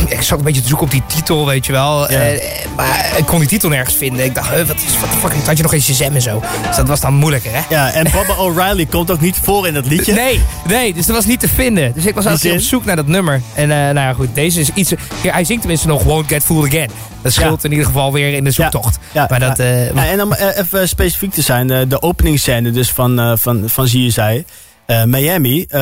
Ik 0.10 0.22
zat 0.22 0.38
een 0.38 0.44
beetje 0.46 0.62
te 0.62 0.68
zoeken 0.68 0.86
op 0.86 0.92
die 0.92 1.04
titel, 1.08 1.46
weet 1.46 1.66
je 1.66 1.72
wel. 1.72 2.12
Ja. 2.12 2.20
Eh, 2.20 2.66
maar 2.76 3.14
ik 3.18 3.26
kon 3.26 3.40
die 3.40 3.48
titel 3.48 3.70
nergens 3.70 3.96
vinden. 3.96 4.26
Ik 4.26 4.36
dacht, 4.36 4.50
huh, 4.50 4.68
wat 4.68 4.76
is 4.76 5.00
wat 5.00 5.12
de 5.12 5.18
fuck? 5.18 5.46
Had 5.46 5.58
je 5.58 5.64
nog 5.64 5.72
geen 5.72 5.82
Shazam 5.82 6.16
en 6.16 6.22
zo. 6.22 6.44
Dus 6.68 6.76
dat 6.76 6.88
was 6.88 7.00
dan 7.00 7.14
moeilijker, 7.14 7.52
hè? 7.54 7.62
Ja, 7.70 7.92
en 7.92 8.04
Baba 8.12 8.34
O'Reilly 8.44 8.86
komt 8.86 9.12
ook 9.12 9.22
niet 9.22 9.40
voor 9.42 9.68
in 9.68 9.74
dat 9.74 9.86
liedje. 9.88 10.14
Nee, 10.14 10.42
nee, 10.68 10.94
dus 10.94 11.06
dat 11.06 11.16
was 11.16 11.26
niet 11.26 11.40
te 11.40 11.48
vinden. 11.48 11.94
Dus 11.94 12.06
ik 12.06 12.16
was 12.16 12.26
altijd 12.26 12.54
op 12.54 12.60
zoek 12.60 12.86
naar 12.86 12.96
dat 12.96 13.08
nummer. 13.08 13.42
En 13.54 13.72
eh, 13.72 13.78
nou 13.78 14.00
ja, 14.00 14.14
goed, 14.14 14.28
deze 14.34 14.60
is 14.60 14.70
iets... 14.74 14.94
Ja, 15.22 15.32
hij 15.34 15.44
zingt 15.44 15.62
tenminste 15.62 15.88
nog 15.88 16.04
Won't 16.04 16.28
Get 16.28 16.44
Fooled 16.44 16.74
Again. 16.74 16.90
Dat 17.22 17.34
scheelt 17.34 17.64
in 17.64 17.72
ieder 17.72 17.86
geval 17.86 18.14
weer 18.14 18.34
in 18.34 18.44
de 18.44 18.52
zoektocht. 18.52 18.98
Ja, 19.12 19.26
maar 19.30 19.40
dat... 19.40 19.60
eh, 19.60 20.12
en 20.12 20.22
om 20.22 20.34
even 20.34 20.88
specifiek 20.88 21.34
te 21.34 21.42
zijn, 21.42 21.68
de 21.90 22.02
openingsscène 22.02 22.72
dus 22.72 22.90
van, 22.90 23.38
van, 23.40 23.64
van 23.66 23.88
zie 23.88 24.04
je 24.04 24.10
zij. 24.10 24.46
Eh, 24.86 25.04
Miami, 25.04 25.62
eh, 25.64 25.80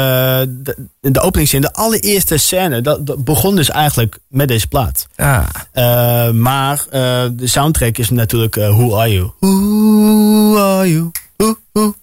de, 0.47 0.87
de 0.99 1.19
openingsscène, 1.21 1.65
de 1.67 1.73
allereerste 1.73 2.37
scène, 2.37 2.81
dat, 2.81 3.05
dat 3.05 3.23
begon 3.23 3.55
dus 3.55 3.69
eigenlijk 3.69 4.19
met 4.27 4.47
deze 4.47 4.67
plaat. 4.67 5.07
ah. 5.15 5.45
Eh, 5.71 6.29
maar 6.31 6.85
de 6.91 7.47
soundtrack 7.47 7.97
is 7.97 8.09
natuurlijk 8.09 8.55
Who 8.55 8.97
Are 8.99 9.11
You? 9.13 9.31
Who 9.39 10.57
Are 10.59 10.91
You? 10.91 11.11
Who, 11.37 11.55
who? 11.71 11.93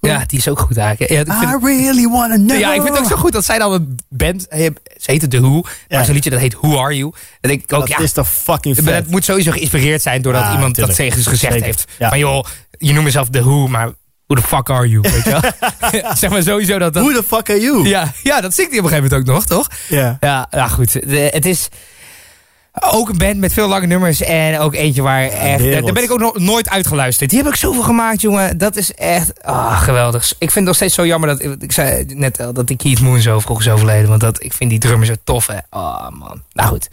Ja, 0.00 0.24
die 0.26 0.38
is 0.38 0.48
ook 0.48 0.58
goed 0.60 0.76
eigenlijk. 0.76 1.10
Ja, 1.12 1.20
ik 1.20 1.32
vind, 1.48 1.62
I 1.62 1.66
really 1.66 2.08
wanna 2.08 2.34
know. 2.36 2.58
ja, 2.58 2.74
ik 2.74 2.82
vind 2.82 2.94
het 2.94 3.04
ook 3.04 3.10
zo 3.10 3.16
goed 3.16 3.32
dat 3.32 3.44
zij 3.44 3.58
dan 3.58 3.72
een 3.72 3.96
band... 4.08 4.46
Ze 4.50 4.72
heette 5.10 5.28
The 5.28 5.40
Who, 5.40 5.50
maar 5.60 5.72
Ja. 5.88 6.04
zo'n 6.04 6.14
liedje 6.14 6.30
dat 6.30 6.38
heet 6.40 6.54
Who 6.54 6.78
Are 6.78 6.96
You. 6.96 7.10
Dan 7.40 7.50
denk 7.50 7.62
ik 7.62 7.72
ook, 7.72 7.80
Dat 7.80 7.88
ja... 7.88 7.98
is 7.98 8.12
toch 8.12 8.28
fucking 8.30 8.74
vet. 8.76 8.84
dat 8.86 9.06
moet 9.06 9.24
sowieso 9.24 9.50
geïnspireerd 9.50 10.02
zijn 10.02 10.22
doordat 10.22 10.42
Ja, 10.42 10.52
iemand 10.54 10.74
tuurlijk. 10.74 10.96
dat 10.96 11.06
tegen 11.06 11.22
ze 11.22 11.28
gezegd 11.30 11.52
Zeker. 11.52 11.66
heeft. 11.66 11.84
Van 11.98 12.18
joh, 12.18 12.44
je 12.78 12.92
noemt 12.92 13.04
jezelf 13.04 13.28
The 13.30 13.42
Who, 13.42 13.66
maar 13.68 13.90
who 14.26 14.40
the 14.40 14.46
fuck 14.46 14.70
are 14.70 14.88
you? 14.88 15.00
Weet 15.00 15.24
je 15.24 15.30
wel? 15.30 16.12
zeg 16.16 16.30
maar 16.30 16.42
sowieso 16.42 16.78
dat 16.78 16.92
dat... 16.92 17.04
Who 17.04 17.14
the 17.14 17.22
fuck 17.22 17.50
are 17.50 17.60
you? 17.60 17.88
Ja, 17.88 18.12
ja, 18.22 18.40
dat 18.40 18.54
zingt 18.54 18.70
hij 18.70 18.80
op 18.80 18.84
een 18.84 18.90
gegeven 18.90 19.10
moment 19.10 19.30
ook 19.30 19.34
nog, 19.34 19.46
toch? 19.46 19.68
Ja. 19.88 20.16
Ja, 20.20 20.46
ja 20.50 20.68
goed. 20.68 20.92
De- 20.92 21.30
het 21.32 21.46
is 21.46 21.68
ook 22.80 23.08
een 23.08 23.16
band 23.16 23.36
met 23.36 23.52
veel 23.52 23.68
lange 23.68 23.86
nummers. 23.86 24.20
En 24.20 24.58
ook 24.58 24.74
eentje 24.74 25.02
waar 25.02 25.22
echt... 25.22 25.64
Daar 25.64 25.92
ben 25.92 26.02
ik 26.02 26.10
ook 26.10 26.18
nog 26.18 26.38
nooit 26.38 26.68
uitgeluisterd. 26.68 27.30
Die 27.30 27.38
heb 27.38 27.48
ik 27.48 27.56
zoveel 27.56 27.82
gemaakt, 27.82 28.20
jongen. 28.20 28.58
Dat 28.58 28.76
is 28.76 28.94
echt 28.94 29.44
ah, 29.44 29.82
geweldig. 29.82 30.22
Ik 30.24 30.36
vind 30.38 30.54
het 30.54 30.64
nog 30.64 30.74
steeds 30.74 30.94
zo 30.94 31.06
jammer 31.06 31.28
dat... 31.28 31.62
Ik 31.62 31.72
zei 31.72 32.04
net 32.04 32.40
al 32.40 32.52
dat 32.52 32.66
die 32.66 32.76
Keith 32.76 33.00
Moon 33.00 33.20
zo 33.20 33.40
vroeg 33.40 33.60
is 33.60 33.68
overleden. 33.68 34.08
Want 34.08 34.20
dat, 34.20 34.42
ik 34.42 34.52
vind 34.52 34.70
die 34.70 34.78
drummer 34.78 35.06
zo 35.06 35.14
tof, 35.24 35.46
hè. 35.46 35.58
Oh, 35.70 36.08
man. 36.08 36.42
Nou 36.52 36.68
goed. 36.68 36.88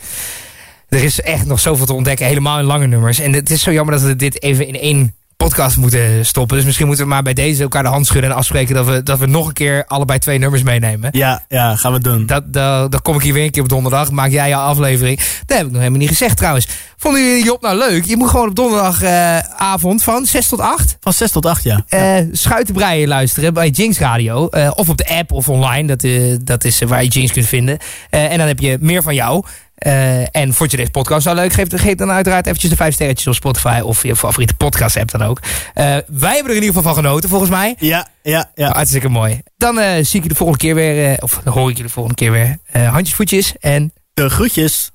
Er 0.90 1.04
is 1.04 1.22
echt 1.22 1.46
nog 1.46 1.60
zoveel 1.60 1.86
te 1.86 1.94
ontdekken. 1.94 2.26
Helemaal 2.26 2.60
in 2.60 2.66
lange 2.66 2.88
nummers. 2.88 3.20
En 3.20 3.34
het 3.34 3.50
is 3.50 3.64
zo 3.64 3.72
jammer 3.72 3.94
dat 3.94 4.04
we 4.04 4.16
dit 4.16 4.42
even 4.42 4.68
in 4.68 4.80
één 4.80 5.16
podcast 5.42 5.78
moeten 5.78 6.26
stoppen. 6.26 6.56
Dus 6.56 6.66
misschien 6.66 6.88
moeten 6.88 7.06
we 7.06 7.12
maar 7.12 7.24
bij 7.24 7.34
deze 7.34 7.62
elkaar 7.62 7.84
de 7.84 7.90
hand 7.90 8.06
schudden 8.06 8.30
en 8.30 8.36
afspreken 8.36 8.76
dat 8.76 8.86
we, 8.86 9.04
dat 9.04 9.20
we 9.20 9.26
nog 9.26 9.48
een 9.48 9.54
keer 9.54 9.86
allebei 9.88 10.20
twee 10.20 10.38
nummers 10.38 10.64
meenemen. 10.64 11.10
Ja, 11.14 11.46
ja, 11.48 11.76
gaan 11.76 11.94
we 11.94 12.00
doen. 12.00 12.26
Dat, 12.26 12.54
dat, 12.54 12.92
dan 12.92 13.02
kom 13.02 13.16
ik 13.16 13.22
hier 13.22 13.34
weer 13.34 13.44
een 13.44 13.52
keer 13.52 13.62
op 13.64 13.70
donderdag. 13.70 14.12
Maak 14.12 14.30
jij 14.30 14.48
je 14.48 14.56
aflevering. 14.56 15.18
Dat 15.46 15.58
heb 15.58 15.66
ik 15.66 15.72
nog 15.72 15.80
helemaal 15.80 16.00
niet 16.00 16.10
gezegd 16.10 16.38
trouwens. 16.38 16.68
Vonden 16.98 17.26
jullie 17.26 17.44
Job 17.44 17.62
nou 17.62 17.78
leuk? 17.78 18.06
Je 18.06 18.18
moet 18.18 18.30
gewoon 18.30 18.50
op 18.50 18.56
donderdagavond 18.56 20.04
van 20.04 20.26
6 20.26 20.48
tot 20.48 20.60
8 20.60 20.98
Van 21.00 21.14
6 21.14 21.32
tot 21.32 21.46
8, 21.46 21.64
ja. 21.64 21.84
eh 21.88 22.16
Schuitenbreien 22.32 23.08
luisteren 23.08 23.54
bij 23.54 23.70
Jinx 23.70 24.00
Radio. 24.00 24.50
eh, 24.50 24.72
of 24.76 24.90
op 24.90 24.98
de 24.98 25.08
app 25.10 25.32
of 25.32 25.50
online. 25.50 25.88
Dat, 25.88 26.04
eh, 26.04 26.36
dat 26.44 26.64
is 26.64 26.82
eh, 26.82 26.88
waar 26.88 27.04
je 27.04 27.10
Jinx 27.10 27.32
kunt 27.32 27.46
vinden. 27.48 27.78
Eh, 28.10 28.32
en 28.32 28.38
dan 28.38 28.48
heb 28.48 28.60
je 28.60 28.78
meer 28.80 29.02
van 29.04 29.16
jou. 29.16 29.44
Eh, 29.82 30.36
en 30.36 30.54
vond 30.54 30.72
je 30.72 30.78
deze 30.78 30.92
podcast 30.92 31.26
nou 31.26 31.38
leuk? 31.38 31.54
Geef, 31.54 31.68
geef 31.70 31.96
dan 31.96 32.12
uiteraard 32.12 32.46
eventjes 32.46 32.70
de 32.70 32.76
vijf 32.76 32.94
sterretjes 32.94 33.28
op 33.28 33.34
Spotify 33.34 33.80
of 33.84 34.04
je 34.04 34.16
favoriete 34.16 34.54
podcast 34.54 34.98
app 34.98 35.12
dan 35.12 35.22
ook. 35.22 35.40
Eh, 35.74 35.86
wij 36.08 36.34
hebben 36.34 36.52
er 36.52 36.58
in 36.58 36.64
ieder 36.64 36.68
geval 36.68 36.84
van 36.84 37.04
genoten 37.04 37.30
volgens 37.30 37.50
mij. 37.50 37.76
Ja, 37.80 38.08
ja, 38.24 38.52
ja. 38.56 38.72
Hartstikke 38.72 39.10
mooi. 39.10 39.42
Dan 39.58 39.80
eh, 39.80 40.04
zie 40.04 40.18
ik 40.18 40.24
je 40.24 40.30
de 40.30 40.36
volgende 40.36 40.62
keer 40.62 40.76
weer, 40.76 41.18
of 41.22 41.42
hoor 41.44 41.70
ik 41.70 41.78
je 41.78 41.84
de 41.84 41.90
volgende 41.90 42.18
keer 42.18 42.32
weer. 42.32 42.58
Handjes, 42.90 43.16
voetjes 43.16 43.54
en 43.60 43.94
De 44.14 44.30
groetjes. 44.30 44.92